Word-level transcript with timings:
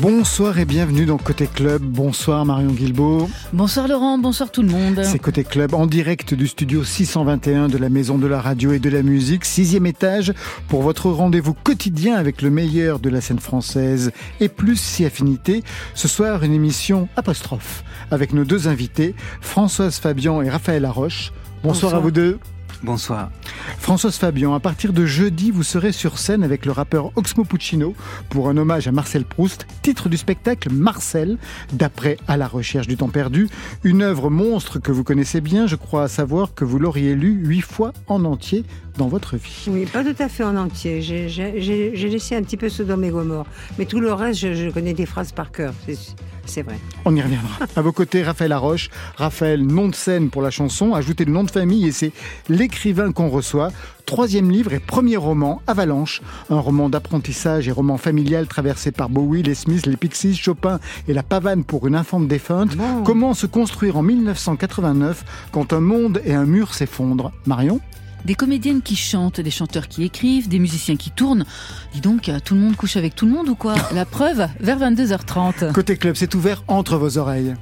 Bonsoir 0.00 0.58
et 0.58 0.64
bienvenue 0.64 1.06
dans 1.06 1.18
Côté 1.18 1.46
Club. 1.46 1.80
Bonsoir 1.82 2.44
Marion 2.44 2.72
Guilbault. 2.72 3.28
Bonsoir 3.52 3.86
Laurent, 3.86 4.18
bonsoir 4.18 4.50
tout 4.50 4.62
le 4.62 4.68
monde. 4.68 5.00
C'est 5.04 5.18
Côté 5.20 5.44
Club 5.44 5.72
en 5.72 5.86
direct 5.86 6.34
du 6.34 6.48
studio 6.48 6.82
621 6.82 7.68
de 7.68 7.78
la 7.78 7.88
Maison 7.88 8.18
de 8.18 8.26
la 8.26 8.40
Radio 8.40 8.72
et 8.72 8.80
de 8.80 8.90
la 8.90 9.02
Musique, 9.02 9.44
sixième 9.44 9.86
étage, 9.86 10.32
pour 10.68 10.82
votre 10.82 11.10
rendez-vous 11.10 11.54
quotidien 11.54 12.16
avec 12.16 12.42
le 12.42 12.50
meilleur 12.50 12.98
de 12.98 13.08
la 13.08 13.20
scène 13.20 13.38
française 13.38 14.10
et 14.40 14.48
plus 14.48 14.76
si 14.80 15.04
affinité. 15.04 15.62
Ce 15.94 16.08
soir, 16.08 16.42
une 16.42 16.52
émission 16.52 17.08
apostrophe 17.16 17.84
avec 18.10 18.32
nos 18.32 18.44
deux 18.44 18.66
invités, 18.68 19.14
Françoise 19.40 19.96
Fabian 19.98 20.42
et 20.42 20.50
Raphaël 20.50 20.82
Laroche. 20.82 21.32
Bonsoir, 21.62 21.92
Bonsoir. 21.92 21.94
à 21.94 21.98
vous 22.00 22.10
deux. 22.10 22.38
Bonsoir. 22.84 23.30
Françoise 23.78 24.16
Fabian, 24.16 24.52
à 24.52 24.60
partir 24.60 24.92
de 24.92 25.06
jeudi, 25.06 25.50
vous 25.50 25.62
serez 25.62 25.90
sur 25.90 26.18
scène 26.18 26.44
avec 26.44 26.66
le 26.66 26.72
rappeur 26.72 27.12
Oxmo 27.16 27.44
Puccino 27.44 27.94
pour 28.28 28.50
un 28.50 28.58
hommage 28.58 28.86
à 28.86 28.92
Marcel 28.92 29.24
Proust, 29.24 29.66
titre 29.80 30.10
du 30.10 30.18
spectacle 30.18 30.68
Marcel, 30.70 31.38
d'après 31.72 32.18
À 32.28 32.36
la 32.36 32.46
recherche 32.46 32.86
du 32.86 32.98
temps 32.98 33.08
perdu, 33.08 33.48
une 33.84 34.02
œuvre 34.02 34.28
monstre 34.28 34.80
que 34.80 34.92
vous 34.92 35.02
connaissez 35.02 35.40
bien, 35.40 35.66
je 35.66 35.76
crois 35.76 36.08
savoir 36.08 36.52
que 36.52 36.66
vous 36.66 36.78
l'auriez 36.78 37.14
lu 37.14 37.32
huit 37.46 37.62
fois 37.62 37.94
en 38.06 38.22
entier 38.26 38.64
dans 38.98 39.08
votre 39.08 39.36
vie. 39.36 39.64
Oui, 39.68 39.86
pas 39.86 40.04
tout 40.04 40.14
à 40.22 40.28
fait 40.28 40.44
en 40.44 40.56
entier. 40.56 41.02
J'ai- 41.02 42.08
laissé 42.08 42.36
un 42.36 42.42
petit 42.42 42.56
peu 42.56 42.68
Sodome 42.68 43.04
et 43.04 43.10
Gomorre. 43.10 43.46
Mais 43.78 43.86
tout 43.86 44.00
le 44.00 44.12
reste, 44.12 44.40
je, 44.40 44.54
je 44.54 44.70
connais 44.70 44.94
des 44.94 45.06
phrases 45.06 45.32
par 45.32 45.50
cœur. 45.50 45.72
c'est- 45.86 46.14
C'est 46.46 46.60
vrai. 46.60 46.78
On 47.06 47.16
y 47.16 47.22
reviendra. 47.22 47.48
À 47.76 47.80
vos 47.80 47.90
côtés, 47.92 48.22
Raphaël 48.22 48.50
Laroche. 48.50 48.90
Raphaël, 49.16 49.64
nom 49.66 49.88
de 49.88 49.94
scène 49.94 50.28
pour 50.28 50.42
la 50.42 50.50
chanson, 50.50 50.92
ajoutez 50.92 51.24
le 51.24 51.32
nom 51.32 51.42
de 51.42 51.50
famille 51.50 51.86
et 51.86 51.90
c'est 51.92 52.12
l'écrivain 52.50 53.12
qu'on 53.12 53.30
reçoit. 53.30 53.70
Troisième 54.04 54.50
livre 54.50 54.74
et 54.74 54.78
premier 54.78 55.16
roman, 55.16 55.62
Avalanche, 55.66 56.20
un 56.50 56.58
roman 56.60 56.90
d'apprentissage 56.90 57.66
et 57.66 57.72
roman 57.72 57.96
familial 57.96 58.46
traversé 58.46 58.92
par 58.92 59.08
Bowie, 59.08 59.42
les 59.42 59.54
Smiths, 59.54 59.86
les 59.86 59.96
Pixies, 59.96 60.36
Chopin 60.36 60.80
et 61.08 61.14
la 61.14 61.22
pavane 61.22 61.64
pour 61.64 61.86
une 61.86 61.94
infante 61.94 62.28
défunte. 62.28 62.76
Bon. 62.76 63.02
Comment 63.04 63.32
se 63.32 63.46
construire 63.46 63.96
en 63.96 64.02
1989 64.02 65.24
quand 65.50 65.72
un 65.72 65.80
monde 65.80 66.20
et 66.26 66.34
un 66.34 66.44
mur 66.44 66.74
s'effondrent? 66.74 67.32
Marion? 67.46 67.80
Des 68.24 68.34
comédiennes 68.34 68.80
qui 68.80 68.96
chantent, 68.96 69.40
des 69.40 69.50
chanteurs 69.50 69.88
qui 69.88 70.02
écrivent, 70.02 70.48
des 70.48 70.58
musiciens 70.58 70.96
qui 70.96 71.10
tournent. 71.10 71.44
Dis 71.92 72.00
donc, 72.00 72.30
tout 72.44 72.54
le 72.54 72.60
monde 72.60 72.76
couche 72.76 72.96
avec 72.96 73.14
tout 73.14 73.26
le 73.26 73.32
monde 73.32 73.48
ou 73.48 73.54
quoi 73.54 73.74
La 73.94 74.06
preuve, 74.06 74.48
vers 74.60 74.78
22h30. 74.78 75.72
Côté 75.72 75.96
club, 75.96 76.16
c'est 76.16 76.34
ouvert 76.34 76.64
entre 76.68 76.96
vos 76.96 77.18
oreilles. 77.18 77.54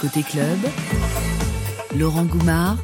Côté 0.00 0.22
club, 0.22 0.58
Laurent 1.98 2.24
Goumard 2.24 2.78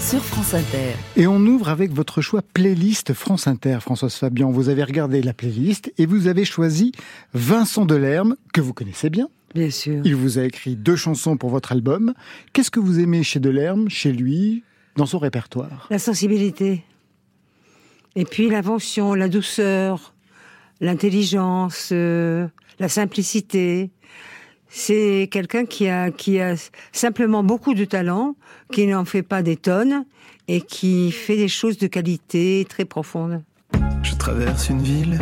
sur 0.00 0.24
France 0.24 0.54
Inter. 0.54 0.94
Et 1.16 1.26
on 1.26 1.38
ouvre 1.40 1.68
avec 1.68 1.92
votre 1.92 2.22
choix 2.22 2.40
playlist 2.42 3.12
France 3.12 3.46
Inter, 3.46 3.78
Françoise 3.80 4.14
Fabian. 4.14 4.50
Vous 4.50 4.70
avez 4.70 4.82
regardé 4.82 5.20
la 5.22 5.34
playlist 5.34 5.92
et 5.98 6.06
vous 6.06 6.26
avez 6.26 6.46
choisi 6.46 6.92
Vincent 7.34 7.84
Delerme, 7.84 8.36
que 8.54 8.62
vous 8.62 8.72
connaissez 8.72 9.10
bien. 9.10 9.28
Bien 9.54 9.70
sûr. 9.70 10.00
Il 10.04 10.16
vous 10.16 10.38
a 10.38 10.44
écrit 10.44 10.76
deux 10.76 10.96
chansons 10.96 11.36
pour 11.36 11.50
votre 11.50 11.72
album. 11.72 12.14
Qu'est-ce 12.52 12.70
que 12.70 12.80
vous 12.80 13.00
aimez 13.00 13.22
chez 13.22 13.40
Delerme, 13.40 13.90
chez 13.90 14.12
lui, 14.12 14.62
dans 14.96 15.06
son 15.06 15.18
répertoire 15.18 15.86
La 15.90 15.98
sensibilité. 15.98 16.84
Et 18.16 18.24
puis 18.24 18.48
l'invention, 18.48 19.14
la 19.14 19.28
douceur, 19.28 20.14
l'intelligence, 20.80 21.90
euh, 21.92 22.48
la 22.78 22.88
simplicité. 22.88 23.90
C'est 24.68 25.28
quelqu'un 25.30 25.64
qui 25.64 25.88
a, 25.88 26.10
qui 26.10 26.40
a 26.40 26.54
simplement 26.92 27.42
beaucoup 27.42 27.74
de 27.74 27.84
talent, 27.84 28.36
qui 28.72 28.86
n'en 28.86 29.04
fait 29.04 29.22
pas 29.22 29.42
des 29.42 29.56
tonnes 29.56 30.04
et 30.48 30.60
qui 30.60 31.12
fait 31.12 31.36
des 31.36 31.48
choses 31.48 31.78
de 31.78 31.86
qualité 31.86 32.66
très 32.68 32.84
profondes. 32.84 33.42
Je 34.02 34.14
traverse 34.14 34.68
une 34.68 34.82
ville. 34.82 35.18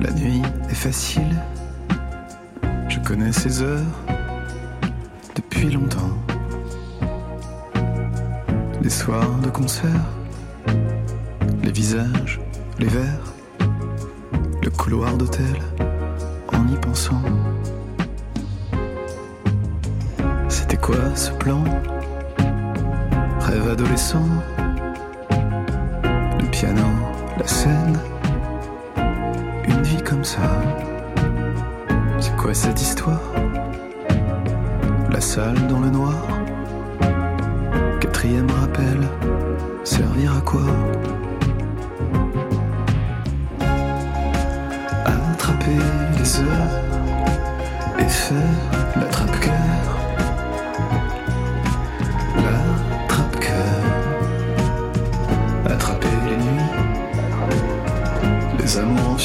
La 0.00 0.10
nuit 0.12 0.42
est 0.70 0.74
facile. 0.74 1.42
Je 2.88 2.98
connais 3.00 3.32
ces 3.32 3.62
heures 3.62 3.80
depuis 5.34 5.70
longtemps. 5.70 6.23
Les 8.84 8.90
soirs 8.90 9.38
de 9.42 9.48
concert, 9.48 10.04
les 11.62 11.72
visages, 11.72 12.38
les 12.78 12.86
verres, 12.86 13.32
le 14.62 14.68
couloir 14.68 15.16
d'hôtel, 15.16 15.56
en 16.52 16.68
y 16.68 16.76
pensant. 16.76 17.22
C'était 20.50 20.76
quoi 20.76 20.96
ce 21.14 21.30
plan? 21.30 21.64
Rêve 23.40 23.70
adolescent. 23.70 24.28
Le 25.30 26.50
piano, 26.50 26.84
la 27.38 27.46
scène, 27.46 27.98
une 29.66 29.82
vie 29.82 30.02
comme 30.02 30.24
ça. 30.24 30.60
C'est 32.20 32.36
quoi 32.36 32.52
cette 32.52 32.82
histoire? 32.82 33.32
La 35.10 35.22
salle 35.22 35.66
dans 35.68 35.80
le 35.80 35.88
noir, 35.88 36.33
quatrième 38.24 38.50
rappel, 38.52 39.00
servir 39.84 40.32
à 40.34 40.40
quoi? 40.40 40.62
Attraper 45.04 45.76
les 46.18 46.40
heures 46.40 46.80
et 47.98 48.08
faire 48.08 48.38
l'attrape-cœur. 48.96 49.98
L'attrape-cœur 52.36 53.52
attraper 55.66 56.08
les 56.26 56.36
nuits, 56.36 56.72
les 58.58 58.78
amours 58.78 59.10
en 59.10 59.18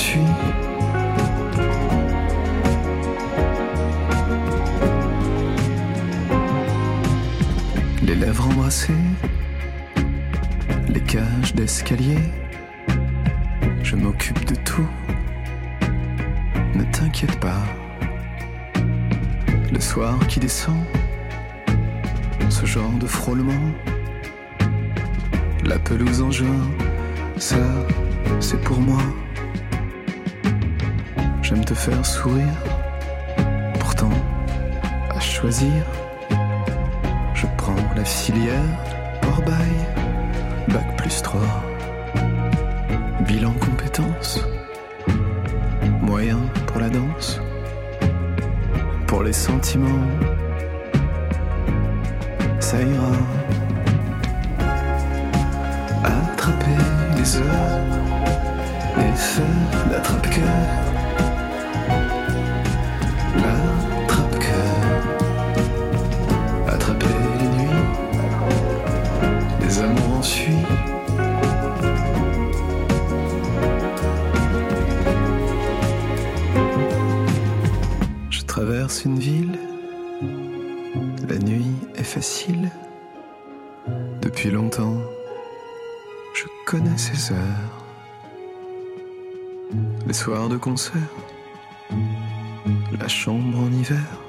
les 10.88 11.02
cages 11.02 11.54
d'escalier. 11.54 12.20
Je 13.84 13.96
m'occupe 13.96 14.46
de 14.46 14.56
tout, 14.56 14.88
ne 16.76 16.84
t'inquiète 16.92 17.40
pas. 17.40 17.64
Le 19.72 19.80
soir 19.80 20.18
qui 20.28 20.40
descend, 20.40 20.84
ce 22.50 22.66
genre 22.66 22.92
de 23.00 23.08
frôlement. 23.08 23.72
La 25.64 25.80
pelouse 25.80 26.22
en 26.22 26.32
juin, 26.32 26.68
ça, 27.38 27.58
c'est 28.40 28.62
pour 28.62 28.80
moi. 28.80 29.02
J'aime 31.42 31.66
te 31.66 31.74
faire 31.74 32.06
sourire. 32.06 32.58
Pourtant, 33.80 34.18
à 35.16 35.20
choisir, 35.20 35.84
prends 37.60 37.76
la 37.96 38.06
filière 38.06 38.72
hors 39.28 39.42
bail, 39.42 39.76
bac 40.70 40.96
plus 40.98 41.22
3. 41.22 41.42
Bilan 43.28 43.54
compétences, 43.54 44.40
moyen 46.02 46.40
pour 46.68 46.80
la 46.80 46.90
danse, 46.90 47.42
pour 49.08 49.24
les 49.24 49.34
sentiments, 49.34 50.08
ça 52.60 52.78
ira 52.82 53.16
attraper 56.04 56.80
les 57.18 57.38
heures 57.38 57.80
et 59.00 59.16
faire. 59.16 59.46
L'attrape-cœur. 59.92 60.89
Une 78.90 79.20
ville, 79.20 79.60
la 81.28 81.38
nuit 81.38 81.76
est 81.96 82.04
facile. 82.04 82.72
Depuis 84.20 84.50
longtemps, 84.50 84.98
je 86.34 86.46
connais 86.66 86.98
ces 86.98 87.32
heures. 87.32 87.86
Les 90.08 90.14
soirs 90.14 90.50
de 90.50 90.58
concert, 90.58 91.14
la 93.00 93.08
chambre 93.08 93.60
en 93.60 93.72
hiver. 93.72 94.20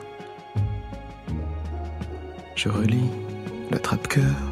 Je 2.54 2.68
relis 2.68 3.10
l'attrape-cœur. 3.70 4.49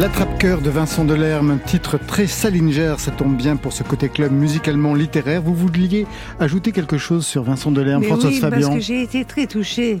L'attrape-cœur 0.00 0.62
de 0.62 0.70
Vincent 0.70 1.04
Delerme, 1.04 1.50
un 1.50 1.58
titre 1.58 1.98
très 1.98 2.26
Salinger, 2.26 2.94
ça 2.96 3.10
tombe 3.10 3.36
bien 3.36 3.56
pour 3.56 3.74
ce 3.74 3.82
côté 3.82 4.08
club 4.08 4.32
musicalement 4.32 4.94
littéraire. 4.94 5.42
Vous 5.42 5.54
vouliez 5.54 6.06
ajouter 6.38 6.72
quelque 6.72 6.96
chose 6.96 7.26
sur 7.26 7.42
Vincent 7.42 7.70
Delerme, 7.70 8.00
Mais 8.00 8.06
Françoise 8.06 8.32
oui, 8.32 8.40
Fabian 8.40 8.68
parce 8.68 8.76
que 8.76 8.80
j'ai 8.80 9.02
été 9.02 9.26
très 9.26 9.46
touchée 9.46 10.00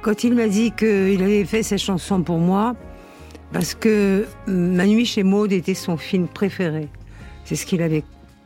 quand 0.00 0.24
il 0.24 0.34
m'a 0.34 0.48
dit 0.48 0.72
qu'il 0.72 1.22
avait 1.22 1.44
fait 1.44 1.62
cette 1.62 1.80
chanson 1.80 2.22
pour 2.22 2.38
moi, 2.38 2.74
parce 3.52 3.74
que 3.74 4.24
Ma 4.46 4.86
nuit 4.86 5.04
chez 5.04 5.24
Maud 5.24 5.52
était 5.52 5.74
son 5.74 5.98
film 5.98 6.26
préféré. 6.26 6.88
C'est 7.44 7.56
ce 7.56 7.66
qu'il 7.66 7.82
avait 7.82 8.02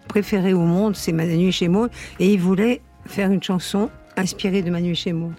préféré 0.09 0.53
au 0.53 0.63
monde, 0.63 0.97
c'est 0.97 1.13
Ma 1.13 1.27
nuit 1.27 1.53
chez 1.53 1.69
Maud, 1.69 1.93
et 2.19 2.33
il 2.33 2.41
voulait 2.41 2.81
faire 3.07 3.31
une 3.31 3.43
chanson 3.43 3.89
inspirée 4.17 4.63
de 4.63 4.71
Ma 4.73 4.81
nuit 4.81 4.97
chez 4.97 5.13
Maud. 5.13 5.35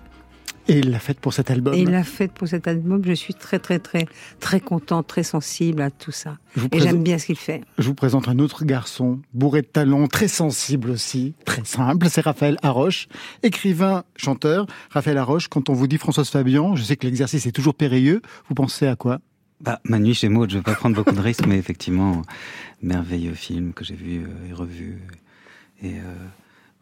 Et 0.70 0.80
il 0.80 0.92
l'a 0.92 1.00
faite 1.00 1.20
pour 1.20 1.34
cet 1.34 1.50
album. 1.52 1.74
Et 1.74 1.80
il 1.82 1.90
l'a 1.90 2.04
faite 2.04 2.32
pour 2.32 2.48
cet 2.48 2.68
album. 2.68 3.02
Je 3.04 3.14
suis 3.14 3.34
très, 3.34 3.60
très, 3.60 3.80
très, 3.80 4.06
très 4.40 4.60
contente, 4.60 5.08
très 5.08 5.24
sensible 5.24 5.82
à 5.82 5.90
tout 5.92 6.12
ça. 6.12 6.38
Je 6.56 6.66
Et 6.66 6.70
présente- 6.70 6.88
j'aime 6.90 7.04
bien 7.04 7.18
ce 7.18 7.26
qu'il 7.26 7.38
fait. 7.38 7.62
Je 7.78 7.88
vous 7.88 7.96
présente 7.96 8.28
un 8.28 8.40
autre 8.40 8.66
garçon, 8.66 9.20
bourré 9.34 9.62
de 9.62 9.68
talent, 9.68 10.08
très 10.08 10.28
sensible 10.28 10.90
aussi, 10.92 11.34
très 11.46 11.66
simple, 11.66 12.08
c'est 12.10 12.22
Raphaël 12.22 12.58
Haroche, 12.62 13.08
écrivain, 13.44 14.04
chanteur. 14.16 14.68
Raphaël 14.92 15.18
Haroche, 15.18 15.48
quand 15.48 15.70
on 15.70 15.74
vous 15.74 15.88
dit 15.88 15.98
Françoise 15.98 16.30
Fabian, 16.30 16.76
je 16.76 16.84
sais 16.84 16.96
que 16.96 17.06
l'exercice 17.08 17.46
est 17.48 17.52
toujours 17.52 17.74
périlleux, 17.76 18.22
vous 18.48 18.56
pensez 18.56 18.86
à 18.88 18.96
quoi? 18.96 19.20
Bah, 19.62 19.80
Ma 19.84 20.00
nuit 20.00 20.14
chez 20.14 20.30
Maud, 20.30 20.50
je 20.50 20.58
vais 20.58 20.64
pas 20.64 20.76
prendre 20.76 20.96
beaucoup 20.96 21.14
de 21.16 21.20
risques, 21.20 21.46
mais 21.46 21.58
effectivement, 21.58 22.22
merveilleux 22.82 23.34
film 23.34 23.74
que 23.74 23.84
j'ai 23.84 23.96
vu 23.96 24.22
euh, 24.24 24.50
et 24.50 24.54
revu. 24.54 25.00
Et 25.84 25.96
euh, 25.96 26.14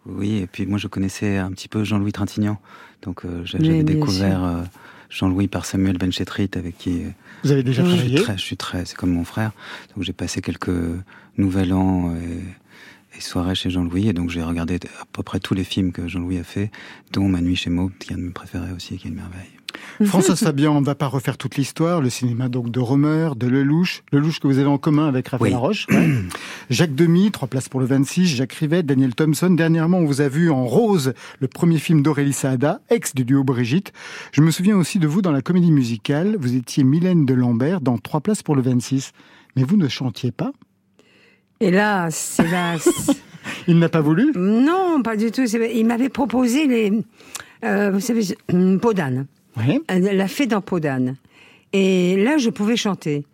oui, 0.06 0.38
et 0.38 0.48
puis 0.48 0.66
moi 0.66 0.78
je 0.78 0.88
connaissais 0.88 1.38
un 1.38 1.52
petit 1.52 1.68
peu 1.68 1.84
Jean-Louis 1.84 2.12
Trintignant, 2.12 2.60
donc 3.02 3.26
euh, 3.26 3.42
j'avais 3.46 3.84
découvert 3.84 4.44
euh, 4.44 4.64
Jean-Louis 5.10 5.48
par 5.48 5.66
Samuel 5.66 5.98
Benchetrit, 5.98 6.50
avec 6.56 6.78
qui 6.78 7.04
euh, 7.04 7.10
Vous 7.44 7.52
avez 7.52 7.64
déjà 7.64 7.84
Oui. 7.84 7.90
je 7.90 7.96
suis 7.96 8.00
travaillé? 8.04 8.22
très, 8.24 8.38
je 8.38 8.42
suis 8.44 8.58
très, 8.58 8.86
c'est 8.86 8.96
comme 8.98 9.12
mon 9.12 9.24
frère, 9.24 9.52
donc 9.96 10.04
j'ai 10.04 10.14
passé 10.14 10.42
quelques 10.42 10.70
nouvel 11.38 11.74
an 11.74 12.14
et, 12.16 13.18
et 13.18 13.22
soirées 13.22 13.56
chez 13.56 13.70
Jean-Louis, 13.70 14.10
et 14.10 14.14
donc 14.14 14.30
j'ai 14.30 14.44
regardé 14.44 14.76
à 15.02 15.06
peu 15.12 15.24
près 15.24 15.40
tous 15.40 15.54
les 15.54 15.64
films 15.64 15.92
que 15.92 16.08
Jean-Louis 16.08 16.40
a 16.40 16.44
fait, 16.44 16.72
dont 17.14 17.28
Ma 17.30 17.42
nuit 17.42 17.56
chez 17.56 17.70
Maud, 17.70 17.92
qui 18.00 18.12
est 18.12 18.16
un 18.16 18.20
de 18.20 18.24
mes 18.24 18.32
préférés 18.32 18.72
aussi, 18.76 18.98
qui 18.98 19.08
est 19.08 19.12
une 19.12 19.16
merveille. 19.18 19.57
Françoise 20.06 20.40
Fabian, 20.44 20.76
on 20.78 20.82
ne 20.82 20.86
va 20.86 20.96
pas 20.96 21.08
refaire 21.08 21.38
toute 21.38 21.56
l'histoire, 21.58 22.02
le 22.02 22.10
cinéma 22.10 22.50
donc 22.50 22.70
de 22.72 22.80
Romer, 22.80 23.30
de 23.36 23.48
Lelouch, 23.48 24.04
Lelouch 24.12 24.40
que 24.40 24.48
vous 24.48 24.58
avez 24.60 24.68
en 24.68 24.78
commun 24.78 25.08
avec 25.08 25.28
Raphaël 25.30 25.56
Oui. 25.62 25.86
Ouais. 25.90 26.08
Jacques 26.70 26.96
Demy, 26.96 27.32
trois 27.32 27.48
places 27.48 27.70
pour 27.70 27.80
le 27.80 27.86
26, 27.86 28.28
Jacques 28.28 28.54
Rivette, 28.54 28.86
Daniel 28.86 29.16
Thompson. 29.16 29.50
Dernièrement, 29.50 29.98
on 30.00 30.06
vous 30.06 30.22
a 30.22 30.28
vu 30.28 30.50
en 30.52 30.66
Rose, 30.66 31.14
le 31.40 31.48
premier 31.48 31.78
film 31.80 32.02
d'Aurélie 32.04 32.34
Saada, 32.34 32.82
ex 32.90 33.16
du 33.16 33.26
duo 33.26 33.44
Brigitte. 33.44 33.92
Je 34.32 34.42
me 34.42 34.52
souviens 34.52 34.78
aussi 34.78 35.00
de 35.00 35.08
vous 35.08 35.22
dans 35.22 35.32
la 35.32 35.42
comédie 35.42 35.72
musicale, 35.72 36.38
vous 36.40 36.56
étiez 36.56 36.84
Mylène 36.84 37.26
de 37.26 37.34
Lambert 37.34 37.82
dans 37.82 37.98
trois 37.98 38.22
places 38.22 38.44
pour 38.44 38.56
le 38.56 38.62
26. 38.62 39.12
Mais 39.56 39.64
vous 39.64 39.78
ne 39.78 39.88
chantiez 39.88 40.32
pas 40.32 40.52
Hélas, 41.60 42.40
hélas. 42.40 42.88
Il 43.68 43.80
n'a 43.80 43.90
pas 43.90 44.02
voulu? 44.02 44.32
Non, 44.36 45.02
pas 45.04 45.16
du 45.16 45.32
tout. 45.32 45.48
C'est- 45.48 45.76
Il 45.76 45.86
m'avait 45.88 46.10
proposé 46.10 46.68
les, 46.68 46.92
euh, 47.64 47.90
vous 47.92 48.00
savez, 48.00 48.22
une 48.50 48.80
peau 48.80 48.94
d'âne. 48.94 49.26
Oui. 49.58 49.80
Elle 49.88 50.04
l'a 50.18 50.28
fait 50.28 50.48
dans 50.48 50.62
Peau 50.62 50.80
d'âne. 50.80 51.16
Et 51.74 52.16
là, 52.24 52.38
je 52.38 52.50
pouvais 52.50 52.76
chanter. 52.78 53.26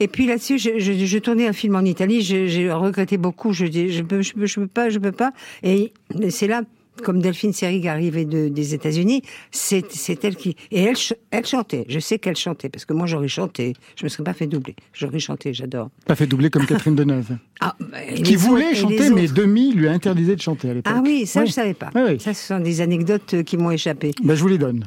Et 0.00 0.08
puis 0.08 0.26
là-dessus, 0.26 0.58
je, 0.58 0.78
je, 0.78 0.92
je 0.92 1.18
tournais 1.18 1.46
un 1.48 1.52
film 1.52 1.74
en 1.76 1.80
Italie. 1.84 2.22
J'ai 2.22 2.70
regretté 2.72 3.16
beaucoup. 3.16 3.52
Je 3.52 3.66
dis, 3.66 3.90
je 3.92 4.02
peux, 4.02 4.22
je 4.22 4.32
peux, 4.32 4.46
je 4.46 4.60
peux 4.60 4.66
pas, 4.66 4.90
je 4.90 4.98
peux 4.98 5.12
pas. 5.12 5.32
Et 5.62 5.92
c'est 6.30 6.46
là, 6.46 6.62
comme 7.02 7.20
Delphine 7.20 7.52
Seyrig 7.52 7.86
arrivait 7.88 8.24
de, 8.24 8.48
des 8.48 8.74
États-Unis, 8.74 9.22
c'est 9.52 9.84
elle 10.24 10.36
qui 10.36 10.56
et 10.72 10.82
elle, 10.82 10.96
elle 11.30 11.46
chantait. 11.46 11.84
Je 11.88 11.98
sais 12.00 12.18
qu'elle 12.18 12.36
chantait 12.36 12.68
parce 12.68 12.84
que 12.84 12.92
moi 12.92 13.06
j'aurais 13.06 13.28
chanté. 13.28 13.74
Je 13.96 14.04
me 14.04 14.08
serais 14.08 14.24
pas 14.24 14.34
fait 14.34 14.46
doubler. 14.48 14.74
J'aurais 14.92 15.18
chanté. 15.20 15.52
J'adore. 15.54 15.90
Pas 16.06 16.14
fait 16.16 16.26
doubler 16.26 16.50
comme 16.50 16.66
Catherine 16.66 16.94
Deneuve. 16.96 17.36
Ah, 17.60 17.76
bah, 17.80 17.98
qui 18.22 18.34
voulait 18.36 18.66
autres- 18.68 18.76
chanter, 18.76 19.10
mais. 19.10 19.26
Demi 19.28 19.72
lui 19.72 19.88
interdisait 19.88 20.34
de 20.36 20.40
chanter 20.42 20.70
à 20.70 20.74
l'époque. 20.74 20.92
Ah 20.96 21.00
oui, 21.04 21.26
ça 21.26 21.40
Oui. 21.40 21.46
je 21.48 21.52
savais 21.52 21.74
pas. 21.74 21.90
Oui. 21.94 22.18
Ça, 22.20 22.34
ce 22.34 22.46
sont 22.48 22.60
des 22.60 22.80
anecdotes 22.80 23.34
euh, 23.34 23.42
qui 23.44 23.56
m'ont 23.56 23.70
échappé. 23.70 24.10
Ben, 24.24 24.34
je 24.34 24.42
vous 24.42 24.48
les 24.48 24.58
donne. 24.58 24.84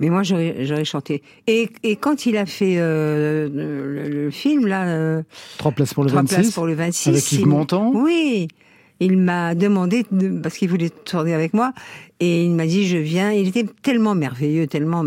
Mais 0.00 0.10
moi, 0.10 0.22
j'aurais 0.24 0.84
chanté. 0.84 1.22
Et, 1.46 1.68
et 1.82 1.96
quand 1.96 2.26
il 2.26 2.36
a 2.36 2.46
fait 2.46 2.74
euh, 2.78 3.48
le, 3.48 4.08
le 4.08 4.30
film, 4.30 4.66
là, 4.66 4.84
euh, 4.88 5.22
Trois 5.58 5.70
places 5.72 5.94
pour 5.94 6.02
le 6.04 6.10
Trois 6.10 6.22
26. 6.22 6.34
places 6.34 6.50
pour 6.52 6.66
le 6.66 6.74
26. 6.74 7.08
Avec 7.10 7.32
Yves 7.32 7.46
Montand. 7.46 7.92
Oui. 7.94 8.48
Il 9.00 9.18
m'a 9.18 9.54
demandé, 9.54 10.04
de- 10.12 10.38
parce 10.40 10.56
qu'il 10.56 10.68
voulait 10.68 10.90
tourner 10.90 11.34
avec 11.34 11.52
moi, 11.52 11.72
et 12.20 12.44
il 12.44 12.52
m'a 12.52 12.66
dit, 12.66 12.86
je 12.86 12.96
viens. 12.96 13.32
Il 13.32 13.48
était 13.48 13.66
tellement 13.82 14.14
merveilleux, 14.14 14.66
tellement... 14.66 15.04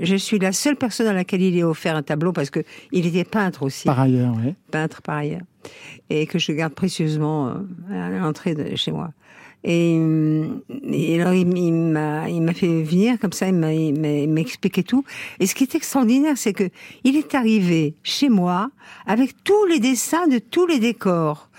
Je 0.00 0.14
suis 0.16 0.38
la 0.38 0.52
seule 0.52 0.76
personne 0.76 1.06
à 1.06 1.12
laquelle 1.14 1.40
il 1.40 1.56
ait 1.56 1.62
offert 1.62 1.96
un 1.96 2.02
tableau, 2.02 2.32
parce 2.32 2.50
que 2.50 2.60
il 2.92 3.06
était 3.06 3.24
peintre 3.24 3.62
aussi, 3.62 3.84
Par 3.84 3.98
ailleurs, 4.00 4.34
oui. 4.44 4.52
peintre 4.70 5.00
par 5.02 5.16
ailleurs, 5.18 5.40
et 6.10 6.26
que 6.26 6.38
je 6.38 6.52
garde 6.52 6.74
précieusement 6.74 7.48
euh, 7.48 7.54
à 8.06 8.10
l'entrée 8.10 8.54
de 8.54 8.76
chez 8.76 8.92
moi. 8.92 9.10
Et, 9.68 9.96
hum, 9.98 10.62
et 10.92 11.20
alors 11.20 11.34
il, 11.34 11.48
il 11.58 11.72
m'a 11.72 12.54
fait 12.54 12.82
venir 12.84 13.18
comme 13.18 13.32
ça, 13.32 13.48
il 13.48 13.54
m'a 13.54 14.40
expliqué 14.40 14.84
tout. 14.84 15.04
Et 15.40 15.46
ce 15.46 15.56
qui 15.56 15.64
est 15.64 15.74
extraordinaire, 15.74 16.34
c'est 16.38 16.52
que 16.52 16.70
il 17.02 17.16
est 17.16 17.34
arrivé 17.34 17.94
chez 18.04 18.28
moi 18.28 18.70
avec 19.06 19.42
tous 19.42 19.64
les 19.66 19.80
dessins 19.80 20.28
de 20.28 20.38
tous 20.38 20.66
les 20.68 20.78
décors. 20.78 21.50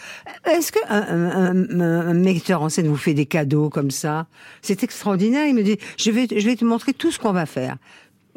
Est-ce 0.50 0.72
que 0.72 0.80
un- 0.88 1.52
un- 1.82 2.08
un 2.10 2.14
metteur 2.14 2.62
en 2.62 2.70
scène 2.70 2.88
vous 2.88 2.96
fait 2.96 3.14
des 3.14 3.26
cadeaux 3.26 3.70
comme 3.70 3.92
ça? 3.92 4.28
C'est 4.62 4.84
extraordinaire. 4.84 5.46
Il 5.46 5.56
me 5.56 5.64
dit 5.64 5.78
je 5.98 6.10
vais 6.12 6.28
je 6.30 6.46
vais 6.46 6.56
te 6.56 6.64
montrer 6.64 6.94
tout 6.94 7.12
ce 7.12 7.20
qu'on 7.20 7.34
va 7.34 7.46
faire. 7.46 7.76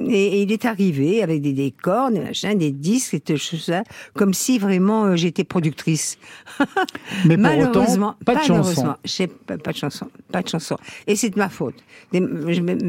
Et, 0.09 0.39
et 0.39 0.43
il 0.43 0.53
est 0.53 0.65
arrivé 0.65 1.23
avec 1.23 1.43
des 1.43 1.53
décors, 1.53 2.11
des 2.11 2.21
machins, 2.21 2.57
des 2.57 2.71
disques, 2.71 3.15
et 3.15 3.21
tout 3.21 3.37
ça, 3.37 3.83
comme 4.15 4.35
si 4.35 4.59
vraiment 4.59 5.05
euh, 5.05 5.17
j'étais 5.17 5.45
productrice. 5.45 6.19
Mais 7.27 7.37
pour 7.37 7.43
Malheureusement, 7.43 8.17
autant, 8.21 8.25
pas 8.25 8.35
de 8.37 8.45
chanson. 8.45 8.95
pas, 9.47 9.59
pas 9.59 9.73
de 9.73 9.77
chanson, 9.77 10.07
pas 10.33 10.43
de 10.43 10.49
chanson. 10.49 10.77
Et 11.07 11.17
c'est 11.17 11.31
de 11.31 11.39
ma 11.39 11.49
faute. 11.49 11.77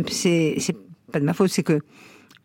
C'est 0.10 0.76
pas 1.12 1.20
de 1.20 1.26
ma 1.26 1.34
faute, 1.34 1.50
c'est 1.50 1.64
que 1.64 1.80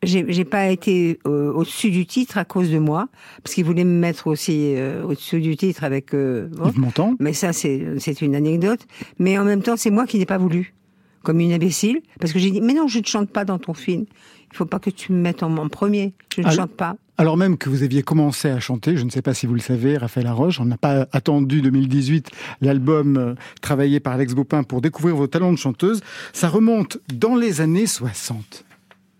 j'ai 0.03 0.45
pas 0.45 0.69
été 0.69 1.19
euh, 1.27 1.53
au-dessus 1.53 1.91
du 1.91 2.07
titre 2.07 2.39
à 2.39 2.45
cause 2.45 2.71
de 2.71 2.79
moi, 2.79 3.09
parce 3.43 3.55
qu'il 3.55 3.65
voulait 3.65 3.85
me 3.85 3.99
mettre 3.99 4.27
aussi 4.27 4.75
euh, 4.77 5.03
au-dessus 5.05 5.41
du 5.41 5.57
titre 5.57 5.85
avec. 5.85 6.15
euh, 6.15 6.49
bon. 6.53 6.69
Yves. 6.71 7.17
Mais 7.19 7.33
ça, 7.33 7.53
c'est 7.53 8.21
une 8.21 8.35
anecdote. 8.35 8.81
Mais 9.19 9.39
en 9.39 9.45
même 9.45 9.63
temps, 9.63 9.77
c'est 9.77 9.91
moi 9.91 10.07
qui 10.07 10.19
n'ai 10.19 10.27
pas 10.27 10.39
voulu, 10.39 10.75
comme 11.23 11.41
une 11.41 11.53
imbécile, 11.53 12.01
parce 12.21 12.33
que 12.33 12.39
j'ai 12.39 12.51
dit 12.51 12.61
mais 12.61 12.75
non, 12.75 12.89
je 12.89 12.99
ne 12.99 13.05
chante 13.05 13.31
pas 13.31 13.45
dans 13.45 13.59
ton 13.59 13.75
film. 13.75 14.05
Il 14.53 14.57
faut 14.57 14.65
pas 14.67 14.79
que 14.79 14.91
tu 14.91 15.13
me 15.13 15.19
mettes 15.19 15.43
en, 15.43 15.57
en 15.57 15.69
premier. 15.69 16.13
Je 16.35 16.41
ne 16.43 16.47
Ah, 16.47 16.51
chante 16.51 16.71
pas. 16.73 16.97
Alors 17.19 17.37
même 17.39 17.57
que 17.57 17.71
vous 17.71 17.83
aviez 17.83 18.03
commencé 18.03 18.49
à 18.51 18.61
chanter, 18.61 18.97
je 18.99 19.05
ne 19.05 19.09
sais 19.11 19.23
pas 19.23 19.33
si 19.33 19.47
vous 19.47 19.55
le 19.55 19.61
savez, 19.61 19.97
Raphaël 19.97 20.27
Haroche, 20.27 20.61
on 20.61 20.67
n'a 20.67 20.77
pas 20.77 21.07
attendu 21.13 21.63
2018 21.63 22.29
l'album 22.61 23.17
euh, 23.17 23.35
travaillé 23.63 24.01
par 24.01 24.13
Alex 24.15 24.35
Baupin 24.35 24.63
pour 24.65 24.83
découvrir 24.83 25.17
vos 25.17 25.27
talents 25.27 25.53
de 25.53 25.57
chanteuse. 25.59 26.01
Ça 26.35 26.49
remonte 26.51 26.99
dans 27.15 27.35
les 27.37 27.63
années 27.63 27.87
60. 27.87 28.65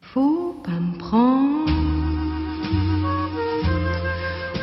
Faut 0.03 0.61
pas 0.63 0.73
me 0.79 0.99
prendre 0.99 1.71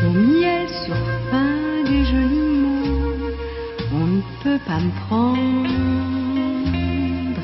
au 0.05 0.11
miel 0.11 0.67
sur 0.69 0.95
fin 1.31 1.83
des 1.85 2.05
jolis 2.05 2.59
mots. 2.59 3.13
On 3.93 4.05
ne 4.05 4.21
peut 4.43 4.59
pas 4.67 4.79
me 4.79 4.91
prendre 5.07 5.69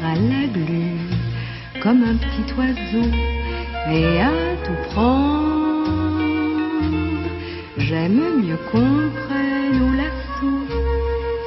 à 0.05 0.15
la 0.15 0.47
glu 0.47 0.98
comme 1.81 2.03
un 2.03 2.15
petit 2.15 2.53
oiseau 2.57 3.09
et 3.91 4.21
à 4.21 4.31
tout 4.65 4.91
prendre. 4.91 6.19
J'aime 7.77 8.41
mieux 8.43 8.57
qu'on 8.71 9.09
prenne 9.27 9.81
au 9.81 9.91
lasso 9.95 10.51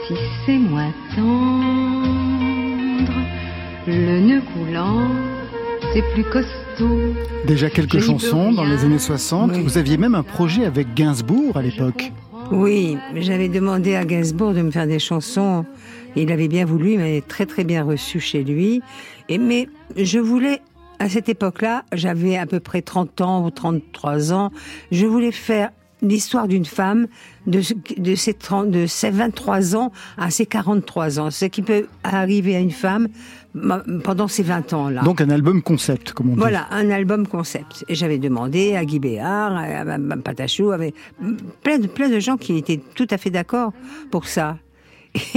si 0.07 0.15
c'est 0.45 0.59
moins 0.59 0.93
tendre. 1.15 1.53
Le 3.87 4.21
nœud 4.21 4.43
coulant, 4.55 5.09
c'est 5.93 6.05
plus 6.15 6.25
costaud. 6.25 7.15
Déjà 7.47 7.69
quelques 7.69 8.01
chansons 8.01 8.53
dans 8.53 8.65
les 8.65 8.85
années 8.85 8.99
60. 8.99 9.51
Oui. 9.53 9.63
Vous 9.63 9.77
aviez 9.77 9.99
même 9.99 10.15
un 10.15 10.23
projet 10.23 10.65
avec 10.65 10.95
Gainsbourg 10.95 11.57
à 11.57 11.63
l'époque. 11.63 12.13
Oui, 12.51 12.97
mais 13.15 13.23
j'avais 13.23 13.49
demandé 13.49 13.95
à 13.95 14.05
Gainsbourg 14.05 14.53
de 14.53 14.63
me 14.63 14.71
faire 14.71 14.87
des 14.87 14.99
chansons. 14.99 15.65
Il 16.17 16.31
avait 16.31 16.49
bien 16.49 16.67
voulu, 16.67 16.93
il 16.93 16.99
m'avait 16.99 17.23
très 17.23 17.47
très 17.47 17.65
bien 17.65 17.83
reçu 17.83 18.21
chez 18.21 18.45
lui. 18.45 18.83
Et 19.33 19.39
mais 19.39 19.67
je 19.97 20.19
voulais, 20.19 20.61
à 20.99 21.09
cette 21.09 21.31
époque-là, 21.31 21.87
j'avais 21.95 22.37
à 22.37 22.45
peu 22.45 22.61
près 22.61 22.83
30 22.83 23.23
ans 23.23 23.47
ou 23.47 23.51
33 23.51 24.35
ans, 24.35 24.51
je 24.91 25.07
voulais 25.07 25.33
faire 25.33 25.71
l'histoire 26.03 26.49
d'une 26.49 26.67
femme 26.67 27.07
de, 27.47 27.63
ses 28.15 28.35
30, 28.35 28.71
de 28.71 28.85
ses 28.85 29.09
23 29.09 29.75
ans 29.75 29.91
à 30.19 30.31
ses 30.31 30.45
43 30.45 31.19
ans. 31.19 31.31
Ce 31.31 31.47
qui 31.47 31.63
peut 31.63 31.87
arriver 32.05 32.57
à 32.57 32.59
une 32.59 32.73
femme 32.73 33.09
pendant 34.05 34.29
ces 34.29 34.43
20 34.43 34.75
ans-là. 34.75 35.01
Donc 35.01 35.23
un 35.23 35.31
album 35.31 35.63
concept, 35.63 36.13
comme 36.13 36.29
on 36.29 36.35
dit. 36.35 36.39
Voilà, 36.39 36.67
un 36.71 36.91
album 36.91 37.27
concept. 37.27 37.87
Et 37.89 37.95
j'avais 37.95 38.19
demandé 38.19 38.77
à 38.77 38.85
Guy 38.85 38.99
Béard, 38.99 39.57
à 39.57 39.85
Mme 39.85 40.21
Patachou, 40.21 40.73
avec 40.73 40.95
plein 41.63 41.79
de, 41.79 41.87
plein 41.87 42.11
de 42.11 42.21
gens 42.21 42.37
qui 42.37 42.59
étaient 42.59 42.83
tout 42.95 43.09
à 43.09 43.17
fait 43.17 43.31
d'accord 43.31 43.73
pour 44.11 44.27
ça. 44.27 44.59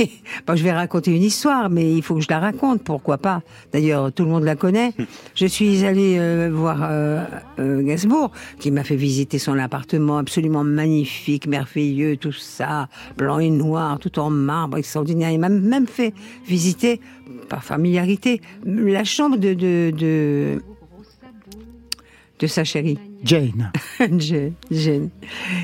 bon, 0.48 0.56
je 0.56 0.64
vais 0.64 0.72
raconter 0.72 1.12
une 1.14 1.24
histoire, 1.24 1.70
mais 1.70 1.94
il 1.94 2.02
faut 2.02 2.16
que 2.16 2.22
je 2.22 2.30
la 2.30 2.40
raconte, 2.40 2.82
pourquoi 2.84 3.18
pas. 3.18 3.42
D'ailleurs, 3.74 4.12
tout 4.14 4.24
le 4.24 4.30
monde 4.30 4.44
la 4.44 4.56
connaît. 4.56 4.94
Je 5.36 5.46
suis 5.46 5.84
allée 5.84 6.18
euh, 6.18 6.50
voir 6.54 6.80
euh, 6.84 7.24
euh, 7.60 7.82
Gainsbourg, 7.82 8.32
qui 8.60 8.72
m'a 8.72 8.84
fait 8.86 8.96
visiter 8.96 9.38
son 9.38 9.60
appartement 9.60 10.18
absolument 10.18 10.64
magnifique, 10.64 11.46
merveilleux, 11.48 12.16
tout 12.16 12.32
ça, 12.32 12.88
blanc 13.18 13.40
et 13.40 13.50
noir, 13.50 14.00
tout 14.00 14.18
en 14.18 14.30
marbre, 14.30 14.78
extraordinaire. 14.78 15.32
Il 15.32 15.40
m'a 15.40 15.50
même 15.50 15.88
fait 15.88 16.14
visiter, 16.46 17.02
par 17.50 17.64
familiarité, 17.64 18.42
la 18.66 19.04
chambre 19.04 19.36
de, 19.38 19.54
de, 19.54 19.92
de, 19.92 20.62
de 22.40 22.48
sa 22.48 22.64
chérie. 22.64 22.98
Jane. 23.26 23.72
Jane, 24.18 24.54
Jane. 24.72 25.10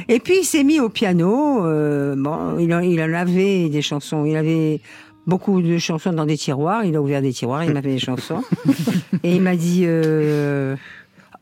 Et 0.09 0.19
puis 0.19 0.39
il 0.39 0.43
s'est 0.43 0.63
mis 0.63 0.79
au 0.79 0.89
piano. 0.89 1.63
euh, 1.65 2.15
bon, 2.17 2.57
il, 2.59 2.73
en- 2.73 2.79
il 2.81 3.01
en 3.01 3.13
avait 3.13 3.69
des 3.69 3.81
chansons. 3.81 4.25
Il 4.25 4.35
avait 4.35 4.81
beaucoup 5.27 5.61
de 5.61 5.77
chansons 5.77 6.11
dans 6.13 6.25
des 6.25 6.37
tiroirs. 6.37 6.83
Il 6.83 6.95
a 6.95 7.01
ouvert 7.01 7.21
des 7.21 7.31
tiroirs. 7.33 7.63
Il 7.63 7.71
m'a 7.73 7.81
fait 7.81 7.93
des 7.93 7.99
chansons. 7.99 8.41
Et 9.23 9.35
il 9.35 9.41
m'a 9.41 9.55
dit. 9.55 9.83
euh, 9.85 10.75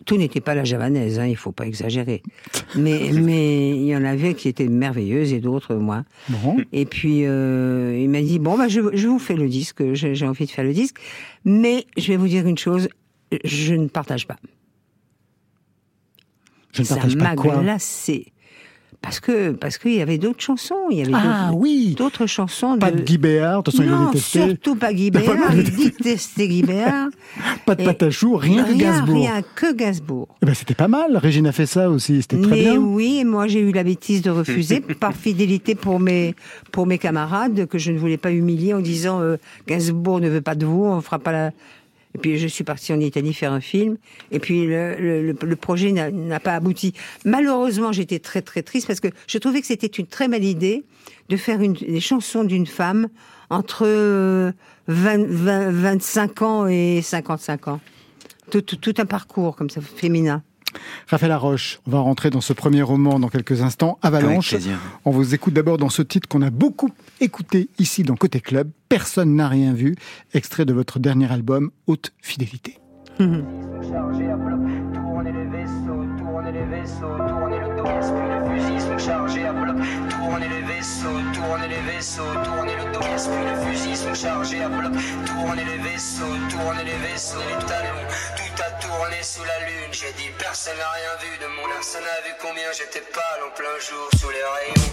tout 0.06 0.18
n'était 0.18 0.40
pas 0.42 0.56
la 0.56 0.64
javanaise, 0.64 1.20
hein, 1.20 1.28
il 1.28 1.36
faut 1.36 1.52
pas 1.52 1.68
exagérer. 1.68 2.24
Mais 2.76 3.12
mais 3.14 3.70
il 3.76 3.84
y 3.86 3.96
en 3.96 4.04
avait 4.06 4.34
qui 4.34 4.48
étaient 4.48 4.68
merveilleuses 4.68 5.34
et 5.34 5.40
d'autres 5.40 5.76
moins. 5.76 6.04
Bon. 6.30 6.58
Et 6.72 6.86
puis 6.86 7.26
euh, 7.26 7.96
il 8.02 8.10
m'a 8.10 8.22
dit 8.22 8.40
bon 8.40 8.58
bah 8.58 8.68
je, 8.70 8.80
je 8.94 9.08
vous 9.08 9.20
fais 9.20 9.36
le 9.36 9.48
disque, 9.48 9.84
j'ai 9.94 10.26
envie 10.26 10.46
de 10.48 10.52
faire 10.52 10.64
le 10.64 10.74
disque, 10.74 10.98
mais 11.46 11.86
je 11.96 12.08
vais 12.08 12.18
vous 12.18 12.28
dire 12.30 12.48
une 12.48 12.58
chose, 12.58 12.88
je 13.44 13.76
ne 13.76 13.88
partage 13.88 14.26
pas 14.26 14.38
Je 16.80 16.84
ne 16.84 16.88
ça 16.88 16.96
partage 16.96 17.18
pas 17.18 17.36
quoi. 17.36 17.58
glacé. 17.58 18.32
Parce 19.02 19.22
que 19.22 19.52
parce 19.52 19.78
qu'il 19.78 19.94
y 19.94 20.02
avait 20.02 20.18
d'autres 20.18 20.42
chansons, 20.42 20.76
il 20.92 20.98
y 20.98 21.02
avait 21.02 21.14
Ah 21.16 21.52
oui 21.54 21.96
d'autres 21.98 22.26
chansons. 22.26 22.78
Pas 22.78 22.92
de 22.92 23.00
Guy 23.00 23.18
Béard, 23.18 23.64
de 23.64 23.72
toute 23.72 23.78
façon 23.80 23.84
il 23.90 23.90
non, 23.96 24.08
détestait. 24.08 24.46
surtout 24.50 24.76
pas 24.76 24.92
Guy 24.92 25.10
Béard. 25.10 25.38
Il 25.56 25.74
détestait 25.74 26.50
Guy 26.50 26.64
Béard. 26.64 27.08
Pas 27.66 27.76
de 27.76 27.86
Patachou, 27.86 28.36
rien 28.36 28.66
que 28.66 28.74
Gainsbourg. 28.74 29.16
Rien 29.16 29.42
que 29.56 29.74
Gainsbourg. 29.74 30.28
Eh 30.42 30.46
ben, 30.46 30.54
c'était 30.54 30.74
pas 30.76 30.90
mal. 30.90 31.16
Régine 31.16 31.48
a 31.48 31.54
fait 31.54 31.66
ça 31.66 31.90
aussi. 31.90 32.22
C'était 32.24 32.42
très 32.42 32.50
Mais 32.58 32.62
bien. 32.64 32.76
oui, 32.78 33.24
moi 33.24 33.48
j'ai 33.48 33.62
eu 33.62 33.72
la 33.72 33.84
bêtise 33.86 34.22
de 34.22 34.32
refuser 34.32 34.82
par 35.00 35.14
fidélité 35.14 35.76
pour 35.76 36.02
mes 36.02 36.36
pour 36.74 36.86
mes 36.86 36.98
camarades 36.98 37.68
que 37.68 37.78
je 37.78 37.94
ne 37.94 37.98
voulais 38.00 38.18
pas 38.18 38.32
humilier 38.34 38.74
en 38.74 38.82
disant 38.82 39.22
euh, 39.22 39.38
Gainsbourg 39.66 40.20
ne 40.20 40.28
veut 40.28 40.42
pas 40.42 40.56
de 40.56 40.66
vous, 40.66 40.84
on 40.84 41.00
fera 41.00 41.20
pas 41.20 41.32
la. 41.32 41.52
Et 42.16 42.18
puis 42.18 42.38
je 42.40 42.48
suis 42.48 42.64
partie 42.64 42.92
en 42.92 43.00
Italie 43.00 43.34
faire 43.34 43.52
un 43.54 43.62
film. 43.62 43.98
Et 44.32 44.40
puis 44.40 44.66
le, 44.66 44.96
le, 45.00 45.36
le- 45.42 45.56
projet 45.56 45.92
n'a- 45.92 46.40
pas 46.40 46.56
abouti. 46.56 46.94
Malheureusement, 47.26 47.92
j'étais 47.92 48.20
très 48.20 48.42
très 48.42 48.64
triste 48.64 48.88
parce 48.88 49.00
que 49.00 49.10
je 49.28 49.38
trouvais 49.38 49.62
que 49.62 49.68
c'était 49.68 49.88
une 49.88 50.08
très 50.08 50.28
belle 50.28 50.44
idée 50.44 50.84
de 51.30 51.38
faire 51.38 51.62
une, 51.62 51.74
des 51.74 52.00
chansons 52.00 52.44
d'une 52.44 52.66
femme 52.66 53.10
entre 53.52 53.84
euh, 53.86 54.52
20, 54.88 55.28
20 55.28 55.72
25 55.72 56.42
ans 56.42 56.68
et 56.68 57.02
55 57.04 57.68
ans. 57.68 57.80
Tout, 58.52 58.62
tout, 58.62 58.78
tout 58.78 58.94
un 58.98 59.06
parcours 59.06 59.56
comme 59.56 59.70
ça 59.70 59.80
féminin. 59.82 60.42
Raphaël 61.08 61.30
Laroche, 61.30 61.80
on 61.88 61.92
va 61.92 62.00
rentrer 62.00 62.30
dans 62.30 62.42
ce 62.42 62.54
premier 62.54 62.82
roman 62.82 63.20
dans 63.20 63.30
quelques 63.30 63.62
instants. 63.62 63.98
Avalanche. 64.02 64.56
On 65.06 65.12
vous 65.12 65.34
écoute 65.34 65.54
d'abord 65.54 65.78
dans 65.78 65.90
ce 65.90 66.02
titre 66.02 66.28
qu'on 66.28 66.42
a 66.42 66.50
beaucoup 66.50 66.92
écouté 67.20 67.70
ici 67.80 68.04
dans 68.04 68.16
Côté 68.16 68.40
Club. 68.40 68.70
Personne 68.90 69.36
n'a 69.36 69.48
rien 69.48 69.74
vu. 69.74 69.96
Extrait 70.34 70.66
de 70.66 70.74
votre 70.74 71.00
dernier 71.00 71.32
album, 71.32 71.72
Haute 71.88 72.12
Fidélité. 72.22 72.78
chargé 73.20 74.30
à 74.30 74.38
bloc, 74.38 74.94
tournez 74.94 75.32
les 75.32 75.46
vaisseaux, 75.46 76.06
tournez 76.18 76.52
les 76.52 76.66
vaisseaux, 76.66 77.18
tournez 77.28 77.60
le 77.60 77.76
dos, 77.76 77.84
puis 78.16 78.30
le 78.30 78.40
fusil 78.50 78.82
sont 78.82 78.98
chargés 78.98 79.46
à 79.46 79.54
bloc, 79.54 79.76
tournez 80.10 80.48
les 80.48 80.62
vaisseaux, 80.62 81.20
tournez 81.34 81.68
les 81.68 81.92
vaisseaux, 81.92 82.34
tournez 82.46 82.76
le 82.76 82.94
dos, 82.94 83.00
puis 83.00 83.46
le 83.46 83.56
fusil 83.66 83.96
sont 83.96 84.14
chargés 84.14 84.64
à 84.64 84.70
bloc, 84.70 84.94
tournez 85.26 85.66
les 85.66 85.78
vaisseaux, 85.84 86.36
tournez 86.50 86.84
les 86.86 87.10
vaisseaux, 87.10 87.40
les 87.50 87.66
talons, 87.66 88.08
a 88.62 88.72
tourné 88.82 89.22
sous 89.22 89.44
la 89.44 89.60
lune, 89.68 89.92
j'ai 89.92 90.12
dit 90.14 90.30
personne 90.38 90.78
n'a 90.78 90.90
rien 90.92 91.16
vu 91.22 91.38
de 91.40 91.48
mon 91.56 91.68
personne 91.74 92.04
n'a 92.04 92.22
vu 92.28 92.34
combien 92.42 92.72
j'étais 92.78 93.06
pâle 93.14 93.42
en 93.48 93.52
plein 93.56 93.80
jour 93.80 94.10
sous 94.20 94.30
les 94.30 94.46
rayons. 94.54 94.90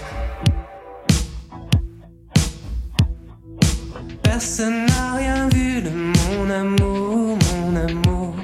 Personne 4.23 4.87
n'a 4.87 5.15
rien 5.17 5.49
vu 5.49 5.83
de 5.83 5.91
mon 5.91 6.51
amour, 6.51 7.39
mon 7.51 7.77
amour. 7.77 8.35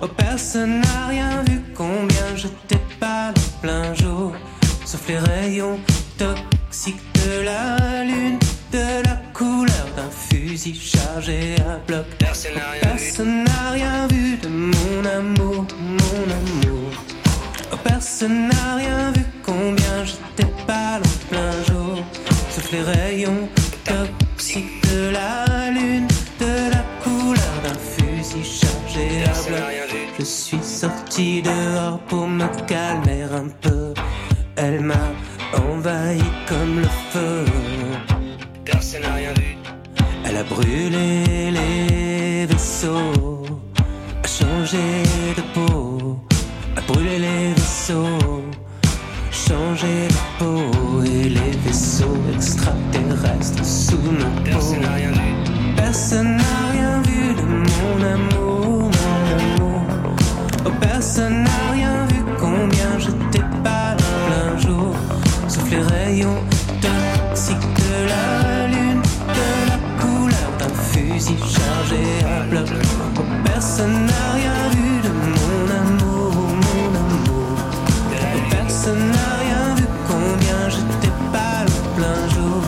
Oh, 0.00 0.08
personne 0.08 0.80
n'a 0.80 1.06
rien 1.08 1.42
vu 1.42 1.60
combien 1.74 2.34
j'étais 2.34 2.80
pâle 2.98 3.34
en 3.36 3.60
plein 3.60 3.94
jour. 3.94 4.32
Sauf 4.84 5.06
les 5.08 5.18
rayons 5.18 5.78
toxiques 6.16 7.02
de 7.14 7.42
la 7.42 8.04
lune, 8.04 8.38
de 8.72 9.02
la 9.04 9.16
couleur 9.34 9.75
fusil 10.56 10.74
chargé 10.74 11.54
à 11.68 11.78
bloc. 11.86 12.06
Personne 12.18 13.44
n'a 13.44 13.70
rien 13.72 14.06
vu. 14.08 14.36
De 14.38 14.48
mon 14.48 15.04
amour, 15.18 15.66
mon 15.78 16.24
amour. 16.40 16.90
Oh, 17.72 17.76
personne 17.84 18.48
n'a 18.48 18.76
rien 18.76 19.12
vu 19.12 19.24
combien 19.44 20.04
j'étais 20.04 20.50
pâle 20.66 21.02
en 21.04 21.28
plein 21.30 21.52
jour. 21.68 22.04
Sauf 22.50 22.72
les 22.72 22.82
rayons 22.82 23.48
toxiques 23.84 24.82
de 24.90 25.10
la 25.10 25.70
lune, 25.70 26.08
de 26.40 26.70
la 26.74 26.82
couleur 27.02 27.56
d'un 27.64 27.78
fusil 27.92 28.44
chargé 28.44 29.24
à 29.24 29.48
bloc. 29.48 30.14
Je 30.18 30.24
suis 30.24 30.62
sorti 30.62 31.42
dehors 31.42 31.98
pour 32.08 32.26
me 32.26 32.46
calmer 32.66 33.22
un 33.22 33.48
peu. 33.60 33.92
Elle 34.56 34.80
m'a 34.80 35.12
envahi 35.52 36.22
comme 36.48 36.80
le 36.80 36.88
feu. 37.12 37.44
Personne 38.64 39.02
n'a 39.02 39.14
rien 39.14 39.32
vu. 39.34 39.35
Elle 40.38 40.42
a 40.42 40.54
brûlé 40.54 41.50
les 41.50 42.44
vaisseaux, 42.44 43.42
a 44.22 44.26
changé 44.26 45.02
de 45.34 45.40
peau, 45.54 46.18
a 46.76 46.80
brûlé 46.82 47.18
les 47.18 47.54
vaisseaux, 47.54 48.44
changé 49.30 50.08
de 50.08 50.38
peau 50.38 51.02
et 51.04 51.30
les 51.30 51.56
vaisseaux 51.64 52.18
extraterrestres 52.34 53.64
sous 53.64 53.96
nos 53.96 54.42
Personne 54.44 54.80
n'a 54.80 54.88
peaux. 54.88 54.94
rien 54.94 55.12
vu. 55.12 55.74
Personne 55.74 56.36
n'a 56.36 56.70
rien 56.72 57.00
vu 57.00 57.34
de 57.34 57.42
mon 57.42 58.04
amour, 58.14 58.90
mon 58.90 59.22
amour. 59.38 59.82
Oh, 60.66 60.70
personne 60.82 61.44
n'a 61.44 61.65
personne 73.44 74.06
n'a 74.06 74.32
rien 74.34 74.68
vu 74.70 75.00
de 75.06 75.12
mon 75.34 75.64
amour, 75.82 76.32
mon 76.66 76.88
amour. 77.04 77.56
Personne 78.50 79.10
n'a 79.14 79.30
rien 79.44 79.74
vu 79.76 79.84
combien 80.06 80.68
j'étais 80.68 81.14
pas 81.32 81.64
en 81.64 81.96
plein 81.96 82.28
jour. 82.34 82.62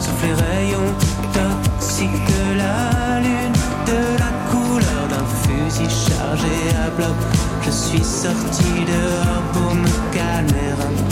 Sauf 0.00 0.18
les 0.22 0.34
rayons 0.34 0.92
toxiques 1.32 2.24
de 2.34 2.58
la 2.62 3.20
lune, 3.20 3.58
de 3.86 4.00
la 4.22 4.32
couleur 4.50 5.02
d'un 5.10 5.26
fusil 5.42 5.90
chargé 5.90 6.56
à 6.84 6.90
bloc. 6.96 7.16
Je 7.64 7.70
suis 7.70 8.04
sorti 8.04 8.70
dehors 8.92 9.42
pour 9.52 9.74
me 9.74 9.88
calmer. 10.12 11.07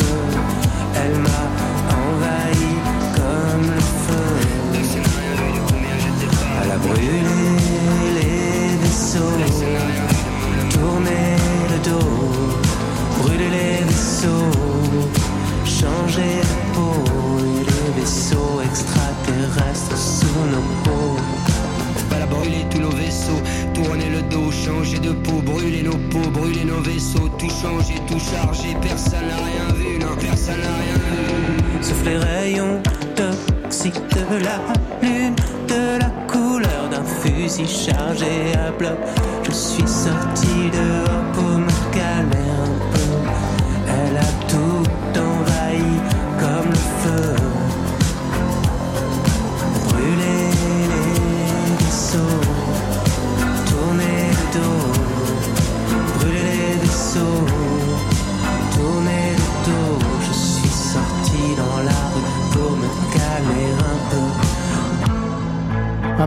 De 25.06 25.12
brûler 25.40 25.82
nos 25.82 25.96
peaux, 26.10 26.30
brûler 26.30 26.64
nos 26.64 26.80
vaisseaux, 26.80 27.28
tout 27.38 27.50
changer, 27.50 27.94
tout 28.08 28.18
charger, 28.18 28.76
personne 28.82 29.26
n'a 29.28 29.36
rien 29.36 29.74
vu, 29.74 29.98
non, 29.98 30.16
personne 30.20 30.60
n'a 30.60 30.76
rien 30.82 30.94
vu. 30.94 31.82
Sauf 31.82 32.04
les 32.04 32.16
rayons 32.16 32.82
toxiques 33.14 34.00
de 34.10 34.44
la 34.44 34.58
lune, 35.02 35.36
de 35.68 35.98
la 36.00 36.10
couleur 36.26 36.88
d'un 36.90 37.04
fusil 37.04 37.66
chargé 37.66 38.54
à 38.54 38.72
bloc. 38.72 38.98
Je 39.44 39.52
suis 39.52 39.86
sorti 39.86 40.70
dehors 40.72 41.32
pour 41.34 41.58
me 41.58 41.70
calmer. 41.92 42.95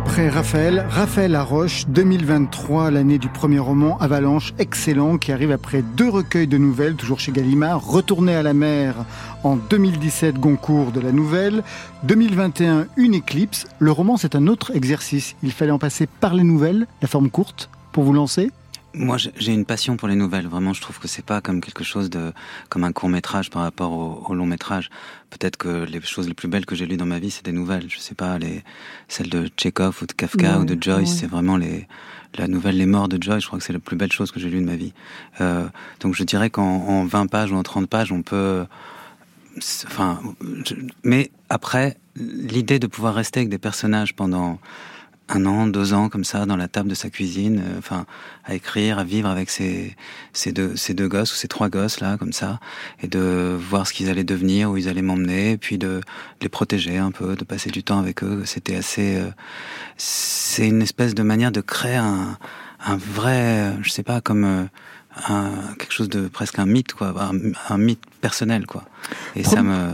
Après 0.10 0.28
Raphaël, 0.28 0.88
Raphaël 0.90 1.32
Laroche, 1.34 1.86
2023, 1.88 2.90
l'année 2.90 3.20
du 3.20 3.30
premier 3.30 3.60
roman 3.60 3.96
Avalanche, 4.00 4.56
excellent, 4.58 5.20
qui 5.20 5.32
arrive 5.32 5.52
après 5.52 5.84
deux 5.84 6.10
recueils 6.10 6.48
de 6.48 6.58
nouvelles, 6.58 6.96
toujours 6.96 7.20
chez 7.20 7.32
Gallimard, 7.32 7.86
Retourner 7.86 8.34
à 8.34 8.42
la 8.42 8.56
mer 8.56 8.96
en 9.44 9.56
2017, 9.56 10.40
Goncourt 10.40 10.92
de 10.92 11.00
la 11.00 11.12
nouvelle, 11.12 11.62
2021, 12.06 12.88
Une 12.98 13.14
éclipse. 13.14 13.68
Le 13.78 13.92
roman, 13.92 14.18
c'est 14.18 14.34
un 14.34 14.48
autre 14.48 14.76
exercice. 14.76 15.36
Il 15.44 15.52
fallait 15.52 15.70
en 15.70 15.78
passer 15.78 16.08
par 16.08 16.34
les 16.34 16.44
nouvelles, 16.44 16.88
la 17.04 17.08
forme 17.08 17.30
courte, 17.30 17.70
pour 17.92 18.04
vous 18.04 18.14
lancer? 18.14 18.50
Moi, 18.94 19.18
j'ai 19.18 19.54
une 19.54 19.66
passion 19.66 19.98
pour 19.98 20.08
les 20.08 20.16
nouvelles. 20.16 20.48
Vraiment, 20.48 20.74
je 20.74 20.82
trouve 20.82 21.00
que 21.00 21.08
c'est 21.08 21.26
pas 21.26 21.42
comme 21.42 21.62
quelque 21.62 21.84
chose 21.84 22.10
de, 22.10 22.34
comme 22.70 22.84
un 22.84 22.92
court 22.92 23.10
métrage 23.10 23.50
par 23.50 23.62
rapport 23.62 23.92
au, 24.30 24.34
long 24.34 24.46
métrage. 24.46 24.90
Peut-être 25.30 25.58
que 25.58 25.86
les 25.86 26.02
choses 26.02 26.28
les 26.28 26.34
plus 26.34 26.48
belles 26.48 26.66
que 26.66 26.76
j'ai 26.76 26.86
lues 26.86 26.98
dans 26.98 27.06
ma 27.06 27.20
vie, 27.20 27.30
c'est 27.30 27.46
des 27.46 27.52
nouvelles. 27.52 27.86
Je 27.88 28.00
sais 28.00 28.16
pas, 28.16 28.40
les, 28.40 28.64
celles 29.08 29.30
de 29.30 29.48
Tchekhov 29.48 30.00
ou 30.02 30.06
de 30.06 30.14
Kafka 30.14 30.60
ou 30.60 30.66
de 30.66 30.82
Joyce. 30.82 31.18
C'est 31.20 31.28
vraiment 31.28 31.56
les, 31.56 31.88
la 32.38 32.48
nouvelle 32.48 32.78
Les 32.78 32.88
Morts 32.88 33.10
de 33.10 33.22
Joyce. 33.22 33.44
Je 33.44 33.48
crois 33.48 33.60
que 33.60 33.66
c'est 33.66 33.74
la 33.74 33.80
plus 33.80 33.96
belle 33.96 34.12
chose 34.12 34.32
que 34.32 34.40
j'ai 34.40 34.50
lue 34.50 34.62
de 34.62 34.66
ma 34.66 34.76
vie. 34.76 34.94
Euh, 35.40 35.68
donc, 36.00 36.16
je 36.16 36.24
dirais 36.24 36.50
qu'en 36.50 37.06
20 37.06 37.28
pages 37.28 37.52
ou 37.52 37.56
en 37.56 37.64
30 37.64 37.88
pages, 37.88 38.12
on 38.12 38.24
peut, 38.24 38.66
enfin, 39.86 40.20
mais 41.04 41.32
après, 41.50 41.98
l'idée 42.16 42.80
de 42.80 42.88
pouvoir 42.88 43.14
rester 43.14 43.42
avec 43.42 43.50
des 43.50 43.60
personnages 43.60 44.16
pendant 44.16 44.60
un 45.30 45.46
an, 45.46 45.68
deux 45.68 45.94
ans 45.94 46.10
comme 46.10 46.24
ça 46.24 46.46
dans 46.46 46.58
la 46.58 46.68
table 46.68 46.90
de 46.90 46.96
sa 46.96 47.10
cuisine, 47.10 47.62
euh, 47.64 47.78
enfin 47.78 48.06
à 48.46 48.56
écrire, 48.56 49.00
à 49.00 49.04
vivre 49.04 49.30
avec 49.30 49.50
ces, 49.50 49.96
ces 50.34 50.52
deux 50.52 50.76
ces 50.76 50.94
deux 50.94 51.08
gosses 51.08 51.32
ou 51.34 51.36
ces 51.36 51.48
trois 51.48 51.70
gosses 51.70 52.00
là 52.00 52.18
comme 52.18 52.34
ça, 52.34 52.60
et 53.02 53.08
de 53.08 53.58
voir 53.60 53.88
ce 53.88 53.94
qu'ils 53.94 54.10
allaient 54.10 54.24
devenir, 54.24 54.72
où 54.72 54.78
ils 54.78 54.90
allaient 54.90 55.02
m'emmener, 55.02 55.58
puis 55.58 55.78
de, 55.78 56.02
les 56.42 56.50
protéger 56.50 56.98
un 56.98 57.12
peu, 57.12 57.36
de 57.36 57.44
passer 57.44 57.70
du 57.70 57.84
temps 57.84 58.00
avec 58.00 58.24
eux. 58.24 58.44
C'était 58.46 58.76
assez, 58.76 59.18
euh, 59.18 59.30
c'est 59.98 60.68
une 60.68 60.82
espèce 60.82 61.14
de 61.14 61.24
manière 61.24 61.52
de 61.52 61.62
créer 61.62 61.98
un, 61.98 62.38
un 62.86 62.98
vrai, 62.98 63.74
je 63.82 63.90
sais 63.90 64.04
pas 64.04 64.22
comme 64.22 64.46
euh, 64.46 64.64
un, 65.28 65.52
quelque 65.78 65.94
chose 65.94 66.10
de 66.10 66.28
presque 66.28 66.60
un 66.60 66.66
mythe 66.66 66.94
quoi, 66.94 67.14
un, 67.70 67.78
mythe 67.78 68.04
personnel 68.22 68.66
quoi. 68.66 68.84
Et 69.36 69.44
ça 69.44 69.62
me, 69.62 69.92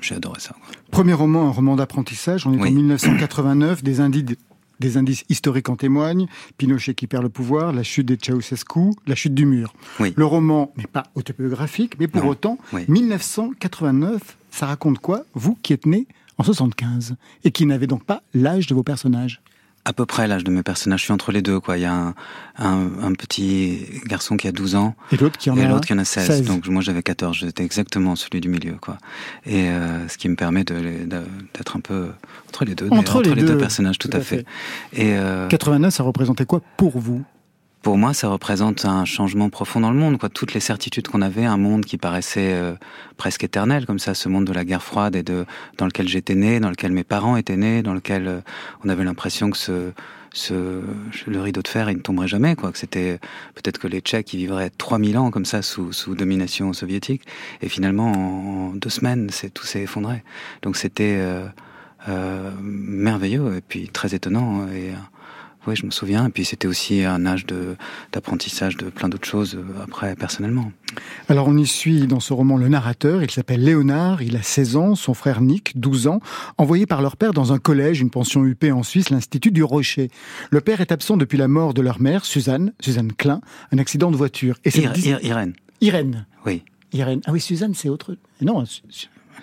j'ai 0.00 0.14
adoré 0.14 0.40
ça. 0.40 0.54
Quoi. 0.54 0.74
Premier 0.90 1.12
roman, 1.12 1.48
un 1.48 1.50
roman 1.50 1.76
d'apprentissage. 1.76 2.46
On 2.46 2.52
est 2.54 2.60
en 2.60 2.70
1989, 2.70 3.82
des 3.82 4.00
indices 4.00 4.36
des 4.84 4.96
indices 4.96 5.24
historiques 5.28 5.68
en 5.68 5.76
témoignent. 5.76 6.26
Pinochet 6.58 6.94
qui 6.94 7.06
perd 7.06 7.22
le 7.22 7.28
pouvoir, 7.28 7.72
la 7.72 7.82
chute 7.82 8.06
des 8.06 8.18
Ceausescu, 8.22 8.90
la 9.06 9.14
chute 9.14 9.34
du 9.34 9.46
mur. 9.46 9.74
Le 9.98 10.24
roman 10.24 10.72
n'est 10.76 10.86
pas 10.86 11.04
autobiographique, 11.14 11.98
mais 11.98 12.06
pour 12.06 12.24
autant, 12.26 12.58
1989, 12.88 14.36
ça 14.50 14.66
raconte 14.66 14.98
quoi 14.98 15.24
Vous 15.34 15.56
qui 15.62 15.72
êtes 15.72 15.86
né 15.86 16.06
en 16.36 16.44
75 16.44 17.16
et 17.44 17.50
qui 17.50 17.66
n'avez 17.66 17.86
donc 17.86 18.04
pas 18.04 18.22
l'âge 18.34 18.66
de 18.66 18.74
vos 18.74 18.82
personnages? 18.82 19.40
À 19.84 19.92
peu 19.92 20.06
près 20.06 20.26
l'âge 20.26 20.44
de 20.44 20.50
mes 20.50 20.62
personnages. 20.62 21.00
Je 21.00 21.04
suis 21.04 21.12
entre 21.12 21.30
les 21.30 21.42
deux, 21.42 21.60
quoi. 21.60 21.76
Il 21.76 21.82
y 21.82 21.84
a 21.84 21.92
un, 21.92 22.14
un, 22.58 22.90
un 23.02 23.12
petit 23.12 23.86
garçon 24.06 24.36
qui 24.36 24.48
a 24.48 24.52
12 24.52 24.76
ans. 24.76 24.94
Et 25.12 25.16
l'autre 25.16 25.38
qui 25.38 25.50
en 25.50 25.58
a 25.58 25.66
l'autre 25.66 25.86
qui 25.86 25.92
en 25.92 25.98
a 25.98 26.04
16. 26.04 26.44
Donc 26.44 26.66
moi 26.68 26.82
j'avais 26.82 27.02
14. 27.02 27.36
J'étais 27.36 27.64
exactement 27.64 28.16
celui 28.16 28.40
du 28.40 28.48
milieu, 28.48 28.76
quoi. 28.80 28.98
Et 29.46 29.68
euh, 29.68 30.08
ce 30.08 30.16
qui 30.16 30.28
me 30.28 30.36
permet 30.36 30.64
d'être 30.64 31.76
un 31.76 31.80
peu 31.80 32.08
entre 32.48 32.64
les 32.64 32.74
deux. 32.74 32.88
Entre, 32.90 33.22
les, 33.22 33.42
deux, 33.42 33.58
personnages, 33.58 33.98
tout, 33.98 34.10
à 34.12 34.20
fait. 34.20 34.46
Et 34.92 35.14
euh, 35.16 35.48
89, 35.48 35.92
ça 35.92 36.02
représentait 36.02 36.46
quoi 36.46 36.60
pour 36.76 36.98
vous? 36.98 37.24
Pour 37.84 37.98
moi, 37.98 38.14
ça 38.14 38.28
représente 38.28 38.86
un 38.86 39.04
changement 39.04 39.50
profond 39.50 39.78
dans 39.78 39.90
le 39.90 39.98
monde. 39.98 40.18
Quoi. 40.18 40.30
Toutes 40.30 40.54
les 40.54 40.60
certitudes 40.60 41.06
qu'on 41.06 41.20
avait, 41.20 41.44
un 41.44 41.58
monde 41.58 41.84
qui 41.84 41.98
paraissait 41.98 42.54
euh, 42.54 42.74
presque 43.18 43.44
éternel, 43.44 43.84
comme 43.84 43.98
ça, 43.98 44.14
ce 44.14 44.30
monde 44.30 44.46
de 44.46 44.54
la 44.54 44.64
guerre 44.64 44.82
froide 44.82 45.14
et 45.14 45.22
de 45.22 45.44
dans 45.76 45.84
lequel 45.84 46.08
j'étais 46.08 46.34
né, 46.34 46.60
dans 46.60 46.70
lequel 46.70 46.92
mes 46.92 47.04
parents 47.04 47.36
étaient 47.36 47.58
nés, 47.58 47.82
dans 47.82 47.92
lequel 47.92 48.26
euh, 48.26 48.40
on 48.84 48.88
avait 48.88 49.04
l'impression 49.04 49.50
que 49.50 49.58
ce, 49.58 49.92
ce, 50.32 50.80
le 51.26 51.40
rideau 51.42 51.60
de 51.60 51.68
fer, 51.68 51.90
il 51.90 51.98
ne 51.98 52.02
tomberait 52.02 52.26
jamais. 52.26 52.56
Quoi. 52.56 52.72
Que 52.72 52.78
c'était 52.78 53.20
peut-être 53.54 53.76
que 53.76 53.86
les 53.86 54.00
Tchèques, 54.00 54.32
ils 54.32 54.38
vivraient 54.38 54.70
3000 54.70 55.18
ans 55.18 55.30
comme 55.30 55.44
ça 55.44 55.60
sous, 55.60 55.92
sous 55.92 56.14
domination 56.14 56.72
soviétique, 56.72 57.22
et 57.60 57.68
finalement, 57.68 58.12
en, 58.12 58.74
deux 58.74 58.88
semaines, 58.88 59.28
c'est 59.30 59.52
tout 59.52 59.66
s'est 59.66 59.82
effondré. 59.82 60.24
Donc 60.62 60.78
c'était 60.78 61.18
euh, 61.18 61.46
euh, 62.08 62.50
merveilleux 62.62 63.56
et 63.56 63.60
puis 63.60 63.88
très 63.88 64.14
étonnant 64.14 64.68
et 64.68 64.94
oui, 65.66 65.76
je 65.76 65.86
me 65.86 65.90
souviens. 65.90 66.26
Et 66.26 66.30
puis 66.30 66.44
c'était 66.44 66.66
aussi 66.66 67.04
un 67.04 67.26
âge 67.26 67.46
d'apprentissage 68.12 68.76
de, 68.76 68.86
plein 68.90 69.08
d'autres 69.08 69.26
choses 69.26 69.56
euh, 69.56 69.82
après 69.82 70.14
personnellement. 70.14 70.70
Alors 71.28 71.48
on 71.48 71.56
y 71.56 71.66
suit 71.66 72.06
dans 72.06 72.20
ce 72.20 72.32
roman 72.32 72.56
le 72.56 72.68
narrateur. 72.68 73.22
Il 73.22 73.30
s'appelle 73.30 73.62
Léonard. 73.62 74.22
Il 74.22 74.36
a 74.36 74.42
16 74.42 74.76
ans. 74.76 74.94
Son 74.94 75.14
frère 75.14 75.40
Nick, 75.40 75.78
12 75.78 76.06
ans, 76.06 76.20
envoyé 76.58 76.86
par 76.86 77.02
leur 77.02 77.16
père 77.16 77.32
dans 77.32 77.52
un 77.52 77.58
collège, 77.58 78.00
une 78.00 78.10
pension 78.10 78.44
UP 78.44 78.64
en 78.64 78.82
Suisse, 78.82 79.10
l'Institut 79.10 79.50
du 79.50 79.62
Rocher. 79.62 80.10
Le 80.50 80.60
père 80.60 80.80
est 80.80 80.92
absent 80.92 81.16
depuis 81.16 81.38
la 81.38 81.48
mort 81.48 81.74
de 81.74 81.82
leur 81.82 82.00
mère, 82.00 82.24
Suzanne, 82.24 82.72
Suzanne 82.80 83.12
Klein, 83.12 83.40
un 83.72 83.78
accident 83.78 84.10
de 84.10 84.16
voiture. 84.16 84.56
Et 84.64 84.70
Irène. 85.22 85.54
Irène. 85.80 86.26
Oui. 86.46 86.62
Irène. 86.92 87.20
Ah 87.26 87.32
oui, 87.32 87.40
Suzanne, 87.40 87.74
c'est 87.74 87.88
autre. 87.88 88.16
Non, 88.40 88.64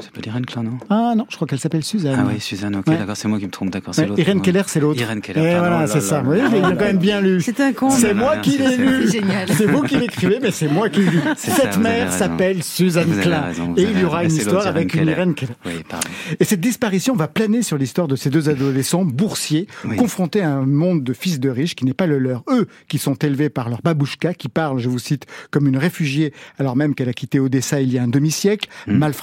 ça 0.02 0.08
s'appelle 0.08 0.28
Irène 0.28 0.46
Klein, 0.46 0.64
non? 0.64 0.78
Ah 0.90 1.14
non, 1.16 1.26
je 1.30 1.36
crois 1.36 1.48
qu'elle 1.48 1.60
s'appelle 1.60 1.84
Suzanne. 1.84 2.18
Ah 2.20 2.26
oui, 2.28 2.40
Suzanne, 2.40 2.76
ok, 2.76 2.86
d'accord, 2.86 3.16
c'est 3.16 3.28
moi 3.28 3.40
qui 3.40 3.46
me 3.46 3.52
trompe, 3.52 3.70
d'accord, 3.70 3.94
c'est 3.94 4.06
l'autre. 4.06 4.20
Irène 4.20 4.42
Keller, 4.42 4.64
c'est 4.68 4.80
l'autre. 4.80 5.00
Irène 5.00 5.22
Keller, 5.22 5.42
Et 5.42 5.58
voilà, 5.58 5.88
c'est 5.88 6.02
ça. 6.02 6.24
Oui, 6.26 6.38
j'ai 6.52 6.62
quand 6.62 6.76
même 6.76 6.98
bien 6.98 7.22
lu. 7.22 7.42
C'est 7.42 7.60
un 7.60 7.74
con. 7.74 7.90
C'est 7.90 8.14
moi 8.14 8.38
qui 8.38 8.58
l'ai 8.58 8.78
lu. 8.78 9.08
C'est 9.08 9.12
génial. 9.20 9.48
C'est 9.50 9.66
vous 9.66 9.84
qui 9.84 9.98
l'écrivez, 9.98 10.40
mais 10.42 10.52
c'est 10.52 10.68
moi 10.68 10.90
qui 10.90 11.02
l'ai 11.02 11.12
lu. 11.12 11.22
Cette 11.38 11.78
mère 11.78 12.12
s'appelle 12.12 12.64
Suzanne 12.64 13.20
Klein. 13.22 13.52
Et 13.78 13.84
il 13.84 14.00
y 14.00 14.04
aura 14.04 14.24
une 14.24 14.32
histoire 14.32 14.68
avec 14.68 14.94
une 14.94 15.08
Irène 15.08 15.36
Keller. 15.36 15.54
Oui, 15.66 15.84
pardon. 15.88 16.08
Et 16.40 16.44
cette 16.44 16.62
disparition 16.62 17.16
va 17.16 17.28
planer 17.28 17.62
sur 17.62 17.78
l'histoire 17.78 18.08
de 18.08 18.16
ces 18.16 18.30
deux 18.30 18.50
adolescents 18.50 19.06
boursiers, 19.06 19.68
confrontés 19.98 20.42
à 20.42 20.52
un 20.52 20.66
monde 20.66 21.04
de 21.04 21.14
fils 21.14 21.40
de 21.40 21.50
riches 21.50 21.76
qui 21.76 21.86
n'est 21.86 21.94
pas 21.94 22.08
le 22.08 22.18
leur. 22.18 22.44
Eux, 22.50 22.68
qui 22.88 22.98
sont 22.98 23.16
élevés 23.16 23.50
par 23.50 23.70
leur 23.70 23.82
babouchka, 23.82 24.34
qui 24.34 24.50
parle, 24.50 24.80
je 24.80 24.90
vous 24.90 25.00
cite, 25.00 25.26
comme 25.52 25.68
une 25.68 25.78
réfugiée, 25.78 26.34
alors 26.58 26.76
même 26.76 26.96
qu'elle 26.96 27.10
a 27.10 27.14
quitté 27.14 27.40
Odessa 27.40 27.82
il 27.82 27.92
y 27.94 27.98
a 27.98 28.04
un 28.04 28.08
demi-siècle, 28.08 28.70
hmm. 28.88 28.98
mal 28.98 29.14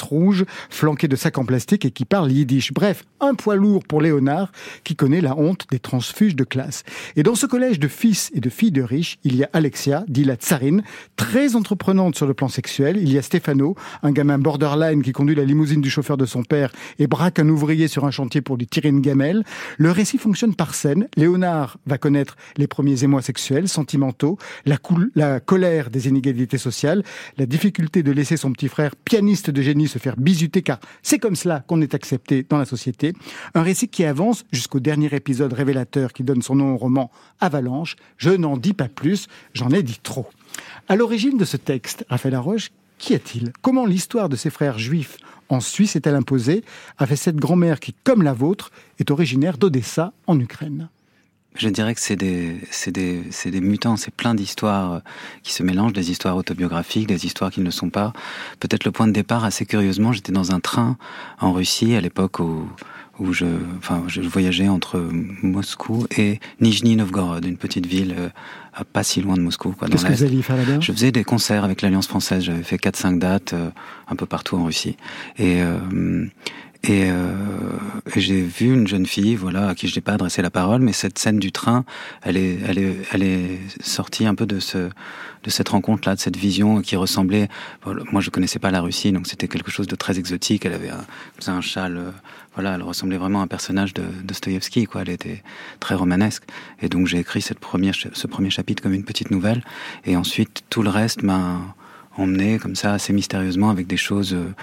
rouge, 0.00 0.44
flanqué 0.70 1.08
de 1.08 1.16
sacs 1.16 1.38
en 1.38 1.44
plastique 1.44 1.84
et 1.84 1.90
qui 1.90 2.04
parle 2.04 2.30
yiddish. 2.30 2.72
Bref, 2.72 3.04
un 3.20 3.34
poids 3.34 3.56
lourd 3.56 3.84
pour 3.84 4.00
Léonard 4.00 4.52
qui 4.84 4.96
connaît 4.96 5.20
la 5.20 5.36
honte 5.36 5.66
des 5.70 5.78
transfuges 5.78 6.36
de 6.36 6.44
classe. 6.44 6.84
Et 7.16 7.22
dans 7.22 7.34
ce 7.34 7.46
collège 7.46 7.80
de 7.80 7.88
fils 7.88 8.30
et 8.34 8.40
de 8.40 8.50
filles 8.50 8.70
de 8.70 8.82
riches, 8.82 9.18
il 9.24 9.36
y 9.36 9.44
a 9.44 9.50
Alexia, 9.52 10.04
dit 10.08 10.24
la 10.24 10.36
tsarine, 10.36 10.82
très 11.16 11.56
entreprenante 11.56 12.16
sur 12.16 12.26
le 12.26 12.34
plan 12.34 12.48
sexuel. 12.48 12.98
Il 12.98 13.12
y 13.12 13.18
a 13.18 13.22
Stefano, 13.22 13.74
un 14.02 14.12
gamin 14.12 14.38
borderline 14.38 15.02
qui 15.02 15.12
conduit 15.12 15.34
la 15.34 15.44
limousine 15.44 15.80
du 15.80 15.90
chauffeur 15.90 16.16
de 16.16 16.26
son 16.26 16.42
père 16.42 16.72
et 16.98 17.06
braque 17.06 17.38
un 17.38 17.48
ouvrier 17.48 17.88
sur 17.88 18.04
un 18.04 18.10
chantier 18.10 18.40
pour 18.40 18.56
lui 18.56 18.66
tirer 18.66 18.88
une 18.88 19.00
gamelle. 19.00 19.44
Le 19.78 19.90
récit 19.90 20.18
fonctionne 20.18 20.54
par 20.54 20.74
scène. 20.74 21.08
Léonard 21.16 21.78
va 21.86 21.98
connaître 21.98 22.36
les 22.56 22.66
premiers 22.66 23.02
émois 23.04 23.22
sexuels, 23.22 23.68
sentimentaux, 23.68 24.38
la 24.66 25.40
colère 25.40 25.90
des 25.90 26.08
inégalités 26.08 26.58
sociales, 26.58 27.02
la 27.36 27.46
difficulté 27.46 28.02
de 28.02 28.12
laisser 28.12 28.36
son 28.36 28.52
petit 28.52 28.68
frère 28.68 28.96
pianiste 28.96 29.50
de 29.50 29.62
génie 29.62 29.79
se 29.88 29.98
faire 29.98 30.16
bisuter 30.16 30.62
car 30.62 30.80
c'est 31.02 31.18
comme 31.18 31.36
cela 31.36 31.60
qu'on 31.66 31.80
est 31.80 31.94
accepté 31.94 32.46
dans 32.48 32.58
la 32.58 32.64
société. 32.64 33.12
Un 33.54 33.62
récit 33.62 33.88
qui 33.88 34.04
avance 34.04 34.44
jusqu'au 34.52 34.80
dernier 34.80 35.14
épisode 35.14 35.52
révélateur 35.52 36.12
qui 36.12 36.24
donne 36.24 36.42
son 36.42 36.56
nom 36.56 36.74
au 36.74 36.76
roman 36.76 37.10
Avalanche. 37.40 37.96
Je 38.16 38.30
n'en 38.30 38.56
dis 38.56 38.74
pas 38.74 38.88
plus, 38.88 39.28
j'en 39.54 39.70
ai 39.70 39.82
dit 39.82 40.00
trop. 40.02 40.26
À 40.88 40.96
l'origine 40.96 41.38
de 41.38 41.44
ce 41.44 41.56
texte, 41.56 42.04
Raphaël 42.08 42.34
Laroche, 42.34 42.70
qui 42.98 43.14
est-il? 43.14 43.52
Comment 43.62 43.86
l'histoire 43.86 44.28
de 44.28 44.36
ses 44.36 44.50
frères 44.50 44.78
juifs 44.78 45.16
en 45.48 45.60
Suisse 45.60 45.96
est-elle 45.96 46.14
imposée? 46.14 46.62
Avec 46.98 47.18
cette 47.18 47.36
grand-mère 47.36 47.80
qui, 47.80 47.94
comme 48.04 48.22
la 48.22 48.34
vôtre, 48.34 48.70
est 48.98 49.10
originaire 49.10 49.56
d'Odessa 49.56 50.12
en 50.26 50.38
Ukraine 50.38 50.88
je 51.56 51.68
dirais 51.68 51.94
que 51.94 52.00
c'est 52.00 52.16
des, 52.16 53.60
mutants, 53.60 53.96
c'est 53.96 54.14
plein 54.14 54.34
d'histoires 54.34 54.92
euh, 54.92 54.98
qui 55.42 55.52
se 55.52 55.62
mélangent, 55.62 55.92
des 55.92 56.10
histoires 56.10 56.36
autobiographiques, 56.36 57.06
des 57.06 57.26
histoires 57.26 57.50
qui 57.50 57.60
ne 57.60 57.64
le 57.64 57.70
sont 57.70 57.90
pas. 57.90 58.12
Peut-être 58.60 58.84
le 58.84 58.92
point 58.92 59.06
de 59.06 59.12
départ, 59.12 59.44
assez 59.44 59.66
curieusement, 59.66 60.12
j'étais 60.12 60.32
dans 60.32 60.52
un 60.52 60.60
train 60.60 60.96
en 61.40 61.52
Russie 61.52 61.94
à 61.94 62.00
l'époque 62.00 62.38
où, 62.38 62.68
où 63.18 63.32
je, 63.32 63.46
enfin, 63.78 64.02
je 64.06 64.22
voyageais 64.22 64.68
entre 64.68 64.98
Moscou 65.42 66.06
et 66.16 66.40
Nijni 66.60 66.96
Novgorod, 66.96 67.44
une 67.44 67.56
petite 67.58 67.86
ville 67.86 68.14
euh, 68.18 68.28
pas 68.92 69.02
si 69.02 69.20
loin 69.20 69.34
de 69.34 69.42
Moscou. 69.42 69.74
Qu'est-ce 69.78 70.06
que 70.06 70.12
vous 70.12 70.24
alliez 70.24 70.42
faire 70.42 70.56
là-bas? 70.56 70.80
Je 70.80 70.92
faisais 70.92 71.12
des 71.12 71.24
concerts 71.24 71.64
avec 71.64 71.82
l'Alliance 71.82 72.06
française. 72.06 72.44
J'avais 72.44 72.62
fait 72.62 72.76
4-5 72.76 73.18
dates 73.18 73.52
euh, 73.52 73.70
un 74.08 74.16
peu 74.16 74.26
partout 74.26 74.56
en 74.56 74.64
Russie. 74.64 74.96
Et, 75.38 75.62
et, 76.82 77.10
euh, 77.10 77.32
j'ai 78.16 78.40
vu 78.40 78.72
une 78.72 78.86
jeune 78.86 79.04
fille, 79.04 79.36
voilà, 79.36 79.68
à 79.68 79.74
qui 79.74 79.86
je 79.86 79.94
n'ai 79.94 80.00
pas 80.00 80.12
adressé 80.12 80.40
la 80.40 80.50
parole, 80.50 80.80
mais 80.80 80.92
cette 80.92 81.18
scène 81.18 81.38
du 81.38 81.52
train, 81.52 81.84
elle 82.22 82.36
est, 82.38 82.58
elle 82.66 82.78
est, 82.78 82.96
elle 83.12 83.22
est 83.22 83.58
sortie 83.82 84.26
un 84.26 84.34
peu 84.34 84.46
de 84.46 84.60
ce, 84.60 84.88
de 85.42 85.50
cette 85.50 85.68
rencontre-là, 85.68 86.14
de 86.14 86.20
cette 86.20 86.36
vision 86.36 86.80
qui 86.80 86.96
ressemblait. 86.96 87.48
moi, 88.12 88.22
je 88.22 88.30
connaissais 88.30 88.58
pas 88.58 88.70
la 88.70 88.80
Russie, 88.80 89.12
donc 89.12 89.26
c'était 89.26 89.48
quelque 89.48 89.70
chose 89.70 89.86
de 89.86 89.94
très 89.96 90.18
exotique. 90.18 90.64
Elle 90.64 90.72
avait 90.74 90.90
un, 90.90 91.52
un 91.52 91.60
châle, 91.60 91.98
euh, 91.98 92.10
voilà, 92.54 92.74
elle 92.74 92.82
ressemblait 92.82 93.18
vraiment 93.18 93.40
à 93.40 93.44
un 93.44 93.48
personnage 93.48 93.92
de 93.92 94.04
Dostoïevski, 94.24 94.86
quoi. 94.86 95.02
Elle 95.02 95.10
était 95.10 95.42
très 95.80 95.94
romanesque. 95.94 96.44
Et 96.80 96.88
donc 96.88 97.06
j'ai 97.06 97.18
écrit 97.18 97.42
cette 97.42 97.60
première, 97.60 97.94
ce 97.94 98.26
premier 98.26 98.50
chapitre 98.50 98.82
comme 98.82 98.94
une 98.94 99.04
petite 99.04 99.30
nouvelle, 99.30 99.62
et 100.06 100.16
ensuite 100.16 100.62
tout 100.70 100.82
le 100.82 100.90
reste 100.90 101.22
m'a 101.22 101.60
emmené 102.16 102.58
comme 102.58 102.74
ça 102.74 102.92
assez 102.92 103.12
mystérieusement 103.12 103.70
avec 103.70 103.86
des 103.86 103.96
choses. 103.96 104.34
Euh, 104.34 104.54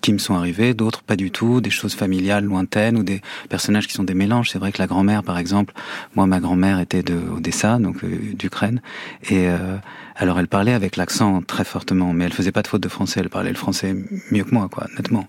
qui 0.00 0.12
me 0.12 0.18
sont 0.18 0.34
arrivées, 0.34 0.74
d'autres 0.74 1.02
pas 1.02 1.16
du 1.16 1.30
tout, 1.30 1.60
des 1.60 1.70
choses 1.70 1.94
familiales 1.94 2.44
lointaines 2.44 2.96
ou 2.96 3.02
des 3.02 3.20
personnages 3.48 3.86
qui 3.86 3.94
sont 3.94 4.04
des 4.04 4.14
mélanges. 4.14 4.50
C'est 4.50 4.58
vrai 4.58 4.72
que 4.72 4.78
la 4.78 4.86
grand-mère, 4.86 5.22
par 5.22 5.38
exemple, 5.38 5.74
moi 6.14 6.26
ma 6.26 6.40
grand-mère 6.40 6.80
était 6.80 7.02
de 7.02 7.18
Odessa, 7.36 7.78
donc 7.78 8.02
euh, 8.04 8.34
d'Ukraine, 8.34 8.80
et 9.28 9.48
euh, 9.48 9.76
alors 10.16 10.38
elle 10.38 10.48
parlait 10.48 10.72
avec 10.72 10.96
l'accent 10.96 11.42
très 11.42 11.64
fortement, 11.64 12.12
mais 12.12 12.24
elle 12.24 12.32
faisait 12.32 12.52
pas 12.52 12.62
de 12.62 12.68
faute 12.68 12.82
de 12.82 12.88
français, 12.88 13.20
elle 13.20 13.30
parlait 13.30 13.50
le 13.50 13.56
français 13.56 13.94
mieux 14.30 14.44
que 14.44 14.54
moi, 14.54 14.68
quoi, 14.70 14.86
nettement. 14.96 15.26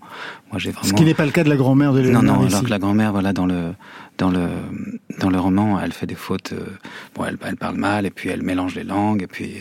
Moi 0.50 0.58
j'ai 0.58 0.70
vraiment. 0.70 0.88
Ce 0.88 0.94
qui 0.94 1.04
n'est 1.04 1.14
pas 1.14 1.26
le 1.26 1.32
cas 1.32 1.44
de 1.44 1.48
la 1.48 1.56
grand-mère 1.56 1.92
de 1.92 2.00
Léonard 2.00 2.22
Non, 2.22 2.36
non, 2.40 2.46
alors 2.46 2.62
que 2.62 2.70
la 2.70 2.78
grand-mère, 2.78 3.12
voilà, 3.12 3.32
dans 3.32 3.46
le 3.46 3.74
dans 4.18 4.30
le 4.30 4.48
dans 5.18 5.30
le 5.30 5.38
roman, 5.40 5.80
elle 5.80 5.92
fait 5.92 6.06
des 6.06 6.14
fautes. 6.14 6.52
euh, 6.52 6.66
bon, 7.14 7.24
elle, 7.24 7.38
elle 7.44 7.56
parle 7.56 7.76
mal 7.76 8.06
et 8.06 8.10
puis 8.10 8.28
elle 8.28 8.42
mélange 8.42 8.74
les 8.74 8.84
langues 8.84 9.22
et 9.22 9.26
puis 9.26 9.52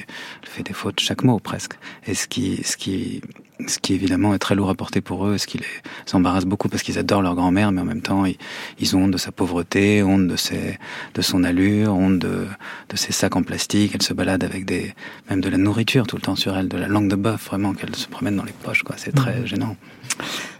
elle 0.41 0.49
fait 0.49 0.63
des 0.63 0.73
fautes 0.73 0.99
chaque 0.99 1.23
mot 1.23 1.39
presque. 1.39 1.73
Et 2.05 2.13
ce 2.13 2.27
qui 2.27 2.61
ce 2.63 2.77
qui 2.77 3.21
ce 3.67 3.79
qui 3.79 3.93
évidemment 3.93 4.33
est 4.33 4.39
très 4.39 4.55
lourd 4.55 4.69
à 4.69 4.75
porter 4.75 5.01
pour 5.01 5.27
eux, 5.27 5.37
ce 5.37 5.47
qui 5.47 5.57
les 5.57 5.65
embarrasse 6.13 6.45
beaucoup 6.45 6.69
parce 6.69 6.83
qu'ils 6.83 6.99
adorent 6.99 7.21
leur 7.21 7.35
grand-mère, 7.35 7.71
mais 7.71 7.81
en 7.81 7.85
même 7.85 8.01
temps 8.01 8.25
ils, 8.25 8.37
ils 8.79 8.95
ont 8.95 9.03
honte 9.03 9.11
de 9.11 9.17
sa 9.17 9.31
pauvreté, 9.31 10.03
honte 10.03 10.27
de 10.27 10.35
ses 10.35 10.77
de 11.13 11.21
son 11.21 11.43
allure, 11.43 11.93
honte 11.93 12.19
de 12.19 12.47
de 12.89 12.97
ses 12.97 13.11
sacs 13.11 13.35
en 13.35 13.43
plastique. 13.43 13.91
Elle 13.93 14.01
se 14.01 14.13
balade 14.13 14.43
avec 14.43 14.65
des 14.65 14.93
même 15.29 15.41
de 15.41 15.49
la 15.49 15.57
nourriture 15.57 16.07
tout 16.07 16.15
le 16.15 16.21
temps 16.21 16.35
sur 16.35 16.57
elle, 16.57 16.67
de 16.67 16.77
la 16.77 16.87
langue 16.87 17.09
de 17.09 17.15
bœuf 17.15 17.47
vraiment 17.47 17.73
qu'elle 17.73 17.95
se 17.95 18.07
promène 18.07 18.35
dans 18.35 18.45
les 18.45 18.53
poches. 18.53 18.83
quoi. 18.83 18.95
C'est 18.97 19.13
très 19.13 19.45
gênant. 19.45 19.75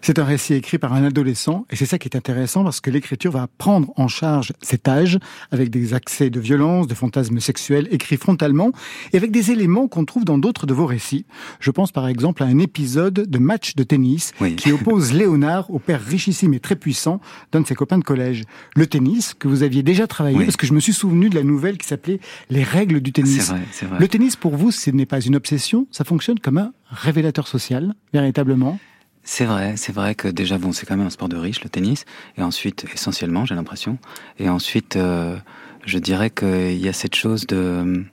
C'est 0.05 0.19
un 0.19 0.25
récit 0.25 0.53
écrit 0.55 0.77
par 0.79 0.91
un 0.91 1.05
adolescent 1.05 1.65
et 1.71 1.77
c'est 1.77 1.85
ça 1.85 1.97
qui 1.97 2.09
est 2.09 2.17
intéressant 2.17 2.65
parce 2.65 2.81
que 2.81 2.89
l'écriture 2.89 3.31
va 3.31 3.47
prendre 3.57 3.93
en 3.95 4.09
charge 4.09 4.51
cet 4.61 4.89
âge 4.89 5.17
avec 5.49 5.69
des 5.69 5.93
accès 5.93 6.29
de 6.29 6.41
violence, 6.41 6.87
de 6.87 6.93
fantasmes 6.93 7.39
sexuels 7.39 7.87
écrits 7.89 8.17
frontalement 8.17 8.73
et 9.13 9.17
avec 9.17 9.31
des 9.31 9.51
éléments 9.51 9.87
qu'on 9.87 10.03
trouve 10.03 10.25
dans 10.25 10.37
d'autres 10.37 10.65
de 10.67 10.73
vos 10.73 10.85
récits. 10.85 11.25
Je 11.61 11.71
pense 11.71 11.93
par 11.93 12.09
exemple 12.09 12.43
à 12.43 12.47
un 12.47 12.57
épisode 12.59 13.13
de 13.13 13.37
match 13.37 13.75
de 13.75 13.83
tennis 13.83 14.33
Oui. 14.41 14.57
qui 14.57 14.73
oppose 14.73 15.13
Léonard 15.13 15.71
au 15.71 15.79
père 15.79 16.03
richissime 16.03 16.53
et 16.53 16.59
très 16.59 16.75
puissant 16.75 17.21
d'un 17.53 17.61
de 17.61 17.67
ses 17.67 17.75
copains 17.75 17.97
de 17.97 18.03
collège. 18.03 18.43
Le 18.75 18.85
tennis 18.87 19.33
que 19.33 19.47
vous 19.47 19.63
aviez 19.63 19.83
déjà 19.83 20.05
travaillé 20.05 20.37
Oui. 20.37 20.43
parce 20.43 20.57
que 20.57 20.67
je 20.67 20.73
me 20.73 20.81
suis 20.81 20.91
souvenu 20.91 21.29
de 21.29 21.35
la 21.35 21.43
nouvelle 21.43 21.77
qui 21.77 21.87
s'appelait 21.87 22.19
Les 22.49 22.63
règles 22.63 22.99
du 22.99 23.13
tennis. 23.13 23.37
C'est 23.45 23.51
vrai, 23.53 23.61
c'est 23.71 23.85
vrai. 23.85 23.99
Le 24.01 24.07
tennis 24.09 24.35
pour 24.35 24.57
vous, 24.57 24.71
ce 24.71 24.89
n'est 24.89 25.05
pas 25.05 25.21
une 25.21 25.37
obsession, 25.37 25.87
ça 25.91 26.03
fonctionne 26.03 26.39
comme 26.39 26.57
un 26.57 26.73
révélateur 26.91 27.47
social, 27.47 27.95
véritablement? 28.11 28.77
C'est 29.23 29.45
vrai, 29.45 29.75
c'est 29.77 29.93
vrai 29.93 30.15
que 30.15 30.27
déjà 30.27 30.57
bon, 30.57 30.73
c'est 30.73 30.85
quand 30.85 30.97
même 30.97 31.07
un 31.07 31.09
sport 31.09 31.29
de 31.29 31.37
riche 31.37 31.63
le 31.63 31.69
tennis, 31.69 32.03
et 32.37 32.41
ensuite 32.43 32.85
essentiellement, 32.93 33.45
j'ai 33.45 33.55
l'impression, 33.55 33.97
et 34.37 34.49
ensuite, 34.49 34.97
euh, 34.97 35.37
je 35.85 35.97
dirais 35.97 36.29
qu'il 36.29 36.77
y 36.77 36.89
a 36.89 36.93
cette 36.93 37.15
chose 37.15 37.47
de, 37.47 38.03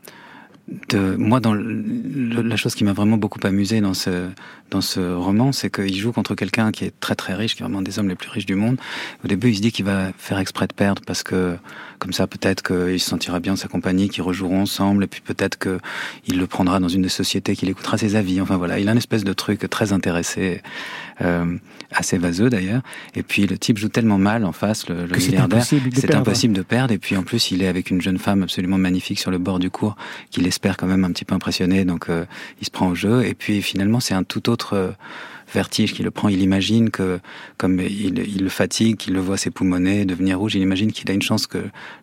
de 0.90 1.16
moi 1.16 1.40
dans 1.40 1.52
le- 1.52 2.42
la 2.42 2.56
chose 2.56 2.76
qui 2.76 2.84
m'a 2.84 2.92
vraiment 2.92 3.16
beaucoup 3.16 3.40
amusé 3.42 3.80
dans 3.80 3.94
ce 3.94 4.28
dans 4.70 4.80
ce 4.80 5.00
roman, 5.00 5.52
c'est 5.52 5.70
qu'il 5.70 5.96
joue 5.96 6.12
contre 6.12 6.34
quelqu'un 6.34 6.70
qui 6.72 6.84
est 6.84 6.92
très 7.00 7.14
très 7.14 7.34
riche, 7.34 7.56
qui 7.56 7.62
est 7.62 7.64
vraiment 7.64 7.80
un 7.80 7.82
des 7.82 7.98
hommes 7.98 8.08
les 8.08 8.14
plus 8.14 8.30
riches 8.30 8.46
du 8.46 8.54
monde. 8.54 8.78
Au 9.24 9.28
début, 9.28 9.50
il 9.50 9.56
se 9.56 9.62
dit 9.62 9.72
qu'il 9.72 9.84
va 9.84 10.12
faire 10.16 10.38
exprès 10.38 10.66
de 10.66 10.72
perdre 10.72 11.02
parce 11.06 11.22
que 11.22 11.56
comme 12.00 12.12
ça, 12.14 12.26
peut-être 12.26 12.62
qu'il 12.62 12.98
se 12.98 13.08
sentira 13.08 13.40
bien 13.40 13.52
de 13.54 13.58
sa 13.58 13.68
compagnie, 13.68 14.08
qu'ils 14.08 14.22
rejoueront 14.22 14.62
ensemble, 14.62 15.04
et 15.04 15.06
puis 15.06 15.20
peut-être 15.20 15.58
que 15.58 15.78
il 16.26 16.38
le 16.38 16.46
prendra 16.46 16.80
dans 16.80 16.88
une 16.88 17.02
des 17.02 17.10
sociétés, 17.10 17.54
qu'il 17.54 17.68
écoutera 17.68 17.98
ses 17.98 18.16
avis. 18.16 18.40
Enfin 18.40 18.56
voilà, 18.56 18.78
il 18.78 18.88
a 18.88 18.92
une 18.92 18.98
espèce 18.98 19.22
de 19.22 19.32
truc 19.34 19.68
très 19.68 19.92
intéressé, 19.92 20.62
euh, 21.20 21.56
assez 21.92 22.16
vaseux 22.16 22.48
d'ailleurs. 22.48 22.80
Et 23.14 23.22
puis 23.22 23.46
le 23.46 23.58
type 23.58 23.76
joue 23.76 23.90
tellement 23.90 24.16
mal 24.16 24.46
en 24.46 24.52
face, 24.52 24.88
le, 24.88 25.04
le 25.04 25.16
milliardaire, 25.18 25.58
impossible 25.58 25.90
de 25.90 25.94
c'est 25.96 26.06
perdre. 26.06 26.22
impossible 26.22 26.54
de 26.54 26.62
perdre. 26.62 26.94
Et 26.94 26.98
puis 26.98 27.16
en 27.18 27.22
plus, 27.22 27.50
il 27.50 27.62
est 27.62 27.68
avec 27.68 27.90
une 27.90 28.00
jeune 28.00 28.18
femme 28.18 28.42
absolument 28.42 28.78
magnifique 28.78 29.20
sur 29.20 29.30
le 29.30 29.38
bord 29.38 29.58
du 29.58 29.70
cours, 29.70 29.96
qu'il 30.30 30.46
espère 30.46 30.78
quand 30.78 30.86
même 30.86 31.04
un 31.04 31.12
petit 31.12 31.26
peu 31.26 31.34
impressionner. 31.34 31.84
Donc 31.84 32.08
euh, 32.08 32.24
il 32.62 32.64
se 32.64 32.70
prend 32.70 32.88
au 32.88 32.94
jeu. 32.94 33.26
Et 33.26 33.34
puis 33.34 33.60
finalement, 33.60 34.00
c'est 34.00 34.14
un 34.14 34.24
tout 34.24 34.48
autre 34.48 34.59
euh, 34.72 34.92
vertige 35.52 35.92
qui 35.94 36.02
le 36.02 36.10
prend. 36.10 36.28
Il 36.28 36.40
imagine 36.42 36.90
que, 36.90 37.20
comme 37.58 37.80
il, 37.80 38.18
il 38.18 38.42
le 38.42 38.48
fatigue, 38.48 38.96
qu'il 38.96 39.14
le 39.14 39.20
voit 39.20 39.36
s'époumoner, 39.36 40.04
devenir 40.04 40.38
rouge, 40.38 40.54
il 40.54 40.62
imagine 40.62 40.92
qu'il 40.92 41.10
a 41.10 41.14
une 41.14 41.22
chance 41.22 41.46
que 41.46 41.58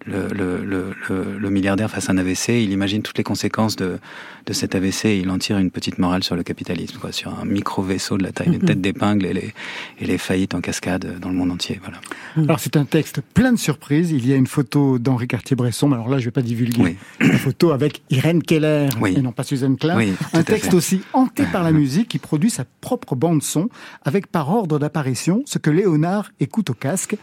le, 0.05 0.27
le, 0.29 0.63
le, 0.63 0.93
le, 1.09 1.37
le 1.37 1.49
milliardaire 1.49 1.89
fasse 1.89 2.09
un 2.09 2.17
AVC. 2.17 2.49
Il 2.49 2.71
imagine 2.71 3.01
toutes 3.01 3.17
les 3.17 3.23
conséquences 3.23 3.75
de, 3.75 3.99
de 4.45 4.53
cet 4.53 4.75
AVC 4.75 5.05
et 5.05 5.19
il 5.19 5.29
en 5.29 5.37
tire 5.37 5.57
une 5.57 5.71
petite 5.71 5.97
morale 5.97 6.23
sur 6.23 6.35
le 6.35 6.43
capitalisme, 6.43 6.97
quoi, 6.99 7.11
sur 7.11 7.37
un 7.39 7.45
micro 7.45 7.81
vaisseau 7.81 8.17
de 8.17 8.23
la 8.23 8.31
taille 8.31 8.49
d'une 8.49 8.61
tête 8.65 8.81
d'épingle 8.81 9.25
et 9.25 9.33
les, 9.33 9.53
et 9.99 10.05
les 10.05 10.17
faillites 10.17 10.53
en 10.55 10.61
cascade 10.61 11.19
dans 11.19 11.29
le 11.29 11.35
monde 11.35 11.51
entier. 11.51 11.79
Voilà. 11.83 11.99
Alors 12.37 12.59
c'est 12.59 12.77
un 12.77 12.85
texte 12.85 13.21
plein 13.33 13.51
de 13.51 13.57
surprises. 13.59 14.11
Il 14.11 14.27
y 14.27 14.33
a 14.33 14.35
une 14.35 14.47
photo 14.47 14.99
d'Henri 14.99 15.27
Cartier-Bresson. 15.27 15.87
mais 15.89 15.95
Alors 15.95 16.09
là, 16.09 16.19
je 16.19 16.25
vais 16.25 16.31
pas 16.31 16.41
divulguer. 16.41 16.81
Oui. 16.81 16.95
Une 17.19 17.33
photo 17.37 17.71
avec 17.71 18.01
Irène 18.09 18.41
Keller 18.43 18.87
Oui. 19.01 19.13
et 19.17 19.21
non 19.21 19.31
pas 19.31 19.43
Suzanne 19.43 19.77
Klein. 19.77 19.97
Oui, 19.97 20.13
un 20.33 20.43
texte 20.43 20.71
fait. 20.71 20.75
aussi 20.75 21.01
hanté 21.13 21.43
par 21.51 21.63
la 21.63 21.71
musique 21.77 22.07
qui 22.09 22.19
produit 22.19 22.49
sa 22.49 22.65
propre 22.81 23.15
bande 23.15 23.36
son 23.43 23.69
avec 24.03 24.27
par 24.27 24.49
ordre 24.49 24.79
d'apparition 24.79 25.43
ce 25.45 25.57
que 25.57 25.69
Léonard 25.69 26.31
écoute 26.39 26.69
au 26.69 26.73
casque. 26.73 27.15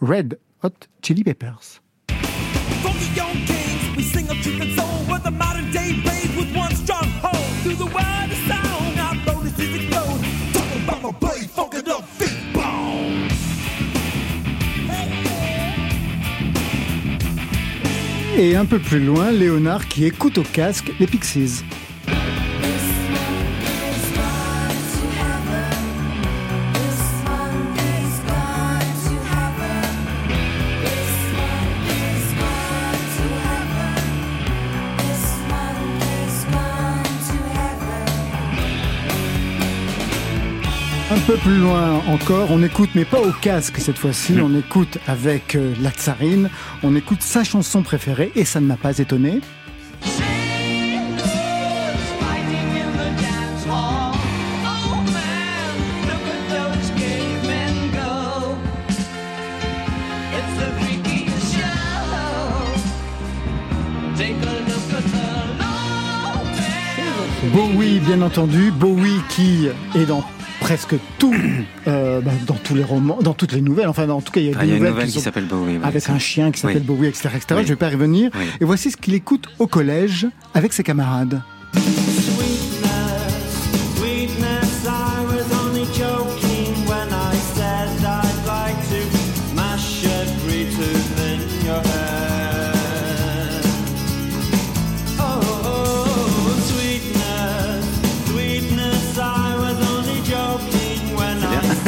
Red 0.00 0.38
Hot 0.62 0.70
Chili 1.02 1.24
Peppers. 1.24 1.80
Et 18.38 18.56
un 18.56 18.64
peu 18.64 18.78
plus 18.78 19.04
loin, 19.04 19.32
Léonard 19.32 19.86
qui 19.86 20.06
écoute 20.06 20.38
au 20.38 20.42
casque 20.42 20.92
les 20.98 21.06
Pixies. 21.06 21.62
Peu 41.30 41.36
plus 41.36 41.58
loin 41.58 42.02
encore, 42.08 42.50
on 42.50 42.60
écoute, 42.60 42.90
mais 42.96 43.04
pas 43.04 43.20
au 43.20 43.30
casque 43.30 43.76
cette 43.78 43.98
fois-ci, 43.98 44.34
on 44.42 44.52
écoute 44.58 44.98
avec 45.06 45.54
euh, 45.54 45.72
la 45.80 45.90
tsarine, 45.90 46.50
on 46.82 46.96
écoute 46.96 47.22
sa 47.22 47.44
chanson 47.44 47.82
préférée, 47.82 48.32
et 48.34 48.44
ça 48.44 48.60
ne 48.60 48.66
m'a 48.66 48.76
pas 48.76 48.98
étonné. 48.98 49.40
Bowie, 67.52 68.00
bien 68.00 68.20
entendu, 68.22 68.72
Bowie 68.72 69.20
qui 69.28 69.68
est 69.94 70.06
dans 70.06 70.24
presque 70.60 70.94
tout, 71.18 71.34
euh, 71.88 72.20
bah, 72.20 72.30
dans 72.46 72.54
tous 72.54 72.74
les 72.74 72.84
romans, 72.84 73.18
dans 73.22 73.34
toutes 73.34 73.52
les 73.52 73.60
nouvelles, 73.62 73.88
enfin 73.88 74.08
en 74.08 74.20
tout 74.20 74.32
cas 74.32 74.40
il 74.40 74.46
y 74.46 74.54
a 74.54 74.56
Ah, 74.56 74.60
des 74.62 74.66
il 74.66 74.70
y 74.70 74.72
a 74.72 74.76
une 74.76 74.82
nouvelles 74.82 74.92
nouvelle 74.94 75.10
qui 75.10 75.20
s'appelle 75.20 75.44
Bowie. 75.46 75.78
ouais, 75.78 75.84
avec 75.84 76.08
un 76.08 76.18
chien 76.18 76.50
qui 76.52 76.60
s'appelle 76.60 76.78
Oui. 76.78 76.82
Bowie, 76.96 77.08
etc., 77.08 77.28
etc. 77.34 77.46
Oui. 77.56 77.62
Je 77.64 77.68
vais 77.68 77.76
pas 77.76 77.88
y 77.90 77.92
revenir. 77.94 78.30
Oui. 78.38 78.44
Et 78.60 78.64
voici 78.64 78.90
ce 78.90 78.96
qu'il 78.96 79.14
écoute 79.14 79.48
au 79.58 79.66
collège 79.66 80.26
avec 80.54 80.72
ses 80.72 80.82
camarades. 80.82 81.42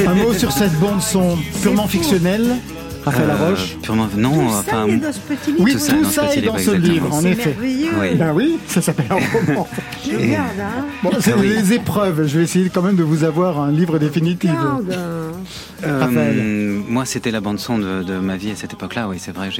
Un 0.07 0.15
mot 0.15 0.33
sur 0.33 0.53
cette 0.53 0.79
bande 0.81 1.01
son 1.01 1.39
purement 1.63 1.87
fictionnelle, 1.87 2.57
Raphaël 3.05 3.31
Euh, 3.31 3.39
Laroche. 3.39 3.77
Purement, 3.83 4.09
non, 4.17 4.31
Tout 4.31 4.41
enfin. 4.55 4.87
ça 4.87 4.89
est 4.89 4.97
dans 4.97 5.13
ce 5.13 5.19
petit 5.21 5.51
livre. 5.53 5.65
Oui, 5.65 5.73
tout 5.73 5.79
ça 5.79 5.93
tout 5.93 5.99
est 5.99 6.03
dans 6.03 6.09
ce 6.09 6.15
ça 6.15 6.23
petit 6.23 6.39
est 6.39 6.43
dans 6.43 6.53
livre, 6.55 6.59
ce 6.59 6.71
exactement. 6.71 6.93
livre, 6.95 7.15
en 7.15 7.25
effet. 7.25 7.57
Oui. 7.61 8.15
Ben 8.17 8.33
oui, 8.35 8.59
ça 8.67 8.81
s'appelle 8.83 9.07
un 9.11 9.15
roman. 9.55 9.69
Je 10.05 10.17
regarde, 10.17 10.47
hein. 10.61 10.85
Bon, 11.03 11.11
c'est 11.21 11.33
Ah 11.33 11.37
oui. 11.39 11.49
les 11.49 11.73
épreuves. 11.73 12.27
Je 12.27 12.39
vais 12.39 12.45
essayer 12.45 12.71
quand 12.73 12.83
même 12.83 12.97
de 12.97 13.03
vous 13.03 13.25
avoir 13.25 13.61
un 13.61 13.71
livre 13.73 13.99
définitif. 13.99 14.51
Regarde. 14.51 14.91
Euh, 14.93 16.01
Raphaël. 16.01 16.43
moi, 16.89 17.05
c'était 17.05 17.31
la 17.33 17.41
bande 17.41 17.59
son 17.59 17.79
de, 17.79 18.03
de 18.03 18.19
ma 18.19 18.37
vie 18.37 18.51
à 18.53 18.57
cette 18.57 18.73
époque-là. 18.73 19.09
Oui, 19.09 19.17
c'est 19.19 19.35
vrai. 19.35 19.51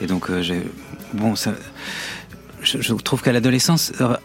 Et 0.00 0.06
donc, 0.06 0.30
euh, 0.30 0.42
j'ai 0.42 0.62
bon, 1.12 1.34
ça. 1.34 1.52
Je, 2.66 2.94
trouve 2.94 3.22
qu'à 3.22 3.32
l'adolescence, 3.32 3.92
euh, 4.00 4.16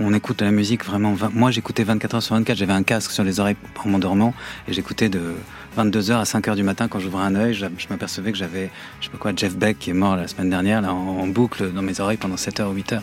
on, 0.00 0.12
écoute 0.12 0.40
de 0.40 0.44
la 0.44 0.50
musique 0.50 0.84
vraiment. 0.84 1.14
Moi, 1.32 1.50
j'écoutais 1.50 1.84
24 1.84 2.14
heures 2.14 2.22
sur 2.22 2.34
24. 2.34 2.56
J'avais 2.56 2.72
un 2.72 2.82
casque 2.82 3.10
sur 3.10 3.24
les 3.24 3.40
oreilles 3.40 3.56
en 3.84 3.88
m'endormant 3.88 4.34
et 4.68 4.72
j'écoutais 4.72 5.08
de 5.08 5.34
22 5.78 6.10
heures 6.10 6.20
à 6.20 6.24
5 6.24 6.48
heures 6.48 6.56
du 6.56 6.62
matin 6.64 6.88
quand 6.88 6.98
j'ouvrais 6.98 7.24
un 7.24 7.34
œil. 7.36 7.54
Je, 7.54 7.66
je 7.78 7.86
m'apercevais 7.88 8.32
que 8.32 8.38
j'avais, 8.38 8.68
je 9.00 9.06
sais 9.06 9.10
pas 9.10 9.18
quoi, 9.18 9.32
Jeff 9.34 9.56
Beck 9.56 9.78
qui 9.78 9.90
est 9.90 9.94
mort 9.94 10.16
la 10.16 10.26
semaine 10.28 10.50
dernière 10.50 10.80
là, 10.82 10.92
en, 10.92 11.20
en 11.20 11.26
boucle 11.28 11.72
dans 11.72 11.82
mes 11.82 12.00
oreilles 12.00 12.16
pendant 12.16 12.36
7 12.36 12.60
heures 12.60 12.70
ou 12.70 12.74
8 12.74 12.92
heures. 12.94 13.02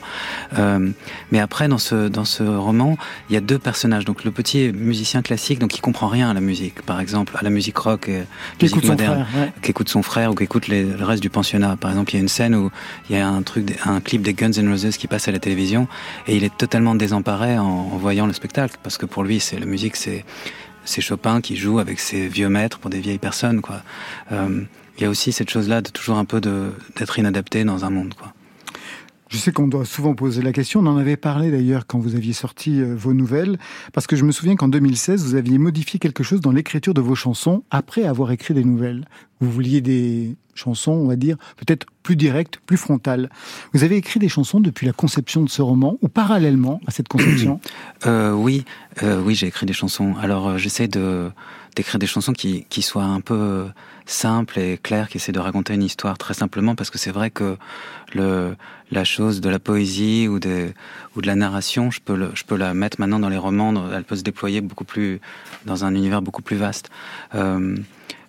Euh, 0.60 0.90
mais 1.32 1.40
après, 1.40 1.68
dans 1.68 1.78
ce 1.78 2.08
dans 2.10 2.26
ce 2.26 2.44
roman, 2.44 2.98
il 3.30 3.34
y 3.34 3.38
a 3.38 3.42
deux 3.42 3.58
personnages. 3.60 4.06
Donc 4.06 4.24
le 4.26 4.32
petit 4.32 4.72
musicien 4.74 5.22
classique, 5.22 5.60
donc 5.60 5.70
qui 5.72 5.80
comprend 5.82 6.08
rien 6.08 6.30
à 6.30 6.34
la 6.34 6.42
musique, 6.42 6.82
par 6.82 7.00
exemple, 7.00 7.34
à 7.40 7.44
la 7.44 7.50
musique 7.50 7.78
rock 7.78 8.10
et 8.10 8.24
Qui 8.58 8.66
musique 8.66 8.78
écoute 8.78 8.84
son 8.86 8.92
moderne 8.92 9.26
frère, 9.32 9.42
ouais. 9.44 9.52
qui 9.62 9.72
écoute 9.72 9.90
son 9.90 10.04
frère 10.04 10.32
ou 10.32 10.36
qui 10.36 10.44
écoute 10.44 10.68
les- 10.68 10.84
le 10.84 11.04
reste 11.06 11.22
du 11.24 11.30
pensionnat. 11.30 11.78
Par 11.78 11.92
exemple, 11.92 12.12
il 12.12 12.16
y 12.16 12.18
a 12.18 12.22
une 12.22 12.28
scène 12.28 12.56
où 12.56 12.70
il 13.10 13.16
y 13.16 13.20
a 13.20 13.28
un 13.28 13.42
truc, 13.42 13.74
un 13.86 14.02
clip 14.02 14.22
des 14.22 14.34
Guns 14.34 14.52
N' 14.52 14.70
Roses 14.70 14.98
qui 14.98 15.08
passe 15.08 15.28
à 15.28 15.32
la 15.32 15.40
télévision 15.40 15.88
et 16.28 16.36
il 16.36 16.44
est 16.44 16.56
totalement 16.58 16.96
désemparé 16.96 17.58
en, 17.58 17.64
en 17.66 17.98
voyant 17.98 18.28
le 18.28 18.34
spectacle 18.34 18.76
parce 18.84 18.98
que 18.98 19.06
pour 19.06 19.24
lui, 19.24 19.40
c'est 19.40 19.58
la 19.60 19.66
musique, 19.66 19.96
c'est 19.96 20.26
c'est 20.86 21.02
Chopin 21.02 21.42
qui 21.42 21.56
joue 21.58 21.80
avec 21.80 22.00
ses 22.00 22.28
vieux 22.28 22.50
maîtres 22.50 22.80
pour 22.80 22.90
des 22.90 23.00
vieilles 23.00 23.18
personnes, 23.18 23.62
quoi. 23.62 23.82
Euh, 24.32 24.64
il 24.98 25.04
y 25.04 25.06
a 25.06 25.10
aussi 25.10 25.34
cette 25.34 25.50
chose-là 25.50 25.82
de 25.82 25.90
toujours 25.90 26.18
un 26.18 26.26
peu 26.26 26.40
d'être 26.40 27.20
inadapté 27.20 27.66
dans 27.66 27.84
un 27.84 27.90
monde, 27.90 28.14
quoi. 28.14 28.34
Je 29.30 29.38
sais 29.38 29.52
qu'on 29.52 29.68
doit 29.68 29.86
souvent 29.86 30.14
poser 30.14 30.42
la 30.42 30.52
question. 30.52 30.82
On 30.82 30.86
en 30.86 30.98
avait 30.98 31.18
parlé 31.18 31.50
d'ailleurs 31.50 31.88
quand 31.88 31.98
vous 31.98 32.16
aviez 32.16 32.34
sorti 32.34 32.80
euh, 32.80 32.96
vos 32.96 33.14
nouvelles, 33.14 33.58
parce 33.92 34.06
que 34.06 34.16
je 34.16 34.24
me 34.24 34.32
souviens 34.32 34.56
qu'en 34.56 34.68
2016, 34.68 35.26
vous 35.26 35.36
aviez 35.36 35.58
modifié 35.58 36.00
quelque 36.00 36.24
chose 36.24 36.42
dans 36.42 36.52
l'écriture 36.52 36.94
de 36.94 37.02
vos 37.02 37.16
chansons 37.16 37.64
après 37.72 38.04
avoir 38.04 38.32
écrit 38.32 38.54
des 38.54 38.64
nouvelles. 38.64 39.08
Vous 39.42 39.52
vouliez 39.52 39.82
des 39.82 40.36
chansons, 40.54 40.92
on 40.92 41.08
va 41.08 41.16
dire, 41.16 41.38
peut-être 41.58 41.88
plus 42.04 42.16
directes, 42.16 42.60
plus 42.66 42.78
frontales. 42.78 43.30
Vous 43.74 43.84
avez 43.84 43.98
écrit 43.98 44.20
des 44.20 44.30
chansons 44.30 44.60
depuis 44.60 44.86
la 44.86 44.94
conception 44.94 45.44
de 45.44 45.50
ce 45.50 45.62
roman 45.62 45.98
ou 46.02 46.08
parallèlement 46.08 46.80
à 46.88 46.92
cette 46.92 47.08
conception 47.08 47.60
Euh, 48.06 48.34
oui, 48.34 48.66
euh, 49.02 49.22
oui, 49.22 49.34
j'ai 49.34 49.48
écrit 49.48 49.66
des 49.66 49.74
chansons. 49.74 50.14
Alors 50.22 50.58
j'essaie 50.60 50.88
d'écrire 50.88 51.98
des 51.98 52.06
chansons 52.06 52.34
qui 52.34 52.82
soient 52.82 53.04
un 53.04 53.22
peu 53.22 53.66
simples 54.06 54.60
et 54.60 54.78
claires, 54.78 55.10
qui 55.10 55.18
essaient 55.18 55.32
de 55.32 55.40
raconter 55.40 55.74
une 55.74 55.84
histoire 55.84 56.18
très 56.18 56.34
simplement, 56.34 56.76
parce 56.76 56.90
que 56.90 56.98
c'est 56.98 57.12
vrai 57.12 57.30
que 57.32 57.58
le 58.14 58.56
la 58.92 59.04
chose 59.04 59.42
de 59.42 59.50
la 59.50 59.58
poésie 59.58 60.28
ou 60.28 60.38
des 60.40 60.74
ou 61.16 61.22
de 61.22 61.28
la 61.28 61.36
narration, 61.36 61.90
je 61.90 62.00
peux 62.02 62.16
le, 62.16 62.30
je 62.36 62.44
peux 62.44 62.56
la 62.56 62.74
mettre 62.76 63.00
maintenant 63.00 63.20
dans 63.20 63.30
les 63.30 63.38
romans. 63.38 63.74
Elle 63.92 64.04
peut 64.04 64.16
se 64.16 64.22
déployer 64.24 64.62
beaucoup 64.62 64.84
plus 64.84 65.20
dans 65.66 65.86
un 65.86 65.96
univers 65.96 66.22
beaucoup 66.22 66.44
plus 66.44 66.56
vaste. 66.56 66.92
Euh, 67.34 67.76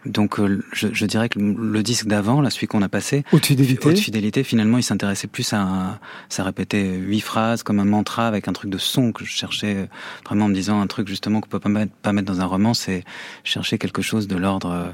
donc 0.07 0.39
euh, 0.39 0.65
je, 0.73 0.89
je 0.93 1.05
dirais 1.05 1.29
que 1.29 1.39
le, 1.39 1.83
disque 1.83 2.07
d'avant, 2.07 2.41
là, 2.41 2.49
celui 2.49 2.69
qu'on 2.69 2.81
a 2.81 2.89
passé, 2.89 3.25
Haute 3.33 3.45
fidélité. 3.45 3.87
Haute 3.89 3.99
fidélité, 3.99 4.45
finalement, 4.45 4.79
il 4.79 4.83
s'intéressait 4.83 5.27
plus 5.27 5.53
à, 5.53 5.61
un- 5.61 5.99
ça 6.29 6.43
répétait 6.45 6.95
huit 6.95 7.21
phrases 7.21 7.63
comme 7.63 7.81
un 7.81 7.85
mantra 7.85 8.27
avec 8.29 8.49
un 8.49 8.53
truc 8.53 8.71
de 8.71 8.79
son 8.79 9.13
que 9.13 9.25
je 9.25 9.31
cherchais 9.33 9.89
vraiment 10.25 10.47
en 10.47 10.49
me 10.49 10.55
disant 10.55 10.81
un 10.81 10.87
truc 10.87 11.09
justement 11.09 11.41
qu'on 11.41 11.49
peut 11.49 11.61
pas 11.61 11.69
mettre, 11.69 11.93
pas 12.03 12.13
mettre 12.13 12.33
dans 12.33 12.41
un 12.41 12.47
roman, 12.47 12.73
c'est 12.73 13.05
chercher 13.45 13.79
quelque 13.79 14.01
chose 14.01 14.27
de 14.29 14.37
l'ordre 14.37 14.71
euh, 14.71 14.85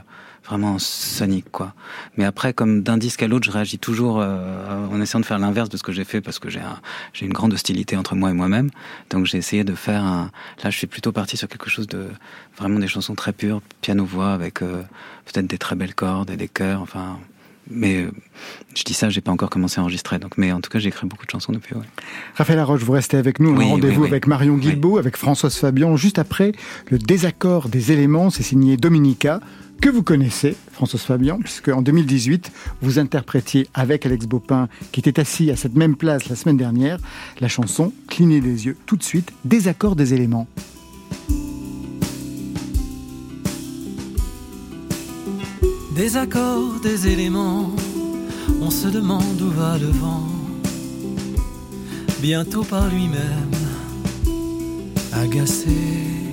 vraiment 0.44 0.78
sonique, 0.78 1.50
quoi. 1.52 1.72
Mais 2.16 2.24
après, 2.24 2.52
comme 2.52 2.82
d'un 2.82 2.98
disque 2.98 3.22
à 3.22 3.28
l'autre, 3.28 3.46
je 3.46 3.50
réagis 3.52 3.78
toujours 3.78 4.18
euh, 4.20 4.86
en 4.88 5.00
essayant 5.00 5.20
de 5.20 5.24
faire 5.26 5.38
l'inverse 5.38 5.68
de 5.68 5.76
ce 5.76 5.82
que 5.82 5.92
j'ai 5.92 6.04
fait 6.04 6.20
parce 6.20 6.38
que 6.38 6.50
j'ai 6.50 6.60
un, 6.60 6.80
j'ai 7.12 7.26
une 7.26 7.32
grande 7.32 7.52
hostilité 7.52 7.96
entre 7.96 8.14
moi 8.14 8.30
et 8.30 8.34
moi-même. 8.34 8.70
Donc 9.10 9.26
j'ai 9.26 9.38
essayé 9.38 9.64
de 9.64 9.74
faire 9.74 10.02
un, 10.02 10.30
là, 10.64 10.70
je 10.70 10.76
suis 10.76 10.86
plutôt 10.88 11.12
parti 11.12 11.36
sur 11.36 11.48
quelque 11.48 11.70
chose 11.70 11.86
de 11.86 12.06
vraiment 12.58 12.78
des 12.80 12.88
chansons 12.88 13.14
très 13.14 13.32
pures, 13.32 13.62
piano-voix 13.82 14.32
avec 14.32 14.62
euh, 14.62 14.82
peut-être 15.26 15.46
des 15.46 15.58
très 15.58 15.76
belles 15.76 15.94
cordes 15.94 16.30
et 16.30 16.36
des 16.36 16.48
chœurs, 16.48 16.82
enfin. 16.82 17.18
Mais 17.70 18.02
euh, 18.02 18.10
je 18.74 18.82
dis 18.82 18.92
ça, 18.92 19.08
j'ai 19.08 19.20
pas 19.20 19.30
encore 19.30 19.48
commencé 19.48 19.78
à 19.78 19.82
enregistrer. 19.84 20.18
Donc, 20.18 20.36
mais 20.36 20.50
en 20.50 20.60
tout 20.60 20.68
cas, 20.68 20.80
j'ai 20.80 20.88
écrit 20.88 21.06
beaucoup 21.06 21.24
de 21.24 21.30
chansons 21.30 21.52
depuis. 21.52 21.76
Ouais. 21.76 21.84
Raphaël 22.34 22.58
Laroche, 22.58 22.82
vous 22.82 22.90
restez 22.92 23.16
avec 23.16 23.38
nous. 23.38 23.50
On 23.50 23.56
Oui, 23.56 23.64
a 23.66 23.68
rendez-vous 23.68 24.00
oui, 24.00 24.02
oui. 24.02 24.08
avec 24.08 24.26
Marion 24.26 24.56
Guilbeault, 24.56 24.98
avec 24.98 25.16
Françoise 25.16 25.54
Fabian, 25.54 25.96
juste 25.96 26.18
après 26.18 26.50
le 26.90 26.98
désaccord 26.98 27.68
des 27.68 27.92
éléments. 27.92 28.30
C'est 28.30 28.42
signé 28.42 28.76
Dominica, 28.76 29.38
que 29.82 29.90
vous 29.90 30.04
connaissez, 30.04 30.56
Françoise 30.70 31.02
Fabian, 31.02 31.40
puisque 31.40 31.68
en 31.68 31.82
2018, 31.82 32.52
vous 32.82 33.00
interprétiez 33.00 33.66
avec 33.74 34.06
Alex 34.06 34.26
Bopin, 34.26 34.68
qui 34.92 35.00
était 35.00 35.18
assis 35.18 35.50
à 35.50 35.56
cette 35.56 35.74
même 35.74 35.96
place 35.96 36.28
la 36.28 36.36
semaine 36.36 36.56
dernière, 36.56 36.98
la 37.40 37.48
chanson 37.48 37.92
Cligner 38.06 38.40
des 38.40 38.66
yeux. 38.66 38.76
Tout 38.86 38.96
de 38.96 39.02
suite, 39.02 39.32
désaccord 39.44 39.96
des 39.96 40.14
éléments. 40.14 40.46
Des 45.96 46.16
accords, 46.16 46.78
des 46.80 47.08
éléments, 47.08 47.72
on 48.60 48.70
se 48.70 48.86
demande 48.86 49.42
où 49.42 49.50
va 49.50 49.78
le 49.78 49.88
vent. 49.88 50.28
Bientôt 52.20 52.62
par 52.62 52.88
lui-même, 52.88 53.50
agacé. 55.12 56.31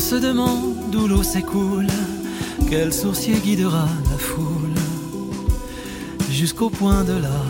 Se 0.00 0.14
demande 0.14 0.94
où 0.94 1.06
l'eau 1.06 1.22
s'écoule, 1.22 1.86
quel 2.70 2.92
sourcier 2.92 3.34
guidera 3.34 3.86
la 4.10 4.18
foule, 4.18 4.80
jusqu'au 6.30 6.70
point 6.70 7.04
de 7.04 7.12
la 7.12 7.42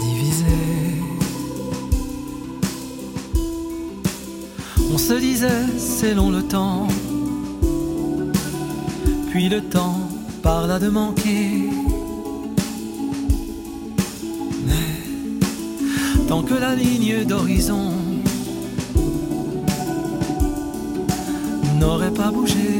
diviser. 0.00 0.96
On 4.92 4.96
se 4.98 5.12
disait, 5.14 5.66
c'est 5.76 6.14
long 6.14 6.30
le 6.30 6.42
temps. 6.42 6.88
Puis 9.30 9.50
le 9.50 9.60
temps 9.60 10.00
parla 10.42 10.78
de 10.78 10.88
manquer. 10.88 11.68
Mais 14.66 16.26
tant 16.28 16.42
que 16.42 16.54
la 16.54 16.74
ligne 16.74 17.24
d'horizon 17.24 18.01
n'aurait 21.82 22.12
pas 22.12 22.30
bougé, 22.30 22.70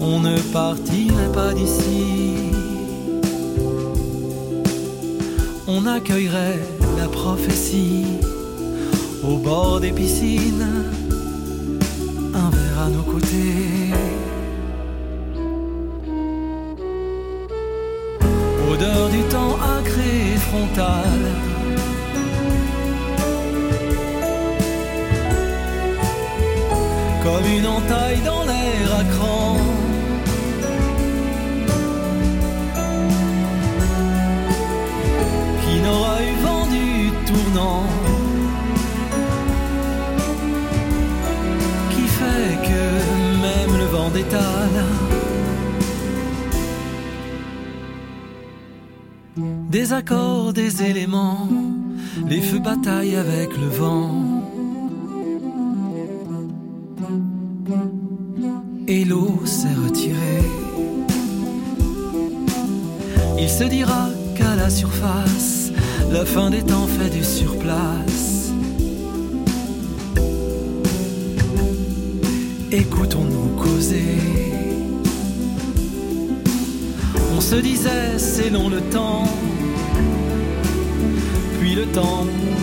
on 0.00 0.18
ne 0.18 0.36
partirait 0.52 1.32
pas 1.32 1.52
d'ici. 1.54 2.50
On 5.68 5.86
accueillerait 5.86 6.60
la 6.98 7.08
prophétie 7.08 8.06
au 9.22 9.36
bord 9.36 9.78
des 9.80 9.92
piscines 9.92 10.68
un 12.34 12.50
verre 12.50 12.80
à 12.86 12.88
nos 12.90 13.06
côtés. 13.12 13.55
Entaille 27.86 28.20
dans 28.24 28.44
l'air 28.44 28.94
à 28.98 29.04
cran. 29.04 29.56
Qui 35.62 35.80
n'aura 35.82 36.16
eu 36.22 36.34
vent 36.44 36.66
du 36.66 37.10
tournant? 37.26 37.84
qui 41.90 42.06
fait 42.18 42.56
que 42.68 42.84
même 43.46 43.78
le 43.78 43.86
vent 43.86 44.10
détale? 44.10 44.84
Des 49.70 49.92
accords, 49.92 50.52
des 50.52 50.82
éléments, 50.82 51.48
les 52.26 52.40
feux 52.40 52.58
bataillent 52.58 53.16
avec 53.16 53.56
le 53.56 53.68
vent. 53.68 54.25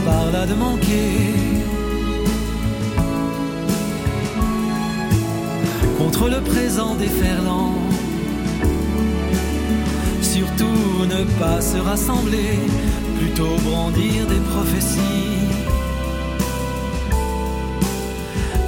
Temps 0.04 0.12
parla 0.12 0.46
de 0.46 0.54
manquer. 0.54 1.34
Contre 5.98 6.30
le 6.30 6.42
présent 6.42 6.96
déferlant. 6.96 7.74
Surtout 10.22 11.06
ne 11.06 11.24
pas 11.40 11.62
se 11.62 11.78
rassembler, 11.78 12.60
plutôt 13.20 13.56
brandir 13.64 14.26
des 14.28 14.42
prophéties 14.52 15.24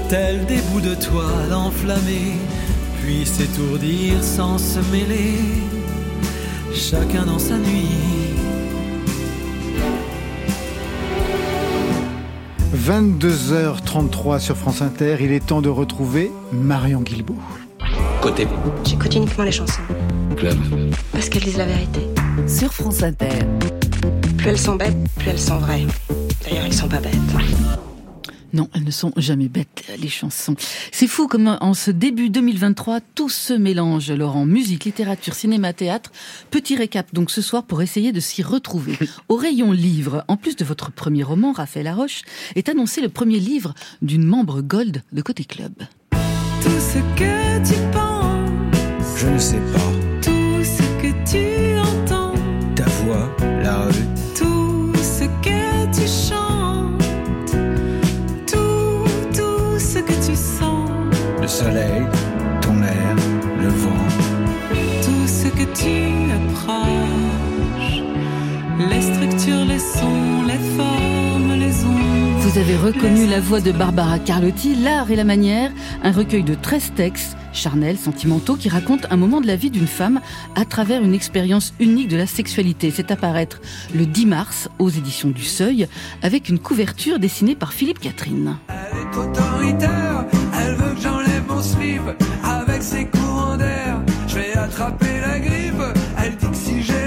tels 0.10 0.46
des 0.46 0.62
bouts 0.70 0.82
de 0.82 0.94
toile 0.94 1.52
enflammés, 1.52 2.38
puis 3.02 3.26
s'étourdir 3.26 4.24
sans 4.24 4.58
se 4.60 4.80
mêler, 4.92 5.40
chacun 6.74 7.26
dans 7.26 7.40
sa 7.40 7.58
nuit. 7.58 8.25
22h33 12.76 14.40
sur 14.40 14.58
France 14.58 14.82
Inter, 14.82 15.18
il 15.22 15.32
est 15.32 15.46
temps 15.46 15.62
de 15.62 15.70
retrouver 15.70 16.32
Marion 16.52 17.02
Guilbault. 17.02 17.38
Côté 18.22 18.48
J'écoute 18.84 19.16
uniquement 19.16 19.44
les 19.46 19.52
chansons. 19.52 19.82
club. 20.36 20.58
Parce 21.14 21.30
qu'elles 21.30 21.44
disent 21.44 21.58
la 21.58 21.66
vérité. 21.66 22.02
Sur 22.48 22.74
France 22.74 23.02
Inter. 23.02 23.30
Plus 24.38 24.50
elles 24.50 24.60
sont 24.60 24.76
bêtes, 24.76 24.98
plus 25.18 25.30
elles 25.30 25.40
sont 25.40 25.58
vraies. 25.58 25.86
D'ailleurs, 26.44 26.66
elles 26.66 26.74
sont 26.74 26.90
pas 26.90 27.00
bêtes. 27.00 27.16
Non, 28.56 28.70
elles 28.74 28.86
ne 28.86 28.92
sont 28.92 29.12
jamais 29.18 29.50
bêtes, 29.50 29.84
les 30.00 30.08
chansons. 30.08 30.56
C'est 30.94 31.08
fou 31.08 31.28
comme 31.28 31.58
en 31.60 31.74
ce 31.74 31.92
début 31.92 32.30
2023, 32.30 33.02
tout 33.14 33.28
se 33.28 33.52
mélange, 33.52 34.10
Laurent. 34.12 34.46
Musique, 34.46 34.86
littérature, 34.86 35.34
cinéma, 35.34 35.74
théâtre. 35.74 36.14
Petit 36.52 36.78
récap 36.78 37.14
donc 37.14 37.32
ce 37.32 37.42
soir 37.42 37.64
pour 37.64 37.82
essayer 37.82 38.14
de 38.14 38.22
s'y 38.22 38.44
retrouver. 38.44 38.98
Au 39.28 39.36
rayon 39.36 39.74
livre, 39.74 40.24
en 40.30 40.38
plus 40.38 40.56
de 40.56 40.64
votre 40.64 40.90
premier 40.94 41.24
roman, 41.24 41.52
Raphaël 41.52 41.84
Laroche, 41.84 42.22
est 42.56 42.70
annoncé 42.70 43.02
le 43.02 43.10
premier 43.10 43.40
livre 43.40 43.74
d'une 44.02 44.24
membre 44.24 44.62
Gold 44.62 45.04
de 45.12 45.22
Côté 45.22 45.44
Club. 45.44 45.74
Tout 46.12 46.70
ce 46.80 47.00
que 47.20 47.58
tu 47.68 47.78
penses, 47.92 49.20
Je 49.20 49.28
ne 49.28 49.38
sais 49.38 49.60
pas. 49.74 50.05
Soleil, 61.56 62.04
ton 62.62 62.84
air, 62.84 63.16
le 63.62 63.70
vent. 63.70 64.08
tout 65.06 65.26
ce 65.26 65.48
que 65.48 65.64
tu 65.74 66.30
approches, 66.34 68.02
les 68.90 69.02
structures, 69.02 69.64
les 69.66 69.80
sons, 69.80 70.44
les 70.46 70.60
formes, 70.76 71.54
les 71.58 71.86
ondes. 71.86 72.42
Vous 72.42 72.58
avez 72.60 72.76
reconnu 72.76 73.26
la 73.26 73.40
voix 73.40 73.62
de 73.62 73.72
Barbara 73.72 74.20
Carlotti, 74.20 74.76
L'art 74.76 75.10
et 75.12 75.16
la 75.16 75.24
manière, 75.24 75.72
un 76.04 76.12
recueil 76.12 76.44
de 76.44 76.56
13 76.56 76.92
textes 76.94 77.38
charnels, 77.54 77.98
sentimentaux, 77.98 78.58
qui 78.58 78.68
racontent 78.68 79.08
un 79.10 79.16
moment 79.16 79.40
de 79.40 79.48
la 79.48 79.56
vie 79.56 79.72
d'une 79.72 79.88
femme 79.88 80.20
à 80.56 80.66
travers 80.66 81.02
une 81.04 81.14
expérience 81.14 81.74
unique 81.80 82.10
de 82.10 82.18
la 82.18 82.28
sexualité. 82.28 82.92
C'est 82.94 83.12
à 83.12 83.16
paraître 83.16 83.62
le 83.96 84.06
10 84.06 84.26
mars 84.26 84.68
aux 84.78 84.90
éditions 84.90 85.30
du 85.30 85.44
Seuil, 85.44 85.88
avec 86.22 86.50
une 86.50 86.60
couverture 86.60 87.18
dessinée 87.18 87.56
par 87.56 87.72
Philippe 87.72 88.00
Catherine. 88.00 88.58
Elle 88.68 88.98
est 89.00 89.18
autoritaire, 89.18 90.26
elle 90.54 90.76
veut 90.76 90.96
que 90.96 91.15
avec 92.44 92.84
ses 92.84 93.06
courants 93.06 93.56
d'air. 93.56 94.02
Je 94.28 94.36
vais 94.36 94.58
attraper 94.58 95.22
la 95.22 95.40
grippe, 95.40 95.82
elle 96.18 96.36
dit 96.36 96.48
que 96.48 96.56
si 96.56 96.84
j'ai 96.84 97.05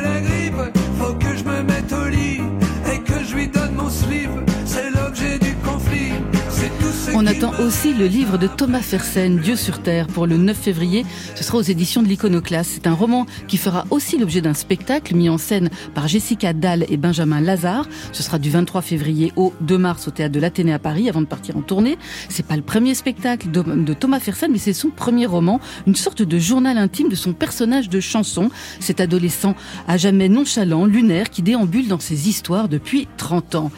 On 7.20 7.26
attend 7.26 7.50
aussi 7.58 7.94
le 7.94 8.06
livre 8.06 8.38
de 8.38 8.46
Thomas 8.46 8.80
Fersen, 8.80 9.40
Dieu 9.40 9.56
sur 9.56 9.82
Terre, 9.82 10.06
pour 10.06 10.28
le 10.28 10.36
9 10.36 10.56
février. 10.56 11.04
Ce 11.34 11.42
sera 11.42 11.58
aux 11.58 11.62
éditions 11.62 12.00
de 12.00 12.06
l'Iconoclaste. 12.06 12.70
C'est 12.74 12.86
un 12.86 12.94
roman 12.94 13.26
qui 13.48 13.56
fera 13.56 13.86
aussi 13.90 14.18
l'objet 14.18 14.40
d'un 14.40 14.54
spectacle 14.54 15.16
mis 15.16 15.28
en 15.28 15.36
scène 15.36 15.68
par 15.94 16.06
Jessica 16.06 16.52
Dahl 16.52 16.86
et 16.88 16.96
Benjamin 16.96 17.40
Lazare. 17.40 17.88
Ce 18.12 18.22
sera 18.22 18.38
du 18.38 18.50
23 18.50 18.82
février 18.82 19.32
au 19.34 19.52
2 19.62 19.78
mars 19.78 20.06
au 20.06 20.12
théâtre 20.12 20.32
de 20.32 20.38
l'Athénée 20.38 20.72
à 20.72 20.78
Paris 20.78 21.08
avant 21.08 21.20
de 21.20 21.26
partir 21.26 21.56
en 21.56 21.62
tournée. 21.62 21.98
C'est 22.28 22.46
pas 22.46 22.54
le 22.54 22.62
premier 22.62 22.94
spectacle 22.94 23.50
de 23.50 23.94
Thomas 23.94 24.20
Fersen, 24.20 24.52
mais 24.52 24.58
c'est 24.58 24.72
son 24.72 24.90
premier 24.90 25.26
roman, 25.26 25.58
une 25.88 25.96
sorte 25.96 26.22
de 26.22 26.38
journal 26.38 26.78
intime 26.78 27.08
de 27.08 27.16
son 27.16 27.32
personnage 27.32 27.88
de 27.88 27.98
chanson, 27.98 28.48
cet 28.78 29.00
adolescent 29.00 29.56
à 29.88 29.96
jamais 29.96 30.28
nonchalant, 30.28 30.84
lunaire, 30.86 31.30
qui 31.30 31.42
déambule 31.42 31.88
dans 31.88 31.98
ses 31.98 32.28
histoires 32.28 32.68
depuis 32.68 33.08
30 33.16 33.56
ans. 33.56 33.72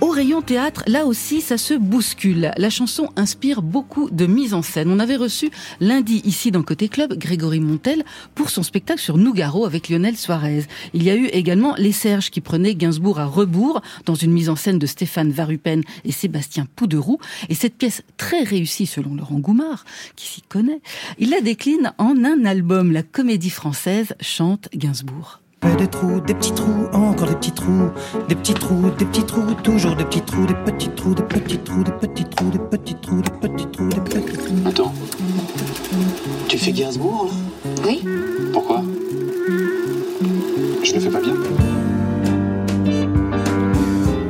Au 0.00 0.08
rayon 0.08 0.42
théâtre, 0.42 0.82
là 0.86 1.04
aussi, 1.04 1.40
ça 1.40 1.58
se 1.58 1.74
bouscule. 1.74 2.50
La 2.56 2.70
chanson 2.70 3.10
inspire 3.14 3.62
beaucoup 3.62 4.10
de 4.10 4.26
mise 4.26 4.54
en 4.54 4.62
scène. 4.62 4.90
On 4.90 4.98
avait 4.98 5.16
reçu 5.16 5.50
lundi 5.80 6.22
ici 6.24 6.50
dans 6.50 6.62
Côté 6.62 6.88
Club 6.88 7.16
Grégory 7.16 7.60
Montel 7.60 8.04
pour 8.34 8.50
son 8.50 8.62
spectacle 8.62 9.00
sur 9.00 9.18
Nougaro 9.18 9.66
avec 9.66 9.88
Lionel 9.88 10.16
Suarez. 10.16 10.64
Il 10.94 11.02
y 11.02 11.10
a 11.10 11.14
eu 11.14 11.26
également 11.26 11.74
Les 11.76 11.92
Serges 11.92 12.30
qui 12.30 12.40
prenaient 12.40 12.74
Gainsbourg 12.74 13.20
à 13.20 13.26
rebours 13.26 13.82
dans 14.06 14.14
une 14.14 14.32
mise 14.32 14.48
en 14.48 14.56
scène 14.56 14.78
de 14.78 14.86
Stéphane 14.86 15.30
Varupen 15.30 15.82
et 16.04 16.12
Sébastien 16.12 16.66
Pouderoux. 16.74 17.18
Et 17.48 17.54
cette 17.54 17.76
pièce 17.76 18.02
très 18.16 18.42
réussie 18.42 18.86
selon 18.86 19.14
Laurent 19.14 19.38
Goumard, 19.38 19.84
qui 20.16 20.26
s'y 20.26 20.42
connaît, 20.42 20.80
il 21.18 21.30
la 21.30 21.40
décline 21.40 21.92
en 21.98 22.24
un 22.24 22.44
album. 22.44 22.92
La 22.92 23.02
comédie 23.02 23.50
française 23.50 24.14
chante 24.20 24.68
Gainsbourg. 24.74 25.41
Des 25.62 25.86
trous, 25.88 26.20
des 26.20 26.34
petits 26.34 26.52
trous, 26.52 26.86
encore 26.92 27.28
des 27.28 27.34
petits 27.34 27.52
trous, 27.52 27.90
des 28.28 28.34
petits 28.34 28.54
trous, 28.54 28.90
des 28.98 29.04
petits 29.04 29.24
trous, 29.24 29.54
toujours 29.62 29.96
des 29.96 30.04
petits 30.04 30.22
trous, 30.22 30.46
des 30.46 30.54
petits 30.54 30.88
trous, 30.90 31.14
des 31.14 31.22
petits 31.22 31.58
trous, 31.58 31.82
des 31.82 31.92
petits 31.92 32.24
trous, 32.24 32.50
des 32.50 32.58
petits 32.58 32.94
trous, 32.96 33.22
des 33.22 33.30
petits 33.48 33.66
trous, 33.66 33.88
des 33.88 34.00
petits 34.00 34.38
trous. 34.38 34.68
Attends. 34.68 34.92
Tu 36.48 36.58
fais 36.58 36.72
Gainsbourg, 36.72 37.30
là 37.64 37.70
Oui 37.86 38.04
Pourquoi 38.52 38.82
Je 40.84 40.94
le 40.94 41.00
fais 41.00 41.10
pas 41.10 41.20
bien 41.20 41.34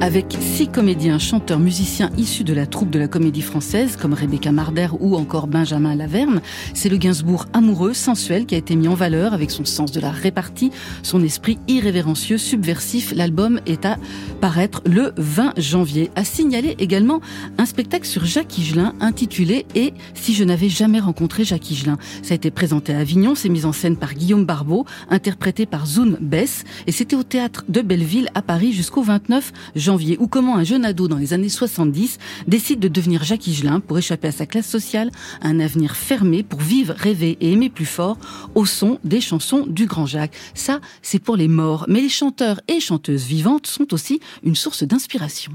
Avec 0.02 0.36
six 0.40 0.66
comédiens, 0.66 1.20
chanteurs, 1.20 1.60
musiciens 1.60 2.10
issus 2.18 2.42
de 2.42 2.52
la 2.52 2.66
troupe 2.66 2.90
de 2.90 2.98
la 2.98 3.06
comédie 3.06 3.40
française, 3.40 3.96
comme 3.96 4.14
Rebecca 4.14 4.50
Marder 4.50 4.88
ou 4.98 5.14
encore 5.14 5.46
Benjamin 5.46 5.94
Laverne, 5.94 6.40
c'est 6.74 6.88
le 6.88 6.96
Gainsbourg 6.96 7.46
amoureux, 7.52 7.92
sensuel, 7.94 8.44
qui 8.44 8.56
a 8.56 8.58
été 8.58 8.74
mis 8.74 8.88
en 8.88 8.94
valeur 8.94 9.32
avec 9.32 9.52
son 9.52 9.64
sens 9.64 9.92
de 9.92 10.00
la 10.00 10.10
répartie, 10.10 10.72
son 11.04 11.22
esprit 11.22 11.60
irrévérencieux, 11.68 12.36
subversif. 12.36 13.12
L'album 13.14 13.60
est 13.64 13.86
à 13.86 13.96
paraître 14.40 14.82
le 14.86 15.12
20 15.18 15.52
janvier. 15.58 16.10
À 16.16 16.24
signaler 16.24 16.74
également 16.80 17.20
un 17.56 17.64
spectacle 17.64 18.04
sur 18.04 18.24
Jacques 18.24 18.58
Higelin 18.58 18.94
intitulé 18.98 19.66
Et 19.76 19.94
si 20.14 20.34
je 20.34 20.42
n'avais 20.42 20.68
jamais 20.68 20.98
rencontré 20.98 21.44
Jacques 21.44 21.70
Higelin. 21.70 21.96
Ça 22.24 22.32
a 22.32 22.34
été 22.34 22.50
présenté 22.50 22.92
à 22.92 22.98
Avignon, 22.98 23.36
c'est 23.36 23.48
mis 23.48 23.66
en 23.66 23.72
scène 23.72 23.96
par 23.96 24.14
Guillaume 24.14 24.46
Barbeau, 24.46 24.84
interprété 25.10 25.64
par 25.64 25.86
Zoun 25.86 26.18
Bess, 26.20 26.64
et 26.88 26.92
c'était 26.92 27.14
au 27.14 27.22
théâtre 27.22 27.64
de 27.68 27.82
Belleville 27.82 28.30
à 28.34 28.42
Paris 28.42 28.72
jusqu'au 28.72 29.02
29 29.02 29.52
janvier 29.76 29.91
ou 29.92 30.26
comment 30.26 30.56
un 30.56 30.64
jeune 30.64 30.84
ado 30.84 31.06
dans 31.08 31.18
les 31.18 31.32
années 31.32 31.48
70 31.48 32.18
décide 32.46 32.80
de 32.80 32.88
devenir 32.88 33.24
Jacques 33.24 33.46
Higelin 33.46 33.80
pour 33.80 33.98
échapper 33.98 34.28
à 34.28 34.32
sa 34.32 34.46
classe 34.46 34.66
sociale, 34.68 35.10
un 35.42 35.60
avenir 35.60 35.96
fermé 35.96 36.42
pour 36.42 36.60
vivre, 36.60 36.94
rêver 36.96 37.36
et 37.40 37.52
aimer 37.52 37.68
plus 37.68 37.86
fort 37.86 38.16
au 38.54 38.64
son 38.64 38.98
des 39.04 39.20
chansons 39.20 39.66
du 39.66 39.86
grand 39.86 40.06
Jacques. 40.06 40.34
Ça, 40.54 40.80
c'est 41.02 41.18
pour 41.18 41.36
les 41.36 41.48
morts, 41.48 41.84
mais 41.88 42.00
les 42.00 42.08
chanteurs 42.08 42.60
et 42.68 42.80
chanteuses 42.80 43.24
vivantes 43.24 43.66
sont 43.66 43.92
aussi 43.92 44.20
une 44.42 44.54
source 44.54 44.82
d'inspiration. 44.82 45.52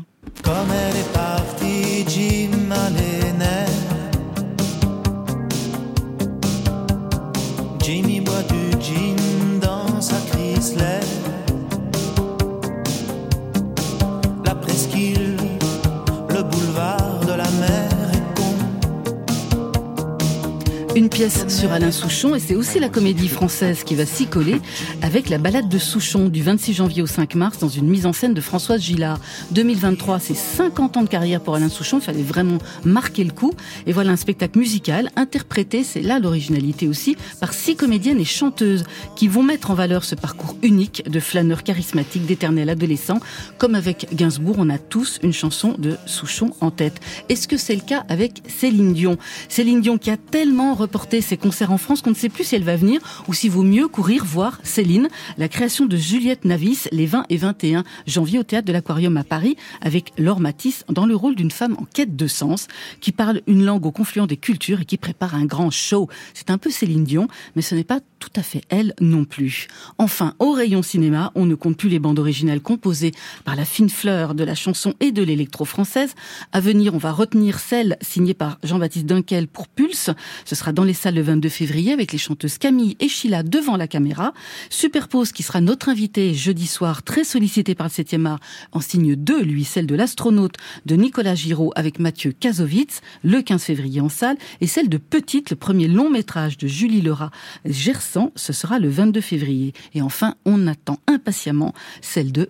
Une 20.97 21.10
pièce 21.10 21.47
sur 21.47 21.71
Alain 21.73 21.91
Souchon 21.91 22.33
et 22.33 22.39
c'est 22.39 22.55
aussi 22.55 22.79
la 22.79 22.89
comédie 22.89 23.27
française 23.27 23.83
qui 23.83 23.93
va 23.93 24.07
s'y 24.07 24.25
coller 24.25 24.60
avec 25.03 25.29
la 25.29 25.38
balade 25.38 25.69
de 25.69 25.77
Souchon 25.77 26.27
du 26.27 26.41
26 26.41 26.73
janvier 26.73 27.03
au 27.03 27.05
5 27.05 27.36
mars 27.36 27.60
dans 27.60 27.69
une 27.69 27.88
mise 27.88 28.07
en 28.07 28.13
scène 28.13 28.33
de 28.33 28.41
Françoise 28.41 28.81
Gillard. 28.81 29.19
2023, 29.51 30.17
c'est 30.19 30.33
50 30.33 30.97
ans 30.97 31.03
de 31.03 31.07
carrière 31.07 31.39
pour 31.39 31.53
Alain 31.53 31.69
Souchon, 31.69 31.99
il 31.99 32.03
fallait 32.03 32.23
vraiment 32.23 32.57
marquer 32.83 33.23
le 33.23 33.29
coup. 33.29 33.53
Et 33.86 33.93
voilà 33.93 34.10
un 34.10 34.15
spectacle 34.15 34.57
musical 34.57 35.12
interprété, 35.15 35.83
c'est 35.83 36.01
là 36.01 36.17
l'originalité 36.17 36.88
aussi, 36.88 37.15
par 37.39 37.53
six 37.53 37.75
comédiennes 37.75 38.19
et 38.19 38.25
chanteuses 38.25 38.83
qui 39.15 39.27
vont 39.27 39.43
mettre 39.43 39.69
en 39.69 39.75
valeur 39.75 40.03
ce 40.03 40.15
parcours 40.15 40.55
unique 40.63 41.07
de 41.07 41.19
flâneur 41.19 41.62
charismatique, 41.62 42.25
d'éternel 42.25 42.71
adolescent. 42.71 43.19
Comme 43.60 43.75
avec 43.75 44.07
Gainsbourg, 44.15 44.55
on 44.57 44.71
a 44.71 44.79
tous 44.79 45.19
une 45.21 45.33
chanson 45.33 45.75
de 45.77 45.95
Souchon 46.07 46.53
en 46.60 46.71
tête. 46.71 46.99
Est-ce 47.29 47.47
que 47.47 47.57
c'est 47.57 47.75
le 47.75 47.81
cas 47.81 48.03
avec 48.10 48.41
Céline 48.47 48.93
Dion? 48.93 49.19
Céline 49.47 49.81
Dion 49.81 49.99
qui 49.99 50.10
a 50.10 50.17
tellement 50.17 50.73
reporté 50.88 51.19
ses 51.19 51.36
concerts 51.36 51.73
en 51.73 51.78
France 51.78 52.02
qu'on 52.02 52.12
ne 52.12 52.15
sait 52.15 52.30
plus 52.30 52.45
si 52.45 52.56
elle 52.56 52.63
va 52.63 52.78
venir 52.78 53.02
ou 53.28 53.34
s'il 53.34 53.52
vaut 53.52 53.63
mieux 53.63 53.89
courir 53.89 54.23
voir 54.23 54.58
Céline, 54.63 55.10
la 55.38 55.50
création 55.50 55.86
de 55.86 55.97
Juliette 55.97 56.45
Navis 56.45 56.88
les 56.93 57.06
20 57.06 57.26
et 57.30 57.36
21 57.36 57.84
janvier 58.06 58.39
au 58.39 58.43
théâtre 58.43 58.65
de 58.65 58.71
l'Aquarium 58.71 59.17
à 59.17 59.26
Paris 59.26 59.58
avec 59.82 60.13
Laure 60.17 60.39
Matisse 60.39 60.86
dans 60.88 61.06
le 61.06 61.13
rôle 61.13 61.36
d'une 61.36 61.52
femme 61.52 61.76
en 61.78 61.84
quête 61.84 62.15
de 62.15 62.28
sens 62.28 62.67
qui 63.02 63.12
parle 63.12 63.41
une 63.47 63.65
langue 63.65 63.86
au 63.86 63.91
confluent 63.91 64.28
des 64.28 64.38
cultures 64.38 64.80
et 64.80 64.86
qui 64.86 64.95
prépare 64.95 65.36
un 65.36 65.43
grand 65.43 65.71
show. 65.71 66.08
C'est 66.34 66.52
un 66.52 66.58
peu 66.58 66.71
Céline 66.71 67.04
Dion, 67.04 67.28
mais 67.58 67.62
ce 67.62 67.76
n'est 67.76 67.84
pas 67.84 68.00
tout 68.19 68.32
à 68.38 68.41
fait 68.41 68.62
elle 68.69 68.94
non 69.02 69.25
plus. 69.25 69.67
Enfin, 69.98 70.35
au 70.40 70.54
rayon 70.54 70.81
cinéma, 70.81 71.33
on 71.35 71.46
ne 71.46 71.56
compte 71.56 71.75
plus 71.75 71.90
les 71.90 72.00
bandes 72.00 72.19
originales 72.19 72.62
composées 72.62 73.12
par 73.44 73.58
la 73.58 73.65
fine 73.65 73.90
fleur 73.90 74.35
de 74.35 74.46
la 74.46 74.56
chanson 74.56 74.94
et 75.02 75.12
de 75.12 75.21
l'électro-française. 75.21 76.15
À 76.54 76.62
venir, 76.62 76.96
on 76.96 76.98
va 76.98 77.12
retenir 77.12 77.60
celle 77.60 77.98
signée 78.02 78.33
par 78.33 78.58
Jean-Baptiste 78.63 79.06
Dunkel 79.06 79.48
pour 79.48 79.67
Pulse. 79.67 80.12
Ce 80.46 80.56
sera 80.56 80.71
dans 80.78 80.84
les 80.84 80.94
salles 80.94 81.15
le 81.15 81.23
22 81.23 81.50
février 81.50 81.92
avec 81.92 82.12
les 82.12 82.19
chanteuses 82.19 82.60
Camille 82.60 82.96
et 83.00 83.08
Sheila 83.08 83.42
devant 83.42 83.78
la 83.78 83.88
caméra. 83.88 84.34
Superpose 84.69 85.32
qui 85.32 85.42
sera 85.42 85.60
notre 85.60 85.90
invité 85.90 86.36
jeudi 86.36 86.67
soir, 86.67 87.02
très 87.02 87.23
sollicité 87.23 87.73
par 87.73 87.88
le 87.88 87.92
7e 87.92 88.28
art, 88.28 88.40
en 88.71 88.80
signe 88.80 89.15
2, 89.15 89.42
lui, 89.42 89.63
celle 89.63 89.88
de 89.88 89.96
l'astronaute 89.96 90.54
de 90.86 90.96
Nicolas 90.96 91.34
Giraud 91.34 91.71
avec 91.75 91.98
Mathieu 91.98 92.32
Kazovitz, 92.32 93.02
le 93.23 93.42
15 93.42 93.63
février 93.63 94.02
en 94.02 94.10
salle, 94.10 94.38
et 94.62 94.67
celle 94.67 94.88
de 94.88 95.00
Petite, 95.00 95.50
le 95.50 95.56
premier 95.56 95.88
long 95.88 96.12
métrage 96.12 96.60
de 96.60 96.67
Julie 96.67 97.02
Lerat 97.02 97.32
Gersan, 97.65 98.32
ce 98.36 98.54
sera 98.54 98.78
le 98.78 98.90
22 98.90 99.19
février. 99.19 99.73
Et 99.96 100.04
enfin, 100.04 100.36
on 100.46 100.67
attend 100.67 101.00
impatiemment 101.08 101.73
celle 102.02 102.32
de... 102.32 102.48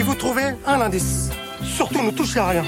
Et 0.00 0.02
vous 0.02 0.14
trouvez 0.16 0.56
un 0.66 0.80
indice. 0.80 1.30
Surtout 1.74 2.02
ne 2.02 2.10
touchez 2.10 2.38
à 2.38 2.48
rien. 2.48 2.64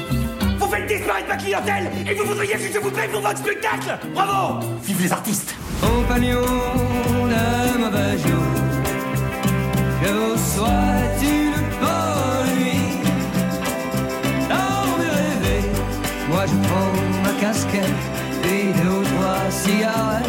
Vous 0.59 0.67
faites 0.67 0.87
disparaître 0.87 1.29
ma 1.29 1.37
clientèle 1.37 1.91
et 2.09 2.15
vous 2.15 2.25
voudriez 2.25 2.55
que 2.55 2.73
je 2.73 2.79
vous 2.79 2.91
paye 2.91 3.09
pour 3.09 3.21
votre 3.21 3.39
spectacle 3.39 3.99
Bravo 4.15 4.67
Vive 4.83 5.03
les 5.03 5.13
artistes 5.13 5.55
Compagnon 5.81 6.41
de 6.41 7.79
mauvais 7.79 8.17
jour, 8.19 8.45
je 10.03 10.09
vous 10.09 10.37
souhaite 10.37 11.23
une 11.23 11.53
bonne 11.81 12.57
nuit. 12.59 12.97
Dans 14.49 14.87
mes 14.99 15.47
rêves, 15.47 15.79
moi 16.31 16.45
je 16.47 16.69
prends 16.69 16.93
ma 17.23 17.41
casquette 17.41 17.85
et 18.45 18.73
deux 18.81 18.89
ou 18.89 19.03
trois 19.03 19.51
cigarettes 19.51 20.25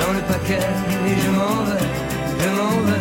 dans 0.00 0.12
le 0.12 0.20
paquet 0.20 0.66
et 1.06 1.20
je 1.20 1.30
m'en 1.30 1.62
vais, 1.64 1.84
je 2.40 2.48
m'en 2.48 2.90
vais. 2.90 2.97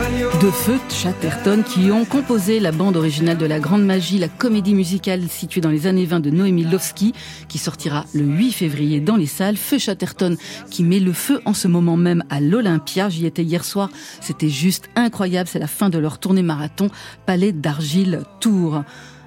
De 0.00 0.50
Feu 0.50 0.78
Chatterton 0.88 1.62
qui 1.62 1.90
ont 1.90 2.06
composé 2.06 2.58
la 2.58 2.72
bande 2.72 2.96
originale 2.96 3.36
de 3.36 3.44
La 3.44 3.60
Grande 3.60 3.84
Magie, 3.84 4.18
la 4.18 4.28
comédie 4.28 4.72
musicale 4.72 5.28
située 5.28 5.60
dans 5.60 5.68
les 5.68 5.86
années 5.86 6.06
20 6.06 6.20
de 6.20 6.30
Noémie 6.30 6.64
Lovski, 6.64 7.12
qui 7.48 7.58
sortira 7.58 8.06
le 8.14 8.22
8 8.22 8.52
février 8.52 9.00
dans 9.00 9.16
les 9.16 9.26
salles. 9.26 9.58
Feu 9.58 9.76
Chatterton 9.76 10.38
qui 10.70 10.84
met 10.84 11.00
le 11.00 11.12
feu 11.12 11.42
en 11.44 11.52
ce 11.52 11.68
moment 11.68 11.98
même 11.98 12.24
à 12.30 12.40
l'Olympia. 12.40 13.10
J'y 13.10 13.26
étais 13.26 13.44
hier 13.44 13.62
soir. 13.62 13.90
C'était 14.22 14.48
juste 14.48 14.88
incroyable. 14.96 15.50
C'est 15.52 15.58
la 15.58 15.66
fin 15.66 15.90
de 15.90 15.98
leur 15.98 16.18
tournée 16.18 16.42
marathon 16.42 16.88
Palais 17.26 17.52
d'Argile 17.52 18.22
Tour. 18.40 18.82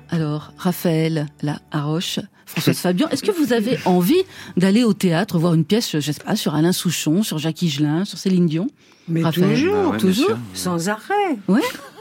Alors, 0.09 0.53
Raphaël, 0.57 1.27
la 1.43 1.59
Haroche, 1.71 2.19
Françoise 2.47 2.77
Fabian, 2.81 3.09
est-ce 3.09 3.21
que 3.21 3.31
vous 3.31 3.53
avez 3.53 3.77
envie 3.85 4.23
d'aller 4.57 4.83
au 4.83 4.93
théâtre 4.93 5.37
voir 5.37 5.53
une 5.53 5.65
pièce, 5.65 5.99
je 5.99 6.11
sais 6.11 6.23
pas, 6.23 6.35
sur 6.35 6.55
Alain 6.55 6.71
Souchon, 6.71 7.21
sur 7.21 7.37
Jacques 7.37 7.61
Higelin, 7.61 8.05
sur 8.05 8.17
Céline 8.17 8.47
Dion? 8.47 8.67
Mais 9.07 9.23
Raphaël 9.23 9.49
toujours, 9.49 9.73
Bah 9.75 9.89
ouais, 9.89 9.97
toujours, 9.97 10.25
sûr. 10.27 10.37
sans 10.53 10.89
arrêt. 10.89 11.37
Ouais. 11.47 11.59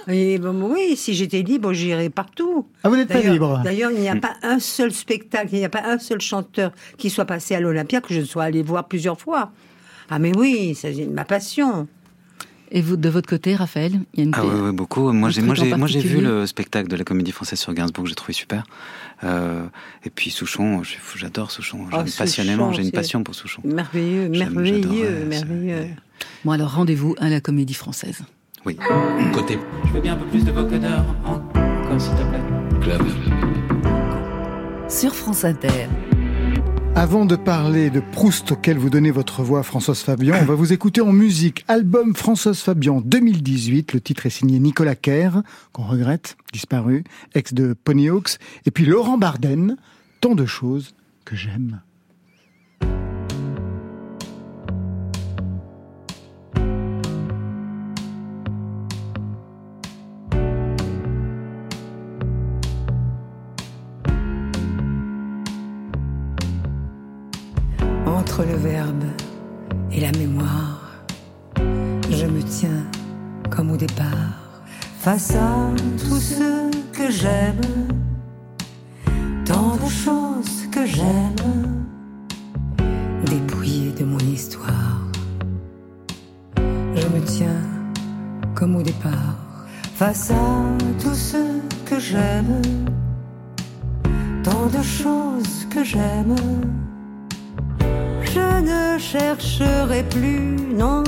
Et 0.08 0.38
bon, 0.38 0.70
oui, 0.72 0.96
si 0.96 1.14
j'étais 1.14 1.42
libre, 1.42 1.72
j'irais 1.72 2.10
partout. 2.10 2.66
Ah, 2.82 2.88
vous 2.88 2.96
n'êtes 2.96 3.08
pas 3.08 3.14
D'ailleurs- 3.14 3.32
libre 3.32 3.60
D'ailleurs, 3.64 3.90
il 3.92 4.00
n'y 4.00 4.08
a 4.08 4.16
pas 4.16 4.34
un 4.42 4.58
seul 4.58 4.92
spectacle, 4.92 5.48
il 5.52 5.58
n'y 5.58 5.64
a 5.64 5.68
pas 5.68 5.82
un 5.84 5.98
seul 5.98 6.20
chanteur 6.20 6.72
qui 6.98 7.08
soit 7.10 7.24
passé 7.24 7.54
à 7.54 7.60
l'Olympia 7.60 8.00
que 8.00 8.12
je 8.12 8.20
ne 8.20 8.24
sois 8.24 8.44
allé 8.44 8.62
voir 8.62 8.88
plusieurs 8.88 9.20
fois. 9.20 9.52
Ah 10.10 10.18
mais 10.18 10.36
oui, 10.36 10.74
c'est 10.74 10.92
ma 11.06 11.24
passion. 11.24 11.86
Et 12.74 12.80
vous, 12.80 12.96
de 12.96 13.08
votre 13.10 13.28
côté, 13.28 13.54
Raphaël, 13.54 14.00
il 14.14 14.18
y 14.18 14.22
a 14.22 14.24
une 14.24 14.32
Ah 14.34 14.46
ouais, 14.46 14.72
beaucoup. 14.72 15.12
Moi, 15.12 15.28
j'ai, 15.28 15.42
moi, 15.42 15.54
j'ai, 15.54 15.74
moi, 15.74 15.86
j'ai 15.86 16.00
vu 16.00 16.22
le 16.22 16.46
spectacle 16.46 16.88
de 16.88 16.96
la 16.96 17.04
Comédie 17.04 17.30
Française 17.30 17.58
sur 17.58 17.74
Gainsbourg, 17.74 18.04
que 18.04 18.08
j'ai 18.08 18.14
trouvé 18.14 18.32
super. 18.32 18.64
Euh, 19.24 19.62
et 20.06 20.10
puis 20.10 20.30
Souchon, 20.30 20.82
j'adore 21.14 21.50
Souchon. 21.50 21.86
J'aime 21.90 22.06
Souchon, 22.06 22.18
passionnément. 22.18 22.72
J'ai 22.72 22.82
une 22.82 22.90
passion 22.90 23.22
pour 23.22 23.34
Souchon. 23.34 23.60
Merveilleux, 23.64 24.30
J'aime, 24.32 24.54
merveilleux, 24.54 25.24
merveilleux. 25.26 25.88
Bon 26.46 26.52
alors 26.52 26.72
rendez-vous 26.74 27.14
à 27.20 27.28
la 27.28 27.40
Comédie 27.42 27.74
Française. 27.74 28.20
Oui. 28.64 28.78
Côté 29.34 29.58
Je 29.86 29.92
veux 29.92 30.00
bien 30.00 30.14
un 30.14 30.16
peu 30.16 30.26
plus 30.26 30.44
de 30.44 30.50
vocodeur 30.52 31.04
encore, 31.26 32.00
s'il 32.00 32.12
te 32.12 32.22
plaît. 32.22 32.80
club. 32.80 33.02
Sur 34.88 35.14
France 35.14 35.44
Inter. 35.44 35.88
Avant 36.94 37.24
de 37.24 37.36
parler 37.36 37.88
de 37.88 38.00
Proust 38.00 38.52
auquel 38.52 38.76
vous 38.76 38.90
donnez 38.90 39.10
votre 39.10 39.42
voix, 39.42 39.62
Françoise 39.62 40.00
Fabian, 40.00 40.36
on 40.42 40.44
va 40.44 40.54
vous 40.54 40.74
écouter 40.74 41.00
en 41.00 41.12
musique. 41.12 41.64
Album 41.66 42.14
Françoise 42.14 42.58
Fabian 42.58 43.00
2018. 43.00 43.94
Le 43.94 44.00
titre 44.00 44.26
est 44.26 44.30
signé 44.30 44.58
Nicolas 44.58 44.94
Kerr, 44.94 45.42
qu'on 45.72 45.84
regrette, 45.84 46.36
disparu, 46.52 47.04
ex 47.34 47.54
de 47.54 47.72
Ponyhawks. 47.72 48.38
Et 48.66 48.70
puis 48.70 48.84
Laurent 48.84 49.16
Barden, 49.16 49.76
tant 50.20 50.34
de 50.34 50.44
choses 50.44 50.94
que 51.24 51.34
j'aime. 51.34 51.80
Et 69.90 70.00
la 70.00 70.12
mémoire, 70.12 70.80
je 72.10 72.26
me 72.26 72.42
tiens 72.42 72.84
comme 73.50 73.70
au 73.70 73.76
départ, 73.76 74.62
face 75.00 75.34
à 75.34 75.70
tout 75.98 76.16
ce 76.16 76.70
que 76.92 77.10
j'aime, 77.10 77.60
tant 79.44 79.76
de 79.76 79.88
choses 79.88 80.66
que 80.70 80.86
j'aime, 80.86 81.84
dépouillé 83.26 83.92
de 83.92 84.04
mon 84.04 84.18
histoire. 84.18 85.02
Je 86.56 87.06
me 87.08 87.20
tiens 87.24 87.62
comme 88.54 88.76
au 88.76 88.82
départ, 88.82 89.66
face 89.94 90.30
à 90.30 90.64
tout 91.02 91.14
ce 91.14 91.60
que 91.84 91.98
j'aime, 92.00 92.62
tant 94.42 94.66
de 94.66 94.82
choses 94.82 95.66
que 95.68 95.84
j'aime. 95.84 96.36
Je 98.34 98.60
ne 98.62 98.98
chercherai 98.98 100.04
plus, 100.04 100.56
non, 100.74 101.04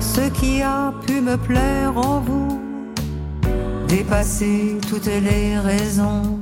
ce 0.00 0.22
qui 0.30 0.62
a 0.62 0.94
pu 1.06 1.20
me 1.20 1.36
plaire 1.36 1.92
en 1.98 2.20
vous. 2.20 2.58
Dépasser 3.86 4.78
toutes 4.88 5.10
les 5.28 5.58
raisons, 5.58 6.38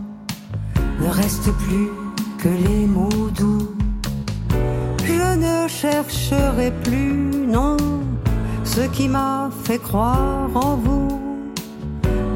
ne 1.01 1.09
reste 1.09 1.51
plus 1.65 1.89
que 2.39 2.49
les 2.49 2.87
mots 2.87 3.31
doux. 3.35 3.75
Je 5.05 5.37
ne 5.45 5.67
chercherai 5.67 6.71
plus, 6.85 7.47
non, 7.49 7.77
ce 8.63 8.83
qui 8.83 9.09
m'a 9.09 9.51
fait 9.65 9.79
croire 9.79 10.49
en 10.55 10.77
vous. 10.77 11.09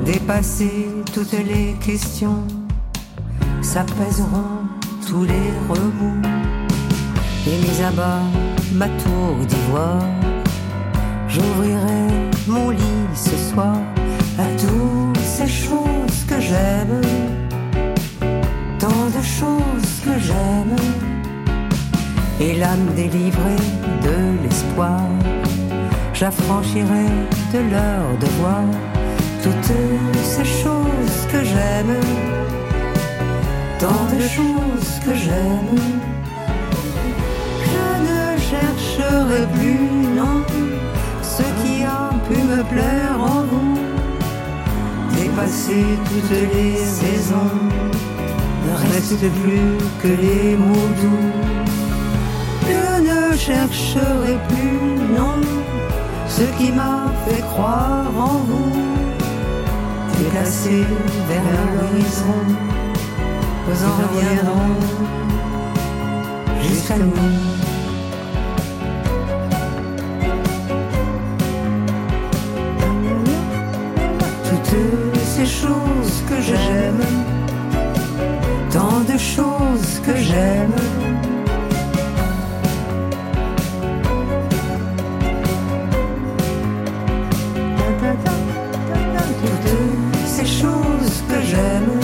Dépasser 0.05 0.89
toutes 1.15 1.39
les 1.53 1.77
questions, 1.81 2.43
s'apaiseront 3.63 4.67
tous 5.07 5.23
les 5.23 5.51
remous 5.69 6.50
et 7.47 7.57
mis 7.57 7.83
à 7.83 7.91
bas 7.91 8.23
ma 8.73 8.87
tour 8.87 9.37
d'ivoire. 9.47 10.03
J'ouvrirai 11.29 12.03
mon 12.47 12.71
lit 12.71 13.09
ce 13.15 13.37
soir 13.51 13.77
à 14.39 14.47
toutes 14.59 15.25
ces 15.25 15.47
choses 15.47 16.25
que 16.29 16.41
j'aime, 16.41 17.01
tant 18.79 19.07
de 19.17 19.23
choses 19.23 19.93
que 20.05 20.19
j'aime, 20.19 20.77
et 22.41 22.55
l'âme 22.55 22.87
délivrée 22.97 23.65
de 24.03 24.43
l'espoir. 24.43 25.01
J'affranchirai 26.13 27.07
de 27.55 27.59
leur 27.71 28.19
devoir 28.19 28.65
toutes 29.43 29.77
ces 30.23 30.45
choses 30.45 31.21
que 31.33 31.45
j'aime, 31.45 31.97
tant 33.79 34.05
de 34.15 34.21
choses 34.21 35.01
que 35.05 35.15
j'aime. 35.15 36.10
Chercherai 39.21 39.47
plus, 39.55 40.17
non, 40.17 40.45
ce 41.23 41.43
qui 41.43 41.83
a 41.85 42.11
pu 42.29 42.43
me 42.43 42.63
plaire 42.65 43.19
en 43.19 43.43
vous. 43.51 43.79
Dépasser 45.15 45.85
toutes 46.07 46.31
les 46.31 46.77
saisons, 46.77 47.59
ne 48.67 48.93
reste 48.93 49.19
plus 49.43 49.77
que 50.03 50.09
les 50.09 50.57
mots 50.57 50.91
doux. 51.01 51.31
Je 52.69 53.03
ne 53.03 53.37
chercherai 53.37 54.39
plus, 54.49 54.81
non, 55.17 55.41
ce 56.29 56.43
qui 56.59 56.73
m'a 56.73 57.13
fait 57.27 57.43
croire 57.43 58.07
en 58.17 58.39
vous. 58.49 58.73
Déplacer 60.19 60.85
vers 61.29 61.43
l'horizon, 61.75 62.41
nous 63.67 63.81
en 63.87 63.93
reviendrons 64.01 64.77
jusqu'à 66.63 66.97
nous. 66.97 67.70
Tant 75.51 75.57
de 75.57 75.67
choses 75.67 76.23
que 76.29 76.41
j'aime, 76.41 77.05
tant 78.71 79.01
de 79.01 79.19
choses 79.19 80.01
que 80.07 80.17
j'aime. 80.17 80.73
Toutes 89.43 90.27
ces 90.27 90.47
choses 90.47 91.17
que 91.29 91.41
j'aime, 91.51 92.01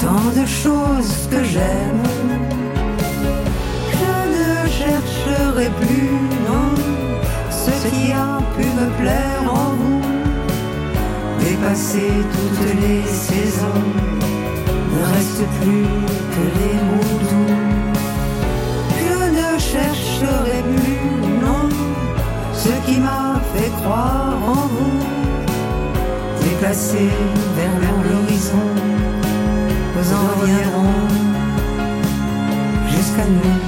tant 0.00 0.40
de 0.40 0.46
choses 0.46 1.28
que 1.30 1.44
j'aime. 1.44 2.04
Je 4.00 4.12
ne 4.34 4.68
chercherai 4.78 5.70
plus 5.80 6.10
non, 6.48 6.70
ce 7.50 7.70
qui 7.88 8.12
a 8.12 8.38
pu 8.56 8.64
me 8.64 8.86
plaire 9.00 9.44
en 9.48 9.74
vous. 9.76 9.87
Dépasser 11.60 12.12
toutes 12.32 12.80
les 12.80 13.02
saisons, 13.02 13.82
ne 14.92 15.02
reste 15.12 15.44
plus 15.60 15.88
que 16.32 16.42
les 16.58 16.76
mots 16.88 17.18
doux. 17.30 17.54
Je 19.00 19.16
ne 19.38 19.58
chercherai 19.58 20.62
plus, 20.62 21.02
non, 21.44 21.68
ce 22.52 22.68
qui 22.86 23.00
m'a 23.00 23.40
fait 23.54 23.70
croire 23.82 24.38
en 24.46 24.68
vous. 24.68 25.00
Déplacer 26.44 27.10
vers 27.56 27.76
l'horizon, 28.08 28.68
nous 29.96 30.12
en 30.14 30.40
reviendrons 30.40 31.08
jusqu'à 32.88 33.26
nous. 33.26 33.67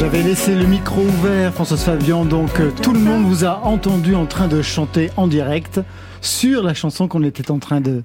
J'avais 0.00 0.22
laissé 0.22 0.54
le 0.54 0.64
micro 0.64 1.02
ouvert, 1.02 1.52
Françoise 1.52 1.84
Fabian, 1.84 2.24
donc 2.24 2.58
euh, 2.58 2.70
tout 2.82 2.94
le 2.94 2.98
monde 2.98 3.26
vous 3.26 3.44
a 3.44 3.58
entendu 3.64 4.14
en 4.14 4.24
train 4.24 4.48
de 4.48 4.62
chanter 4.62 5.10
en 5.18 5.26
direct 5.26 5.78
sur 6.22 6.62
la 6.62 6.72
chanson 6.72 7.06
qu'on 7.06 7.22
était 7.22 7.50
en 7.50 7.58
train 7.58 7.82
de, 7.82 8.02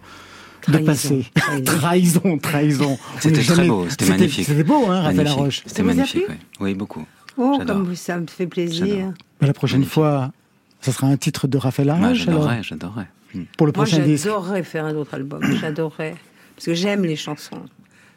passer. 0.85 1.25
Trahison, 1.65 2.37
trahison. 2.37 2.97
C'était 3.21 3.35
très 3.43 3.55
jamais- 3.55 3.67
beau, 3.69 3.85
c'était 3.89 4.09
magnifique. 4.09 4.45
C'était 4.45 4.65
beau, 4.65 4.87
hein, 4.89 5.03
Raphaël. 5.03 5.23
Laroche. 5.23 5.63
C'était 5.65 5.83
magnifique, 5.83 6.25
oui. 6.27 6.35
Oui, 6.59 6.73
beaucoup. 6.73 7.05
Oh, 7.37 7.55
J'adore. 7.59 7.77
comme 7.77 7.85
vous, 7.85 7.95
ça 7.95 8.19
me 8.19 8.27
fait 8.27 8.47
plaisir. 8.47 9.13
Mais 9.39 9.47
la 9.47 9.53
prochaine 9.53 9.85
fois, 9.85 10.33
ça 10.81 10.91
sera 10.91 11.07
un 11.07 11.15
titre 11.15 11.47
de 11.47 11.57
Raphaël 11.57 11.87
Moi, 11.87 11.99
Laroche, 11.99 12.17
j'adorerais, 12.17 12.61
j'adorerais. 12.61 13.07
Hmm. 13.33 13.43
Pour 13.57 13.67
le 13.67 13.71
Moi, 13.73 13.85
prochain 13.85 13.99
disque. 13.99 14.25
j'adorerais 14.25 14.63
faire 14.63 14.83
un 14.83 14.95
autre 14.95 15.13
album. 15.13 15.41
J'adorerais. 15.61 16.15
Parce 16.57 16.65
que 16.65 16.73
j'aime 16.73 17.05
les 17.05 17.15
chansons. 17.15 17.61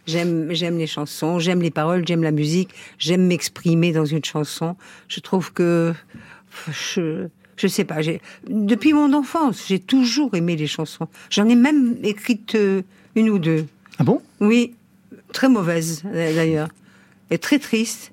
J'aime, 0.09 0.55
j'aime 0.55 0.79
les 0.79 0.87
chansons, 0.87 1.39
j'aime 1.39 1.61
les 1.61 1.71
paroles, 1.71 2.03
j'aime 2.07 2.23
la 2.23 2.31
musique, 2.31 2.71
j'aime 2.99 3.27
m'exprimer 3.27 3.93
dans 3.93 4.07
une 4.07 4.25
chanson. 4.25 4.75
Je 5.07 5.21
trouve 5.21 5.53
que, 5.53 5.93
je, 6.71 7.29
je 7.59 7.67
sais 7.67 7.85
pas, 7.85 8.01
j'ai, 8.01 8.23
depuis 8.49 8.95
mon 8.95 9.13
enfance, 9.13 9.67
j'ai 9.69 9.79
toujours 9.79 10.35
aimé 10.35 10.57
les 10.57 10.67
chansons. 10.67 11.09
J'en 11.29 11.47
ai 11.47 11.55
même 11.55 11.99
écrite 12.03 12.55
euh, 12.55 12.81
une 13.17 13.29
ou 13.29 13.39
deux. 13.39 13.67
Ah 13.99 14.05
bon? 14.05 14.23
Oui, 14.41 14.75
très 15.35 15.51
mauvaise 15.51 16.03
d'ailleurs. 16.05 16.71
Et 17.31 17.37
très 17.37 17.59
triste. 17.59 18.13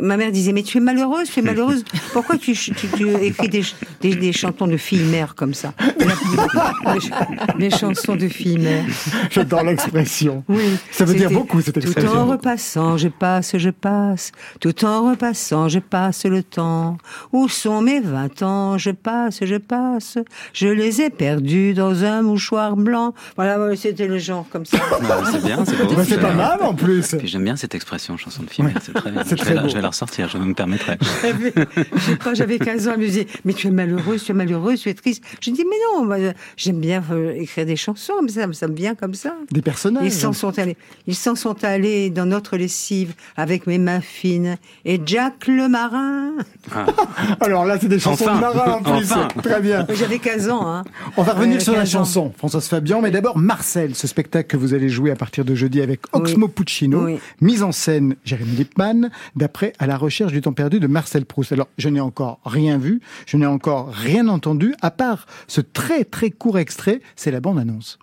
Ma 0.00 0.16
mère 0.16 0.30
disait, 0.32 0.52
mais 0.52 0.62
tu 0.62 0.78
es 0.78 0.80
malheureuse, 0.80 1.28
tu 1.30 1.40
es 1.40 1.42
malheureuse. 1.42 1.84
Pourquoi 2.12 2.38
tu, 2.38 2.52
tu, 2.54 2.72
tu 2.72 3.08
écris 3.22 3.48
des, 3.48 3.62
des, 4.00 4.14
des 4.14 4.32
chantons 4.32 4.66
de 4.66 4.76
filles 4.76 5.04
mères 5.04 5.34
comme 5.34 5.54
ça? 5.54 5.74
Les 7.58 7.70
chansons 7.70 8.16
de 8.16 8.28
filles 8.28 8.58
mères. 8.58 8.84
J'adore 9.30 9.62
l'expression. 9.64 10.44
Oui. 10.48 10.62
Ça 10.90 11.04
veut 11.04 11.14
dire 11.14 11.30
beaucoup, 11.30 11.60
cette 11.60 11.74
Tout 11.74 11.86
en 11.86 11.90
expression. 11.90 12.26
repassant, 12.26 12.96
je 12.96 13.08
passe, 13.08 13.56
je 13.56 13.70
passe. 13.70 14.32
Tout 14.60 14.84
en 14.84 15.10
repassant, 15.10 15.68
je 15.68 15.78
passe 15.78 16.24
le 16.24 16.42
temps. 16.42 16.98
Où 17.32 17.48
sont 17.48 17.82
mes 17.82 18.00
vingt 18.00 18.42
ans? 18.42 18.78
Je 18.78 18.90
passe, 18.90 19.38
je 19.42 19.56
passe. 19.56 20.18
Je 20.52 20.68
les 20.68 21.00
ai 21.00 21.10
perdus 21.10 21.74
dans 21.74 22.04
un 22.04 22.22
mouchoir 22.22 22.76
blanc. 22.76 23.14
Voilà, 23.36 23.58
c'était 23.76 24.06
le 24.06 24.18
genre 24.18 24.46
comme 24.50 24.64
ça. 24.66 24.78
Bah, 25.02 25.22
c'est 25.30 25.44
bien, 25.44 25.64
c'est 25.64 25.76
beau. 25.86 25.94
Bah, 25.94 26.02
c'est 26.06 26.20
pas 26.20 26.32
mal 26.34 26.58
en 26.62 26.74
plus. 26.74 27.16
J'aime 27.24 27.44
bien 27.44 27.56
cette 27.56 27.74
expression, 27.74 28.16
chanson 28.16 28.42
de. 28.42 28.48
C'est 28.82 28.92
très 28.94 29.10
bien. 29.10 29.22
c'est 29.24 29.36
très 29.36 29.54
la, 29.54 29.62
beau. 29.62 29.68
Je 29.82 29.86
vais 29.86 29.88
la 29.88 29.88
ressortir, 29.88 30.28
je 30.28 30.38
me 30.38 30.54
permettrai. 30.54 30.96
Pas, 32.24 32.34
j'avais 32.34 32.58
15 32.58 32.88
ans, 32.88 32.92
elle 32.94 33.00
me 33.00 33.06
disait, 33.06 33.26
mais 33.44 33.52
tu 33.52 33.66
es 33.66 33.70
malheureuse, 33.70 34.22
tu 34.24 34.30
es 34.32 34.34
malheureuse, 34.34 34.80
tu 34.80 34.88
es 34.88 34.94
triste. 34.94 35.22
Je 35.40 35.50
dis, 35.50 35.64
mais 35.68 35.76
non, 35.96 36.04
moi, 36.04 36.16
j'aime 36.56 36.78
bien 36.80 37.02
euh, 37.10 37.32
écrire 37.34 37.66
des 37.66 37.76
chansons, 37.76 38.14
mais 38.22 38.28
ça, 38.30 38.46
ça 38.52 38.68
me 38.68 38.74
vient 38.74 38.94
comme 38.94 39.14
ça. 39.14 39.34
Des 39.50 39.62
personnages. 39.62 40.04
Ils 40.04 40.12
s'en 40.12 40.32
sont 40.32 40.56
allés, 40.58 40.76
ils 41.06 41.14
s'en 41.16 41.34
sont 41.34 41.64
allés 41.64 42.10
dans 42.10 42.26
notre 42.26 42.56
lessive 42.56 43.14
avec 43.36 43.66
mes 43.66 43.78
mains 43.78 44.00
fines 44.00 44.56
et 44.84 45.00
Jack 45.04 45.46
le 45.48 45.68
marin. 45.68 46.32
Alors 47.40 47.64
là, 47.64 47.78
c'est 47.80 47.88
des 47.88 47.98
chansons 47.98 48.24
Enfin. 48.24 48.36
de 48.36 48.40
marins 48.40 48.72
en 48.74 48.82
plus. 48.82 49.10
Enfin. 49.12 49.28
Très 49.42 49.60
bien. 49.60 49.86
J'avais 49.94 50.18
15 50.18 50.48
ans, 50.50 50.66
hein. 50.70 50.84
On 51.16 51.22
va 51.22 51.32
revenir 51.32 51.56
Euh, 51.56 51.60
sur 51.60 51.72
la 51.72 51.80
15 51.80 51.96
ans. 51.96 51.98
chanson, 52.00 52.32
Françoise 52.38 52.68
Fabian, 52.68 53.00
mais 53.00 53.10
d'abord 53.10 53.38
Marcel, 53.38 53.94
ce 53.94 54.06
spectacle 54.06 54.48
que 54.48 54.56
vous 54.56 54.74
allez 54.74 54.88
jouer 54.88 55.10
à 55.10 55.16
partir 55.16 55.44
de 55.44 55.54
jeudi 55.54 55.80
avec 55.80 56.00
Oxmo 56.12 56.48
Puccino, 56.48 57.04
Oui. 57.06 57.18
mise 57.40 57.62
en 57.62 57.72
scène 57.72 58.14
Jérémy 58.24 58.52
Lippmann, 58.56 59.10
d'après 59.36 59.71
À 59.78 59.86
la 59.86 59.96
recherche 59.96 60.32
du 60.32 60.40
temps 60.40 60.52
perdu 60.52 60.80
de 60.80 60.86
Marcel 60.86 61.24
Proust. 61.24 61.52
Alors, 61.52 61.68
je 61.78 61.88
n'ai 61.88 62.00
encore 62.00 62.40
rien 62.44 62.78
vu, 62.78 63.00
je 63.26 63.36
n'ai 63.36 63.46
encore 63.46 63.88
rien 63.88 64.28
entendu, 64.28 64.74
à 64.82 64.90
part 64.90 65.26
ce 65.48 65.60
très 65.60 66.04
très 66.04 66.30
court 66.30 66.58
extrait, 66.58 67.00
c'est 67.16 67.30
la 67.30 67.40
bande-annonce. 67.40 67.98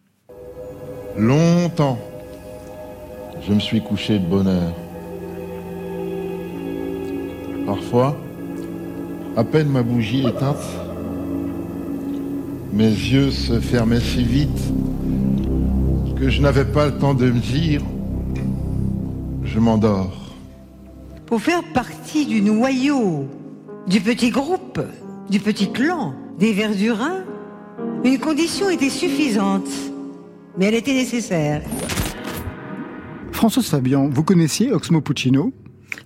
Longtemps, 1.18 2.00
je 3.48 3.54
me 3.54 3.60
suis 3.60 3.82
couché 3.82 4.20
de 4.20 4.26
bonne 4.26 4.48
heure. 4.48 4.74
Parfois, 7.66 8.18
à 9.36 9.44
peine 9.44 9.70
ma 9.70 9.84
bougie 9.84 10.28
éteinte, 10.28 10.58
mes 12.74 12.90
yeux 12.90 13.32
se 13.32 13.60
fermaient 13.60 14.00
si 14.00 14.24
vite 14.24 14.74
que 16.20 16.30
je 16.30 16.42
n'avais 16.42 16.66
pas 16.66 16.88
le 16.88 16.98
temps 16.98 17.14
de 17.14 17.30
me 17.32 17.40
dire 17.40 17.82
je 19.44 19.60
m'endors. 19.60 20.19
Pour 21.30 21.44
faire 21.44 21.62
partie 21.62 22.26
du 22.26 22.42
noyau, 22.42 23.28
du 23.86 24.02
petit 24.02 24.32
groupe, 24.32 24.82
du 25.30 25.40
petit 25.40 25.72
clan, 25.72 26.16
des 26.40 26.54
Verdurins, 26.54 27.24
une 28.04 28.18
condition 28.18 28.72
était 28.72 28.90
suffisante, 28.90 29.70
mais 30.58 30.66
elle 30.66 30.74
était 30.74 30.96
nécessaire. 30.96 31.62
Françoise 33.32 33.68
Fabian, 33.68 34.10
vous 34.10 34.24
connaissiez 34.24 34.74
Oxmo 34.74 35.02
Puccino? 35.02 35.54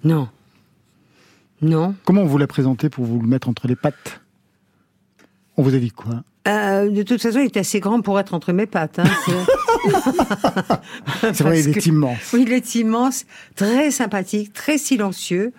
Non. 0.03 0.28
Non. 1.61 1.95
Comment 2.03 2.24
on 2.24 2.28
vous 2.28 2.38
l'a 2.38 2.47
présenté 2.47 2.89
pour 2.89 3.05
vous 3.05 3.21
le 3.21 3.28
mettre 3.28 3.47
entre 3.47 3.69
les 3.69 3.78
pattes? 3.78 4.19
On 5.55 5.63
vous 5.63 5.74
a 5.74 5.80
dit 5.80 5.91
quoi? 5.91 6.26
Euh, 6.48 6.89
de 6.89 7.04
toute 7.04 7.22
façon, 7.22 7.39
il 7.39 7.46
est 7.46 7.58
assez 7.58 7.80
grand 7.80 8.02
pour 8.02 8.20
être 8.20 8.34
entre 8.34 8.52
mes 8.52 8.66
pattes. 8.66 9.00
hein, 9.00 9.06
c'est- 9.26 9.32
vrai, 11.44 11.60
il 11.62 11.70
est 11.70 11.74
que- 11.74 11.88
immense. 11.89 12.34
Oui, 12.34 12.44
il 12.46 12.52
est 12.54 12.76
immense, 12.76 13.26
très 13.56 13.91
sympathique, 13.91 14.52
très 14.54 14.78
silencieux. 14.78 15.54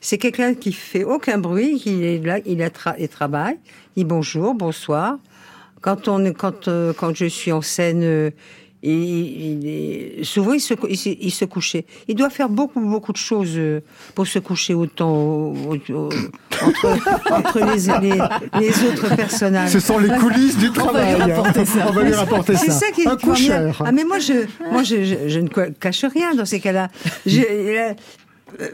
C'est 0.00 0.18
quelqu'un 0.18 0.54
qui 0.54 0.72
fait 0.72 1.04
aucun 1.04 1.38
bruit, 1.38 1.80
qui 1.80 2.04
est 2.04 2.24
là, 2.24 2.38
il, 2.44 2.62
a 2.62 2.68
tra- 2.68 2.94
il 2.98 3.08
travaille, 3.08 3.56
il 3.96 4.00
dit 4.00 4.04
bonjour, 4.04 4.54
bonsoir. 4.54 5.16
Quand 5.80 6.06
on, 6.08 6.32
quand, 6.32 6.68
euh, 6.68 6.92
quand 6.92 7.14
je 7.14 7.26
suis 7.26 7.52
en 7.52 7.62
scène, 7.62 8.02
euh, 8.02 8.30
il 8.92 9.66
est- 9.68 10.24
souvent 10.24 10.52
il 10.52 10.60
se, 10.60 10.74
il, 10.88 10.96
se- 10.96 11.08
il 11.20 11.30
se 11.30 11.44
couchait. 11.44 11.84
Il 12.08 12.14
doit 12.14 12.30
faire 12.30 12.48
beaucoup, 12.48 12.80
beaucoup 12.80 13.12
de 13.12 13.16
choses 13.16 13.54
euh, 13.56 13.80
pour 14.14 14.26
se 14.26 14.38
coucher 14.38 14.74
autant 14.74 15.10
au- 15.14 15.54
au- 15.70 15.92
au- 15.94 16.08
entre, 16.62 17.32
entre 17.32 17.58
les, 17.60 18.10
les, 18.10 18.18
les 18.60 18.84
autres 18.88 19.14
personnages. 19.16 19.70
Ce 19.70 19.80
sont 19.80 19.98
les 19.98 20.08
coulisses 20.18 20.56
du 20.58 20.68
On 20.68 20.72
va 20.92 21.04
lui 21.04 21.14
travail. 21.16 21.32
rapporter 21.32 21.64
ça. 21.64 21.86
On 21.88 21.92
va 21.92 22.02
lui 22.02 22.14
rapporter 22.14 22.56
C'est 22.56 22.66
ça. 22.70 22.86
ça 22.86 22.90
qui 22.92 23.02
est 23.02 23.08
Un 23.08 23.16
coucheur. 23.16 23.82
Ah 23.84 23.92
mais 23.92 24.04
moi 24.04 24.18
je, 24.18 24.46
moi 24.70 24.82
je, 24.82 25.04
je, 25.04 25.28
je 25.28 25.40
ne 25.40 25.48
cache 25.48 26.04
rien 26.04 26.34
dans 26.34 26.44
ces 26.46 26.60
cas-là. 26.60 26.88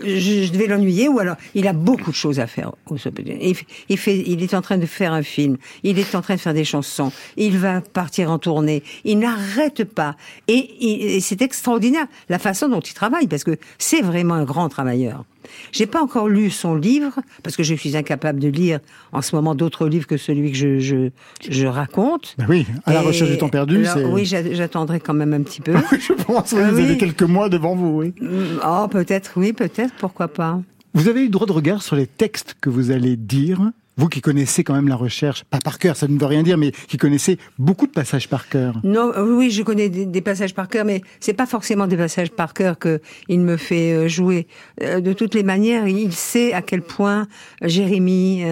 Je, 0.03 0.53
devais 0.53 0.66
l'ennuyer 0.66 1.09
ou 1.09 1.18
alors 1.18 1.37
il 1.55 1.66
a 1.66 1.73
beaucoup 1.73 2.11
de 2.11 2.16
choses 2.16 2.41
à 2.41 2.47
faire. 2.47 2.73
Il, 2.91 3.99
fait, 3.99 4.23
il 4.27 4.43
est 4.43 4.55
en 4.55 4.61
train 4.61 4.79
de 4.79 4.87
faire 4.87 5.12
un 5.12 5.23
film. 5.23 5.57
Il 5.83 5.99
est 5.99 6.14
en 6.14 6.20
train 6.20 6.35
de 6.35 6.41
faire 6.41 6.55
des 6.55 6.64
chansons. 6.64 7.11
Il 7.37 7.59
va 7.59 7.81
partir 7.81 8.31
en 8.31 8.39
tournée. 8.39 8.83
Il 9.05 9.18
n'arrête 9.18 9.85
pas. 9.85 10.16
Et 10.49 11.18
c'est 11.20 11.41
extraordinaire 11.41 12.07
la 12.29 12.39
façon 12.39 12.68
dont 12.68 12.81
il 12.81 12.95
travaille 12.95 13.27
parce 13.27 13.45
que 13.45 13.57
c'est 13.79 14.03
vraiment 14.03 14.35
un 14.35 14.45
grand 14.45 14.68
travailleur. 14.68 15.25
J'ai 15.72 15.86
pas 15.86 16.03
encore 16.03 16.28
lu 16.28 16.51
son 16.51 16.74
livre 16.74 17.20
parce 17.43 17.57
que 17.57 17.62
je 17.62 17.74
suis 17.74 17.97
incapable 17.97 18.38
de 18.40 18.49
lire 18.49 18.80
en 19.12 19.22
ce 19.22 19.34
moment 19.34 19.55
d'autres 19.55 19.86
livres 19.88 20.07
que 20.07 20.16
celui 20.16 20.51
que 20.53 20.57
je, 20.57 20.78
je, 20.78 21.11
je 21.49 21.66
raconte. 21.66 22.34
Ben 22.38 22.47
oui, 22.49 22.66
à 22.84 22.93
la 22.93 23.03
Et 23.03 23.07
recherche 23.07 23.30
du 23.30 23.38
temps 23.38 23.49
perdu, 23.49 23.86
alors, 23.86 24.12
Oui, 24.12 24.24
j'a- 24.24 24.53
j'attendrai 24.55 25.01
quand 25.01 25.14
même 25.14 25.32
un 25.32 25.43
petit 25.43 25.61
peu. 25.61 25.72
Je 26.01 26.12
pense 26.12 26.51
que 26.53 26.57
Ah 26.57 26.70
vous 26.70 26.76
oui. 26.76 26.84
avez 26.84 26.99
quelques 26.99 27.22
mois 27.22 27.49
devant 27.49 27.74
vous, 27.74 27.99
oui. 27.99 28.14
Mm, 28.20 28.61
Oh, 28.66 28.86
peut-être, 28.88 29.32
oui, 29.36 29.53
peut-être, 29.53 29.95
pourquoi 29.99 30.28
pas. 30.28 30.61
Vous 30.95 31.09
avez 31.09 31.24
eu 31.24 31.28
droit 31.28 31.47
de 31.47 31.53
regard 31.53 31.82
sur 31.82 31.97
les 31.97 32.07
textes 32.07 32.55
que 32.61 32.68
vous 32.70 32.90
allez 32.90 33.16
dire 33.16 33.70
Vous 33.99 34.09
qui 34.09 34.22
connaissez 34.22 34.64
quand 34.64 34.72
même 34.74 34.88
la 34.88 34.97
recherche, 34.97 35.45
pas 35.45 35.59
par 35.59 35.78
cœur, 35.78 35.97
ça 35.97 36.09
ne 36.09 36.18
veut 36.18 36.26
rien 36.26 36.43
dire, 36.43 36.57
mais 36.57 36.72
qui 36.88 36.97
connaissez 36.97 37.38
beaucoup 37.59 37.86
de 37.86 37.93
passages 37.93 38.26
par 38.26 38.49
cœur. 38.49 38.80
Non, 38.84 39.12
euh, 39.14 39.36
oui, 39.36 39.51
je 39.51 39.62
connais 39.62 39.90
des, 39.90 40.20
passages 40.22 40.55
par 40.55 40.68
cœur, 40.68 40.86
mais 40.86 41.03
c'est 41.20 41.34
pas 41.34 41.45
forcément 41.45 41.86
des 41.86 41.99
passages 41.99 42.30
par 42.30 42.55
cœur 42.55 42.78
que 42.78 43.03
il 43.28 43.40
me 43.40 43.59
fait 43.59 43.93
euh, 43.93 44.09
jouer. 44.09 44.47
Euh, 44.80 45.01
de 45.01 45.12
toutes 45.12 45.34
les 45.34 45.43
manières, 45.43 45.88
il 45.88 46.12
sait 46.12 46.55
à 46.55 46.62
quel 46.62 46.80
point 46.80 47.28
Jérémy 47.61 48.45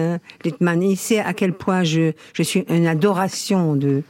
Littmann, 0.45 0.83
il 0.83 0.97
sait 0.97 1.19
à 1.19 1.33
quel 1.33 1.53
point 1.53 1.83
je 1.83 2.11
je 2.33 2.43
suis 2.43 2.63
une 2.69 2.85
adoration 2.85 3.75
de 3.75 4.03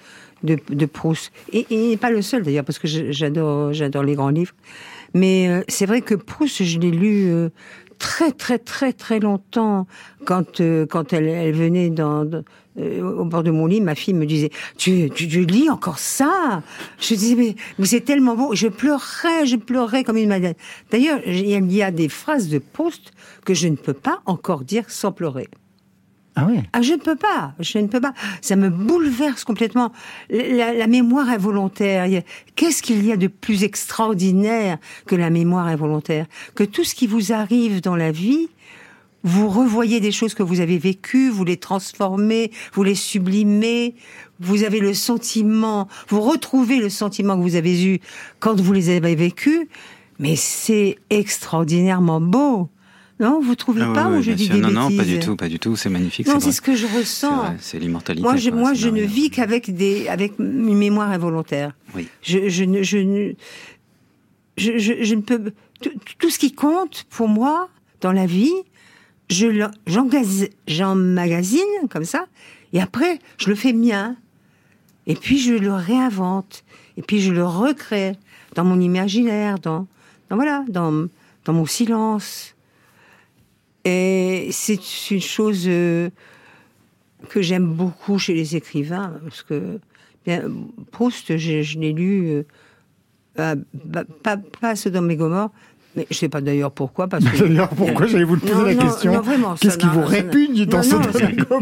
de, 0.43 0.57
de 0.69 0.85
Proust. 0.85 1.31
Et, 1.53 1.65
il 1.69 1.89
n'est 1.89 1.97
pas 1.97 2.09
le 2.09 2.21
seul 2.21 2.43
d'ailleurs, 2.43 2.65
parce 2.65 2.79
que 2.79 2.87
j'adore 2.87 3.71
j'adore 3.71 4.03
les 4.03 4.15
grands 4.15 4.29
livres. 4.29 4.53
Mais 5.13 5.63
c'est 5.67 5.85
vrai 5.85 6.01
que 6.01 6.15
Proust, 6.15 6.63
je 6.63 6.79
l'ai 6.79 6.91
lu 6.91 7.31
très 8.01 8.31
très 8.31 8.57
très 8.57 8.93
très 8.93 9.19
longtemps, 9.19 9.85
quand 10.25 10.59
euh, 10.59 10.87
quand 10.87 11.13
elle, 11.13 11.27
elle 11.27 11.53
venait 11.53 11.91
dans, 11.91 12.27
euh, 12.79 13.19
au 13.21 13.25
bord 13.25 13.43
de 13.43 13.51
mon 13.51 13.67
lit, 13.67 13.79
ma 13.79 13.93
fille 13.93 14.15
me 14.15 14.25
disait 14.25 14.49
tu, 14.75 15.11
tu, 15.11 15.27
tu 15.27 15.45
lis 15.45 15.69
encore 15.69 15.99
ça? 15.99 16.63
Je 16.99 17.13
disais 17.13 17.35
mais, 17.35 17.55
mais 17.77 17.85
c'est 17.85 18.01
tellement 18.01 18.35
beau. 18.35 18.55
Je 18.55 18.67
pleurais, 18.67 19.45
je 19.45 19.55
pleurais 19.55 20.03
comme 20.03 20.17
une 20.17 20.29
madeleine. 20.29 20.55
D'ailleurs, 20.89 21.19
il 21.27 21.71
y 21.71 21.83
a 21.83 21.91
des 21.91 22.09
phrases 22.09 22.49
de 22.49 22.57
Proust 22.57 23.11
que 23.45 23.53
je 23.53 23.67
ne 23.67 23.75
peux 23.75 23.93
pas 23.93 24.21
encore 24.25 24.63
dire 24.63 24.85
sans 24.89 25.11
pleurer. 25.11 25.47
Ah 26.35 26.45
ouais 26.45 26.63
Ah, 26.73 26.81
je 26.81 26.93
ne 26.93 26.97
peux 26.97 27.15
pas, 27.15 27.53
je 27.59 27.77
ne 27.77 27.87
peux 27.87 27.99
pas. 27.99 28.13
Ça 28.41 28.55
me 28.55 28.69
bouleverse 28.69 29.43
complètement. 29.43 29.91
La, 30.29 30.73
la 30.73 30.87
mémoire 30.87 31.29
involontaire, 31.29 32.07
qu'est-ce 32.55 32.81
qu'il 32.81 33.05
y 33.05 33.11
a 33.11 33.17
de 33.17 33.27
plus 33.27 33.63
extraordinaire 33.63 34.77
que 35.05 35.15
la 35.15 35.29
mémoire 35.29 35.67
involontaire 35.67 36.25
Que 36.55 36.63
tout 36.63 36.83
ce 36.83 36.95
qui 36.95 37.07
vous 37.07 37.33
arrive 37.33 37.81
dans 37.81 37.95
la 37.95 38.11
vie, 38.11 38.47
vous 39.23 39.49
revoyez 39.49 39.99
des 39.99 40.11
choses 40.11 40.33
que 40.33 40.43
vous 40.43 40.61
avez 40.61 40.77
vécues, 40.77 41.29
vous 41.29 41.43
les 41.43 41.57
transformez, 41.57 42.51
vous 42.73 42.83
les 42.83 42.95
sublimez, 42.95 43.95
vous 44.39 44.63
avez 44.63 44.79
le 44.79 44.93
sentiment, 44.93 45.87
vous 46.07 46.21
retrouvez 46.21 46.77
le 46.77 46.89
sentiment 46.89 47.35
que 47.37 47.41
vous 47.41 47.55
avez 47.55 47.85
eu 47.85 47.99
quand 48.39 48.59
vous 48.59 48.73
les 48.73 48.89
avez 48.89 49.15
vécus, 49.15 49.67
mais 50.19 50.35
c'est 50.35 50.97
extraordinairement 51.09 52.21
beau. 52.21 52.69
Non, 53.21 53.39
vous 53.39 53.55
trouvez 53.55 53.83
Ah 53.83 53.93
pas 53.93 54.09
ouais, 54.09 54.17
ou 54.17 54.21
je 54.23 54.31
dis 54.31 54.47
sûr. 54.47 54.55
des 54.55 54.61
Non, 54.61 54.71
non, 54.71 54.97
pas 54.97 55.03
du 55.03 55.19
tout, 55.19 55.35
pas 55.35 55.47
du 55.47 55.59
tout. 55.59 55.75
C'est 55.75 55.89
magnifique. 55.89 56.27
Non, 56.27 56.39
c'est 56.39 56.51
ce 56.51 56.61
que 56.61 56.75
je 56.75 56.87
ressens. 56.87 57.55
C'est 57.59 57.77
l'immortalité. 57.77 58.23
Moi, 58.23 58.35
je, 58.35 58.49
quoi, 58.49 58.59
moi, 58.59 58.73
je 58.73 58.89
ne 58.89 59.03
vis 59.03 59.29
qu'avec 59.29 59.73
des, 59.73 60.07
avec 60.07 60.39
une 60.39 60.75
mémoire 60.75 61.11
involontaire. 61.11 61.73
Oui. 61.95 62.07
Je, 62.23 62.49
je, 62.49 62.63
ne, 62.63 62.81
je, 62.81 62.97
ne, 62.97 63.33
je, 64.57 64.79
je, 64.79 65.03
je 65.03 65.15
ne 65.15 65.21
peux. 65.21 65.53
Tout, 65.81 65.91
tout 66.17 66.29
ce 66.31 66.39
qui 66.39 66.51
compte 66.51 67.05
pour 67.11 67.27
moi 67.27 67.69
dans 68.01 68.11
la 68.11 68.25
vie, 68.25 68.53
je 69.29 69.67
j'emmagasine 70.67 71.59
comme 71.89 72.05
ça, 72.05 72.25
et 72.73 72.81
après, 72.81 73.19
je 73.37 73.49
le 73.49 73.55
fais 73.55 73.73
mien. 73.73 74.15
Et 75.07 75.15
puis, 75.15 75.39
je 75.39 75.53
le 75.53 75.73
réinvente. 75.73 76.63
Et 76.97 77.01
puis, 77.01 77.21
je 77.21 77.31
le 77.31 77.45
recrée 77.45 78.13
dans 78.55 78.63
mon 78.63 78.79
imaginaire, 78.79 79.59
dans, 79.59 79.87
dans 80.29 80.35
voilà, 80.35 80.63
dans, 80.69 81.07
dans 81.45 81.53
mon 81.53 81.65
silence. 81.65 82.55
Et 83.85 84.49
c'est 84.51 84.79
une 85.11 85.21
chose 85.21 85.63
euh, 85.67 86.09
que 87.29 87.41
j'aime 87.41 87.65
beaucoup 87.65 88.19
chez 88.19 88.33
les 88.33 88.55
écrivains, 88.55 89.13
parce 89.23 89.41
que 89.43 89.79
bien, 90.25 90.43
Proust, 90.91 91.37
je, 91.37 91.61
je 91.63 91.79
l'ai 91.79 91.91
lu, 91.93 92.27
euh, 92.29 92.43
euh, 93.39 93.55
bah, 93.85 94.03
pas, 94.23 94.37
pas 94.37 94.75
Sodome 94.75 95.09
et 95.09 95.15
Gomorre, 95.15 95.49
mais 95.95 96.05
je 96.11 96.15
sais 96.15 96.29
pas 96.29 96.41
d'ailleurs 96.41 96.71
pourquoi. 96.71 97.07
Parce 97.07 97.25
que, 97.25 97.37
D'ailleurs, 97.43 97.69
pourquoi 97.69 98.05
j'allais 98.05 98.23
vous 98.23 98.35
le 98.35 98.41
poser 98.41 98.53
Non, 98.53 98.61
la 98.65 98.73
non, 98.75 98.81
question 98.83 99.13
non, 99.13 99.55
Qu'est-ce 99.59 99.71
ça 99.73 99.77
qui 99.79 99.87
vous 99.87 100.01
ça 100.03 100.07
répugne 100.07 100.65
dans 100.65 100.77
Non, 100.77 100.83
ce 100.83 100.95
non, 100.95 101.03
ça- 101.03 101.11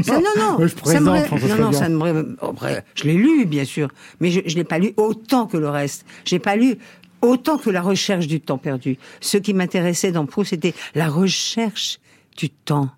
ça- 0.03 0.13
Non, 0.19 0.21
non, 0.37 0.57
Ouais, 0.59 0.67
je 0.67 0.91
ça 0.91 0.99
me 0.99 1.05
présente 1.05 1.07
ré- 1.13 1.25
François 1.25 1.55
non, 1.55 1.65
non, 1.65 1.71
ça 1.71 1.89
me 1.89 2.37
après, 2.41 2.83
je 2.95 3.03
l'ai 3.05 3.13
lu, 3.15 3.45
bien 3.45 3.63
sûr, 3.65 3.87
mais 4.19 4.29
je 4.29 4.41
ne 4.41 4.45
l'ai 4.55 4.63
pas 4.65 4.77
lu 4.77 4.93
autant 4.97 5.47
que 5.47 5.57
le 5.57 5.69
reste. 5.69 6.05
J'ai 6.25 6.39
pas 6.39 6.55
lu 6.57 6.75
autant 7.21 7.57
que 7.57 7.69
la 7.69 7.81
recherche 7.81 8.27
du 8.27 8.39
temps 8.39 8.57
perdu. 8.57 8.97
Ce 9.19 9.37
qui 9.37 9.53
m'intéressait 9.53 10.11
dans 10.11 10.25
Proust, 10.25 10.51
c'était 10.51 10.73
la 10.95 11.07
recherche 11.09 11.99
du 12.37 12.49
temps 12.49 12.89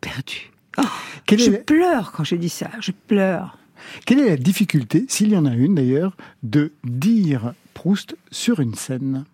perdu. 0.00 0.50
Oh, 0.78 0.82
je 1.30 1.50
pleure 1.50 2.12
quand 2.12 2.24
je 2.24 2.36
dis 2.36 2.48
ça, 2.48 2.70
je 2.80 2.92
pleure. 2.92 3.58
Quelle 4.04 4.20
est 4.20 4.28
la 4.28 4.36
difficulté, 4.36 5.06
s'il 5.08 5.28
y 5.28 5.36
en 5.36 5.46
a 5.46 5.54
une 5.54 5.74
d'ailleurs, 5.74 6.16
de 6.42 6.72
dire 6.84 7.54
Proust 7.74 8.16
sur 8.30 8.60
une 8.60 8.74
scène? 8.74 9.24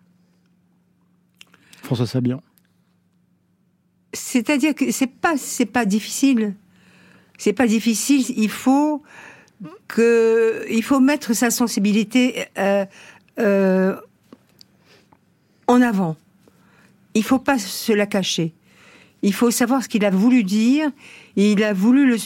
François 1.81 2.07
Fabian. 2.07 2.41
C'est-à-dire 4.13 4.75
que 4.75 4.91
c'est 4.91 5.07
pas 5.07 5.37
c'est 5.37 5.65
pas 5.65 5.85
difficile. 5.85 6.55
C'est 7.37 7.53
pas 7.53 7.67
difficile. 7.67 8.23
Il 8.37 8.49
faut 8.49 9.03
que 9.87 10.65
il 10.69 10.83
faut 10.83 10.99
mettre 10.99 11.33
sa 11.33 11.49
sensibilité 11.49 12.45
euh, 12.57 12.85
euh, 13.39 13.95
en 15.67 15.81
avant. 15.81 16.15
Il 17.15 17.23
faut 17.23 17.39
pas 17.39 17.57
se 17.57 17.91
la 17.91 18.05
cacher. 18.05 18.53
Il 19.23 19.33
faut 19.33 19.51
savoir 19.51 19.81
ce 19.81 19.87
qu'il 19.87 20.03
a 20.03 20.09
voulu 20.09 20.43
dire. 20.43 20.91
Il 21.37 21.63
a 21.63 21.73
voulu 21.73 22.05
le. 22.05 22.17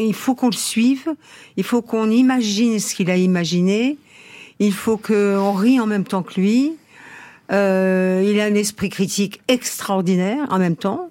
Il 0.00 0.14
faut 0.14 0.34
qu'on 0.34 0.48
le 0.48 0.52
suive. 0.52 1.08
Il 1.56 1.64
faut 1.64 1.80
qu'on 1.80 2.10
imagine 2.10 2.78
ce 2.80 2.94
qu'il 2.94 3.08
a 3.08 3.16
imaginé. 3.16 3.96
Il 4.58 4.74
faut 4.74 4.98
qu'on 4.98 5.52
rie 5.52 5.80
en 5.80 5.86
même 5.86 6.04
temps 6.04 6.22
que 6.22 6.38
lui. 6.40 6.72
Euh, 7.52 8.24
il 8.24 8.38
a 8.40 8.44
un 8.44 8.54
esprit 8.54 8.90
critique 8.90 9.40
extraordinaire 9.48 10.46
en 10.50 10.58
même 10.58 10.76
temps, 10.76 11.10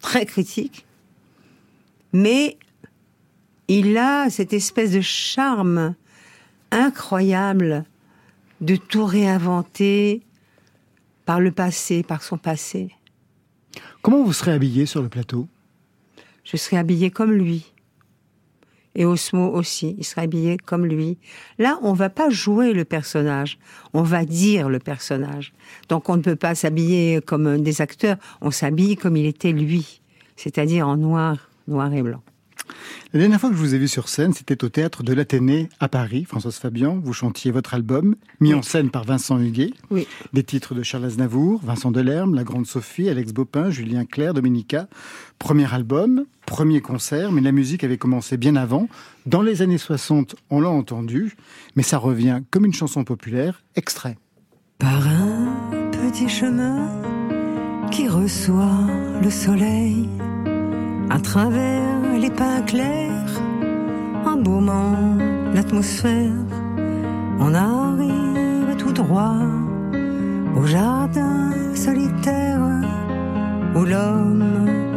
très 0.00 0.24
critique. 0.24 0.86
Mais 2.12 2.56
il 3.68 3.96
a 3.98 4.30
cette 4.30 4.52
espèce 4.52 4.92
de 4.92 5.00
charme 5.00 5.94
incroyable 6.70 7.84
de 8.60 8.76
tout 8.76 9.04
réinventer 9.04 10.22
par 11.26 11.40
le 11.40 11.50
passé, 11.50 12.02
par 12.02 12.22
son 12.22 12.38
passé. 12.38 12.90
Comment 14.04 14.22
vous 14.22 14.34
serez 14.34 14.52
habillé 14.52 14.84
sur 14.84 15.00
le 15.00 15.08
plateau? 15.08 15.48
Je 16.44 16.58
serai 16.58 16.76
habillée 16.76 17.10
comme 17.10 17.32
lui. 17.32 17.72
Et 18.94 19.06
Osmo 19.06 19.50
aussi, 19.50 19.96
il 19.96 20.04
sera 20.04 20.20
habillé 20.20 20.58
comme 20.58 20.84
lui. 20.84 21.16
Là, 21.58 21.78
on 21.80 21.94
va 21.94 22.10
pas 22.10 22.28
jouer 22.28 22.74
le 22.74 22.84
personnage, 22.84 23.58
on 23.94 24.02
va 24.02 24.26
dire 24.26 24.68
le 24.68 24.78
personnage. 24.78 25.54
Donc 25.88 26.10
on 26.10 26.18
ne 26.18 26.22
peut 26.22 26.36
pas 26.36 26.54
s'habiller 26.54 27.22
comme 27.24 27.62
des 27.62 27.80
acteurs, 27.80 28.18
on 28.42 28.50
s'habille 28.50 28.98
comme 28.98 29.16
il 29.16 29.24
était 29.24 29.52
lui, 29.52 30.02
c'est-à-dire 30.36 30.86
en 30.86 30.98
noir, 30.98 31.48
noir 31.66 31.90
et 31.94 32.02
blanc. 32.02 32.22
La 33.12 33.20
dernière 33.20 33.40
fois 33.40 33.50
que 33.50 33.54
je 33.54 33.60
vous 33.60 33.74
ai 33.74 33.78
vu 33.78 33.88
sur 33.88 34.08
scène, 34.08 34.32
c'était 34.32 34.64
au 34.64 34.68
théâtre 34.68 35.02
de 35.02 35.12
l'Athénée 35.12 35.68
à 35.78 35.88
Paris. 35.88 36.24
Françoise 36.24 36.56
Fabian, 36.56 37.00
vous 37.02 37.12
chantiez 37.12 37.50
votre 37.50 37.74
album, 37.74 38.16
mis 38.40 38.54
en 38.54 38.62
scène 38.62 38.90
par 38.90 39.04
Vincent 39.04 39.38
Huguet. 39.38 39.72
Oui. 39.90 40.06
Des 40.32 40.42
titres 40.42 40.74
de 40.74 40.82
Charles 40.82 41.04
Aznavour, 41.04 41.60
Vincent 41.62 41.90
Delerme, 41.90 42.34
La 42.34 42.44
Grande 42.44 42.66
Sophie, 42.66 43.08
Alex 43.08 43.32
Bopin, 43.32 43.70
Julien 43.70 44.04
Clerc, 44.04 44.34
Dominica. 44.34 44.88
Premier 45.38 45.72
album, 45.72 46.24
premier 46.46 46.80
concert, 46.80 47.30
mais 47.30 47.40
la 47.40 47.52
musique 47.52 47.84
avait 47.84 47.98
commencé 47.98 48.36
bien 48.36 48.56
avant. 48.56 48.88
Dans 49.26 49.42
les 49.42 49.62
années 49.62 49.78
60, 49.78 50.36
on 50.50 50.60
l'a 50.60 50.70
entendu, 50.70 51.36
mais 51.76 51.82
ça 51.82 51.98
revient 51.98 52.40
comme 52.50 52.64
une 52.64 52.74
chanson 52.74 53.04
populaire, 53.04 53.62
extrait. 53.76 54.18
Par 54.78 55.06
un 55.06 55.90
petit 55.92 56.28
chemin 56.28 57.00
qui 57.90 58.08
reçoit 58.08 58.86
le 59.22 59.30
soleil 59.30 60.08
à 61.10 61.20
travers 61.20 61.93
les 62.24 62.30
pins 62.30 62.62
clairs, 62.62 63.42
embaumant 64.24 65.18
l'atmosphère, 65.52 66.32
on 67.38 67.52
arrive 67.52 68.76
tout 68.78 68.92
droit 68.92 69.42
au 70.56 70.64
jardin 70.64 71.50
solitaire 71.74 72.62
où 73.76 73.84
l'homme 73.84 74.42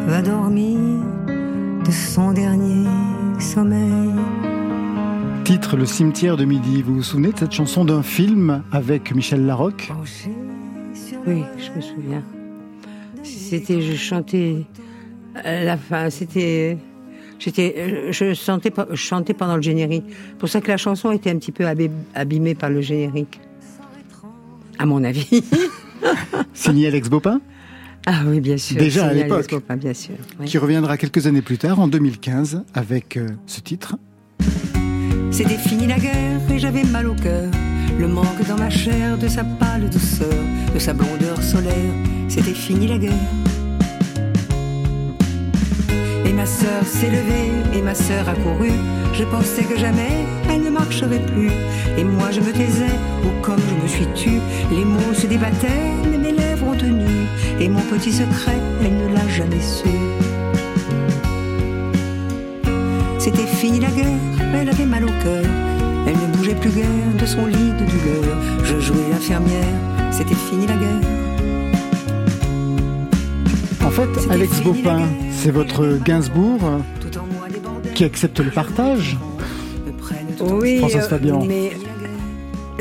va 0.08 0.22
dormir 0.22 0.80
de 1.84 1.92
son 1.92 2.32
dernier 2.32 2.88
sommeil. 3.42 4.14
Titre 5.44 5.76
Le 5.76 5.86
cimetière 5.86 6.38
de 6.38 6.46
midi. 6.46 6.82
Vous 6.82 6.96
vous 6.96 7.04
souvenez 7.04 7.34
de 7.34 7.40
cette 7.40 7.52
chanson 7.52 7.84
d'un 7.84 8.04
film 8.04 8.64
avec 8.72 9.14
Michel 9.14 9.46
Larocque? 9.46 9.92
Oui, 11.26 11.44
je 11.58 11.72
me 11.76 11.82
souviens. 11.82 12.24
C'était, 13.24 13.82
je 13.82 13.96
chantais 13.98 14.64
à 15.36 15.66
la 15.66 15.76
fin, 15.76 16.10
c'était, 16.10 16.78
j'étais, 17.40 18.12
je 18.12 18.34
chantais, 18.34 18.72
je 18.92 18.96
chantais 18.96 19.34
pendant 19.34 19.56
le 19.56 19.62
générique. 19.62 20.06
Pour 20.40 20.50
ça 20.50 20.62
que 20.62 20.68
la 20.70 20.78
chanson 20.78 21.12
était 21.12 21.30
un 21.32 21.38
petit 21.38 21.52
peu 21.52 21.64
abî- 21.66 21.90
abîmée 22.16 22.56
par 22.56 22.70
le 22.70 22.82
générique, 22.82 23.40
à 24.80 24.86
mon 24.86 25.04
avis. 25.04 25.44
Signé 26.54 26.88
Alex 26.88 27.10
Bopin 27.10 27.42
Ah 28.06 28.22
oui, 28.28 28.40
bien 28.40 28.58
sûr. 28.58 28.78
Déjà 28.78 29.06
à 29.08 29.10
Signé 29.10 29.24
l'époque. 29.24 29.50
Bopin, 29.50 29.76
bien 29.78 29.94
sûr. 29.94 30.16
oui. 30.40 30.46
qui 30.46 30.58
reviendra 30.58 30.98
quelques 30.98 31.26
années 31.28 31.42
plus 31.42 31.58
tard, 31.58 31.80
en 31.80 31.88
2015, 31.88 32.64
avec 32.74 33.18
euh, 33.18 33.28
ce 33.46 33.62
titre. 33.62 33.96
C'était 35.32 35.58
fini 35.58 35.88
la 35.88 36.00
guerre 36.00 36.40
et 36.52 36.58
j'avais 36.60 36.84
mal 36.84 37.08
au 37.08 37.14
cœur. 37.16 37.52
Le 38.00 38.08
manque 38.08 38.48
dans 38.48 38.58
ma 38.58 38.70
chair 38.70 39.18
de 39.18 39.28
sa 39.28 39.44
pâle 39.44 39.90
douceur, 39.90 40.28
de 40.74 40.80
sa 40.80 40.94
blondeur 40.94 41.42
solaire. 41.42 41.94
C'était 42.28 42.54
fini 42.54 42.88
la 42.88 42.98
guerre. 42.98 43.14
Ma 46.38 46.46
sœur 46.46 46.86
s'est 46.86 47.10
levée 47.10 47.52
et 47.74 47.82
ma 47.82 47.96
sœur 47.96 48.30
a 48.30 48.36
couru. 48.36 48.70
Je 49.12 49.24
pensais 49.24 49.64
que 49.64 49.76
jamais 49.76 50.24
elle 50.52 50.62
ne 50.62 50.70
marcherait 50.70 51.26
plus. 51.26 51.50
Et 51.98 52.04
moi 52.04 52.30
je 52.30 52.42
me 52.42 52.52
taisais, 52.52 52.96
ou 53.26 53.42
comme 53.42 53.60
je 53.68 53.82
me 53.82 53.88
suis 53.88 54.06
tue. 54.14 54.40
Les 54.70 54.86
mots 54.86 55.16
se 55.16 55.26
débattaient, 55.26 55.96
mais 56.12 56.20
mes 56.20 56.32
lèvres 56.34 56.68
ont 56.68 56.78
tenu. 56.78 57.26
Et 57.60 57.68
mon 57.68 57.82
petit 57.82 58.14
secret, 58.14 58.60
elle 58.84 58.98
ne 58.98 59.16
l'a 59.16 59.28
jamais 59.28 59.60
su. 59.60 59.90
C'était 63.18 63.48
fini 63.48 63.80
la 63.80 63.90
guerre, 63.90 64.54
elle 64.54 64.70
avait 64.70 64.86
mal 64.86 65.06
au 65.06 65.24
cœur. 65.24 65.44
Elle 66.06 66.18
ne 66.18 66.38
bougeait 66.38 66.54
plus 66.54 66.70
guère 66.70 67.14
de 67.20 67.26
son 67.26 67.48
lit 67.48 67.74
de 67.80 67.86
douleur. 67.92 68.38
Je 68.64 68.80
jouais 68.80 69.10
l'infirmière, 69.12 69.76
c'était 70.12 70.36
fini 70.36 70.68
la 70.68 70.76
guerre. 70.76 71.37
Fait, 73.98 74.32
Alex 74.32 74.62
Baupin, 74.62 75.02
c'est 75.32 75.52
votre 75.52 75.98
Gainsbourg 76.04 76.60
qui 77.96 78.04
accepte 78.04 78.40
le 78.40 78.52
partage 78.52 79.18
Oui, 80.40 80.78
Françoise 80.80 81.10
Fabian. 81.10 81.44
mais 81.46 81.72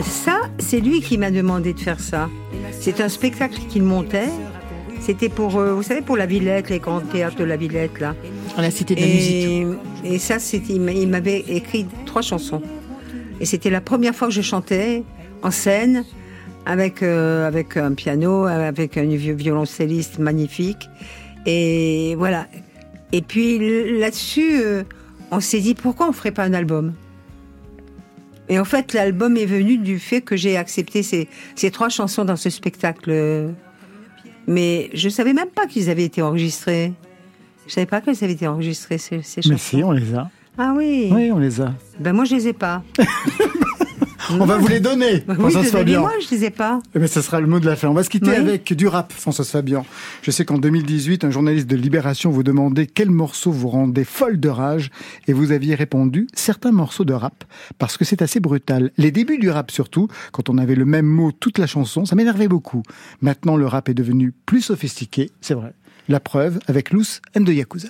ça, 0.03 0.41
c'est 0.59 0.81
lui 0.81 1.01
qui 1.01 1.17
m'a 1.17 1.31
demandé 1.31 1.73
de 1.73 1.81
faire 1.81 2.01
ça. 2.01 2.29
C'est 2.79 3.01
un 3.01 3.09
spectacle 3.09 3.59
qu'il 3.71 3.83
montait. 3.83 4.29
C'était 5.01 5.29
pour, 5.29 5.57
euh, 5.59 5.73
vous 5.73 5.83
savez, 5.83 6.03
pour 6.03 6.17
la 6.17 6.27
Villette, 6.27 6.69
les 6.69 6.81
grands 6.81 7.01
théâtres 7.01 7.37
de 7.37 7.45
la 7.45 7.57
Villette, 7.57 7.99
là. 8.01 8.15
À 8.57 8.63
la 8.63 8.71
Cité 8.71 8.95
de 8.95 9.01
la 9.01 9.07
et, 9.07 9.15
Musique. 9.15 9.67
Et 10.05 10.19
ça, 10.19 10.39
c'était- 10.39 10.75
il 10.75 11.09
m'avait 11.09 11.41
écrit 11.49 11.87
trois 12.05 12.23
chansons. 12.23 12.61
Et 13.41 13.47
c'était 13.47 13.71
la 13.71 13.81
première 13.81 14.15
fois 14.15 14.29
que 14.29 14.35
je 14.35 14.43
chantais 14.43 15.05
en 15.43 15.51
scène 15.51 16.05
avec, 16.67 17.03
euh, 17.03 17.47
avec 17.47 17.77
un 17.77 17.95
piano, 17.95 18.45
avec 18.45 18.99
un 18.99 19.05
violoncelliste 19.07 20.19
magnifique. 20.19 20.91
Et 21.47 22.15
voilà. 22.19 22.49
Et 23.13 23.23
puis 23.23 23.99
là-dessus, 23.99 24.61
euh, 24.61 24.83
on 25.31 25.41
s'est 25.41 25.61
dit 25.61 25.75
pourquoi 25.75 26.09
on 26.09 26.13
ferait 26.13 26.33
pas 26.33 26.43
un 26.43 26.53
album? 26.53 26.93
Et 28.49 28.59
en 28.59 28.65
fait, 28.65 28.93
l'album 28.93 29.37
est 29.37 29.47
venu 29.47 29.79
du 29.79 29.99
fait 29.99 30.21
que 30.21 30.37
j'ai 30.37 30.57
accepté 30.57 31.03
ces, 31.03 31.29
ces 31.55 31.71
trois 31.71 31.89
chansons 31.89 32.25
dans 32.25 32.37
ce 32.37 32.51
spectacle. 32.51 33.55
Mais 34.47 34.91
je 34.93 35.09
savais 35.09 35.33
même 35.33 35.49
pas 35.49 35.67
qu'ils 35.67 35.91
avaient 35.91 36.05
été 36.05 36.23
enregistrés. 36.23 36.93
Je 37.67 37.73
savais 37.73 37.87
pas 37.87 38.01
qu'elles 38.01 38.23
avaient 38.23 38.33
été 38.33 38.47
enregistrées 38.47 38.99
ces, 38.99 39.23
ces 39.23 39.43
chansons. 39.43 39.53
Mais 39.53 39.59
si, 39.59 39.83
on 39.83 39.91
les 39.91 40.15
a. 40.15 40.31
Ah 40.59 40.75
oui. 40.77 41.11
Oui, 41.13 41.31
on 41.33 41.39
les 41.39 41.61
a. 41.61 41.75
Ben 42.01 42.13
moi 42.13 42.25
je 42.25 42.35
les 42.35 42.49
ai 42.49 42.53
pas. 42.53 42.83
On 44.31 44.45
va 44.45 44.57
vous 44.59 44.67
les 44.69 44.81
donner, 44.81 45.25
Oui, 45.29 45.35
Françoise 45.37 45.71
Fabian. 45.71 46.01
moi 46.01 46.13
je 46.21 46.35
les 46.35 46.45
ai 46.45 46.51
pas. 46.51 46.81
Eh 46.95 46.99
bien, 46.99 47.07
ce 47.09 47.21
sera 47.23 47.41
le 47.41 47.47
mot 47.47 47.61
de 47.61 47.67
la 47.67 47.77
fin. 47.77 47.89
On 47.89 47.95
va 47.95 48.03
se 48.03 48.11
quitter 48.11 48.31
Oui. 48.31 48.37
avec 48.37 48.73
du 48.75 48.87
rap, 48.89 49.13
Françoise 49.13 49.49
Fabian. 49.49 49.87
Je 50.23 50.31
sais 50.31 50.45
qu'en 50.45 50.59
2018, 50.59 51.25
un 51.25 51.31
journaliste 51.31 51.67
de 51.69 51.77
Libération 51.77 52.31
vous 52.31 52.43
demandait 52.43 52.87
quel 52.87 53.11
morceau 53.11 53.51
vous 53.53 53.69
rendait 53.69 54.05
folle 54.05 54.41
de 54.41 54.49
rage 54.49 54.91
et 55.29 55.33
vous 55.33 55.53
aviez 55.53 55.75
répondu 55.75 56.27
certains 56.35 56.73
morceaux 56.73 57.05
de 57.05 57.13
rap 57.13 57.45
parce 57.79 57.97
que 57.97 58.05
c'est 58.05 58.23
assez 58.23 58.41
brutal. 58.41 58.91
Les 58.97 59.11
débuts 59.11 59.39
du 59.39 59.51
rap 59.51 59.71
surtout, 59.71 60.09
quand 60.33 60.49
on 60.51 60.59
avait 60.59 60.75
le 60.75 60.85
même 60.85 61.07
mot 61.07 61.33
toute 61.33 61.59
la 61.59 61.67
chanson, 61.67 62.05
ça 62.05 62.17
m'énervait 62.17 62.49
beaucoup. 62.49 62.83
Maintenant, 63.21 63.57
le 63.57 63.67
rap 63.67 63.89
est 63.89 63.95
devenu 63.95 64.33
plus 64.47 64.63
sophistiqué, 64.63 65.31
c'est 65.41 65.55
vrai. 65.55 65.73
La 66.09 66.21
preuve 66.21 66.59
avec 66.69 66.91
Loose 66.91 67.21
and 67.37 67.45
the 67.45 67.49
Yakuza. 67.51 67.89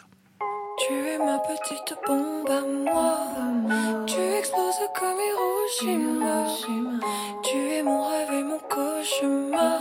Tu 0.78 0.95
es 0.95 1.18
ma 1.18 1.39
petite 1.39 1.97
bombe 2.07 2.49
à 2.51 2.61
moi. 2.91 4.05
Tu 4.07 4.14
exploses 4.39 4.74
comme 4.99 5.16
Tu 5.69 7.59
es 7.59 7.83
mon 7.83 8.03
rêve 8.05 8.33
et 8.33 8.45
mon 8.45 8.59
cauchemar. 8.71 9.81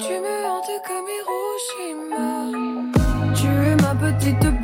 Tu 0.00 0.14
me 0.14 0.46
hantes 0.48 0.82
comme 0.84 1.08
Hiroshima. 1.16 2.28
Tu 3.36 3.46
es 3.46 3.76
ma 3.76 3.94
petite 3.94 4.59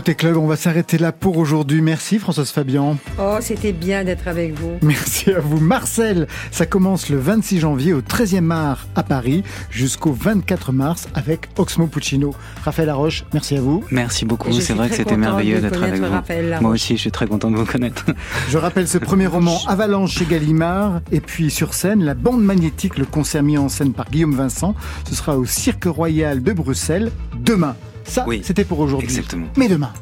Côté 0.00 0.14
club, 0.14 0.38
on 0.38 0.46
va 0.46 0.56
s'arrêter 0.56 0.96
là 0.96 1.12
pour 1.12 1.36
aujourd'hui. 1.36 1.82
Merci 1.82 2.18
Françoise 2.18 2.50
Fabian. 2.52 2.96
Oh, 3.18 3.36
c'était 3.42 3.74
bien 3.74 4.02
d'être 4.02 4.28
avec 4.28 4.58
vous. 4.58 4.78
Merci 4.80 5.30
à 5.30 5.40
vous. 5.40 5.60
Marcel, 5.60 6.26
ça 6.50 6.64
commence 6.64 7.10
le 7.10 7.18
26 7.18 7.60
janvier 7.60 7.92
au 7.92 8.00
13e 8.00 8.50
art 8.50 8.86
à 8.94 9.02
Paris 9.02 9.42
jusqu'au 9.68 10.10
24 10.12 10.72
mars 10.72 11.06
avec 11.12 11.50
Oxmo 11.58 11.86
Puccino. 11.86 12.34
Raphaël 12.64 12.86
Laroche, 12.86 13.26
merci 13.34 13.58
à 13.58 13.60
vous. 13.60 13.84
Merci 13.90 14.24
beaucoup, 14.24 14.50
c'est 14.52 14.72
vrai 14.72 14.88
que 14.88 14.94
c'était 14.94 15.18
merveilleux 15.18 15.56
de 15.60 15.68
d'être 15.68 15.82
avec 15.82 16.00
vous. 16.00 16.62
Moi 16.62 16.70
aussi, 16.70 16.96
je 16.96 17.02
suis 17.02 17.10
très 17.10 17.26
content 17.26 17.50
de 17.50 17.56
vous 17.56 17.66
connaître. 17.66 18.06
Je 18.48 18.56
rappelle 18.56 18.88
ce 18.88 18.96
premier 18.96 19.26
roman 19.26 19.58
Avalanche 19.66 20.14
chez 20.14 20.24
Gallimard 20.24 21.02
et 21.12 21.20
puis 21.20 21.50
sur 21.50 21.74
scène 21.74 22.04
la 22.04 22.14
bande 22.14 22.42
magnétique, 22.42 22.96
le 22.96 23.04
concert 23.04 23.42
mis 23.42 23.58
en 23.58 23.68
scène 23.68 23.92
par 23.92 24.08
Guillaume 24.08 24.34
Vincent. 24.34 24.74
Ce 25.06 25.14
sera 25.14 25.36
au 25.36 25.44
Cirque 25.44 25.84
Royal 25.84 26.42
de 26.42 26.52
Bruxelles 26.54 27.12
demain. 27.36 27.76
Ça, 28.04 28.26
c'était 28.42 28.64
pour 28.64 28.80
aujourd'hui. 28.80 29.08
Exactement. 29.08 29.46
Mais 29.56 29.68
demain. 29.68 29.92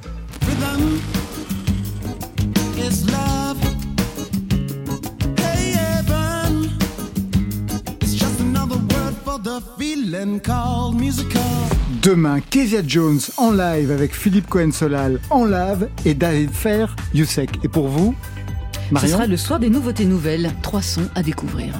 Demain, 12.02 12.40
Kezia 12.40 12.80
Jones 12.86 13.20
en 13.36 13.50
live 13.50 13.90
avec 13.90 14.14
Philippe 14.14 14.48
Cohen-Solal 14.48 15.20
en 15.30 15.44
live 15.44 15.88
et 16.06 16.14
David 16.14 16.50
Fer, 16.52 16.96
Youssek. 17.12 17.50
Et 17.64 17.68
pour 17.68 17.88
vous 17.88 18.14
Ce 18.96 19.06
sera 19.06 19.26
le 19.26 19.36
soir 19.36 19.60
des 19.60 19.70
nouveautés 19.70 20.04
nouvelles. 20.04 20.50
Trois 20.62 20.82
sons 20.82 21.08
à 21.14 21.22
découvrir. 21.22 21.74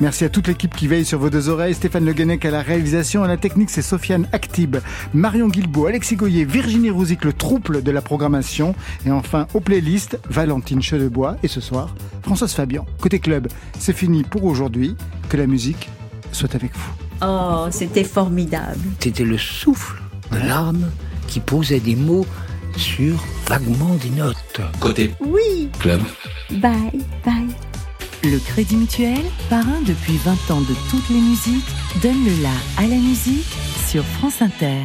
Merci 0.00 0.24
à 0.24 0.28
toute 0.28 0.48
l'équipe 0.48 0.74
qui 0.74 0.88
veille 0.88 1.04
sur 1.04 1.18
vos 1.18 1.30
deux 1.30 1.48
oreilles. 1.48 1.74
Stéphane 1.74 2.04
Le 2.04 2.12
Guenec 2.12 2.44
à 2.44 2.50
la 2.50 2.62
réalisation. 2.62 3.22
À 3.22 3.28
la 3.28 3.36
technique, 3.36 3.70
c'est 3.70 3.82
Sofiane 3.82 4.26
Actib, 4.32 4.76
Marion 5.12 5.48
Guilbault, 5.48 5.86
Alexis 5.86 6.16
Goyer, 6.16 6.44
Virginie 6.44 6.90
Rouzic, 6.90 7.24
le 7.24 7.32
trouble 7.32 7.82
de 7.82 7.90
la 7.90 8.02
programmation. 8.02 8.74
Et 9.06 9.10
enfin, 9.10 9.46
aux 9.54 9.60
playlists, 9.60 10.18
Valentine 10.28 10.82
Chedebois. 10.82 11.36
Et 11.42 11.48
ce 11.48 11.60
soir, 11.60 11.94
Françoise 12.22 12.52
Fabian. 12.52 12.86
Côté 13.00 13.18
club, 13.18 13.48
c'est 13.78 13.92
fini 13.92 14.22
pour 14.24 14.44
aujourd'hui. 14.44 14.96
Que 15.28 15.36
la 15.36 15.46
musique 15.46 15.90
soit 16.32 16.54
avec 16.54 16.72
vous. 16.74 16.92
Oh, 17.22 17.66
c'était 17.70 18.04
formidable. 18.04 18.80
C'était 19.00 19.24
le 19.24 19.38
souffle 19.38 20.02
de 20.32 20.38
l'âme 20.38 20.90
qui 21.28 21.40
posait 21.40 21.80
des 21.80 21.96
mots 21.96 22.26
sur 22.76 23.16
vaguement 23.46 23.94
des 23.96 24.10
notes. 24.10 24.60
Côté 24.80 25.10
Oui. 25.20 25.68
club. 25.78 26.00
Bye, 26.50 27.00
bye. 27.24 27.48
Le 28.22 28.38
Crédit 28.38 28.76
Mutuel, 28.76 29.20
parrain 29.50 29.80
depuis 29.86 30.16
20 30.24 30.32
ans 30.50 30.60
de 30.62 30.74
toutes 30.90 31.08
les 31.10 31.20
musiques, 31.20 31.64
donne 32.02 32.24
le 32.24 32.42
la 32.42 32.82
à 32.82 32.86
la 32.86 32.96
musique 32.96 33.46
sur 33.86 34.02
France 34.04 34.40
Inter. 34.40 34.80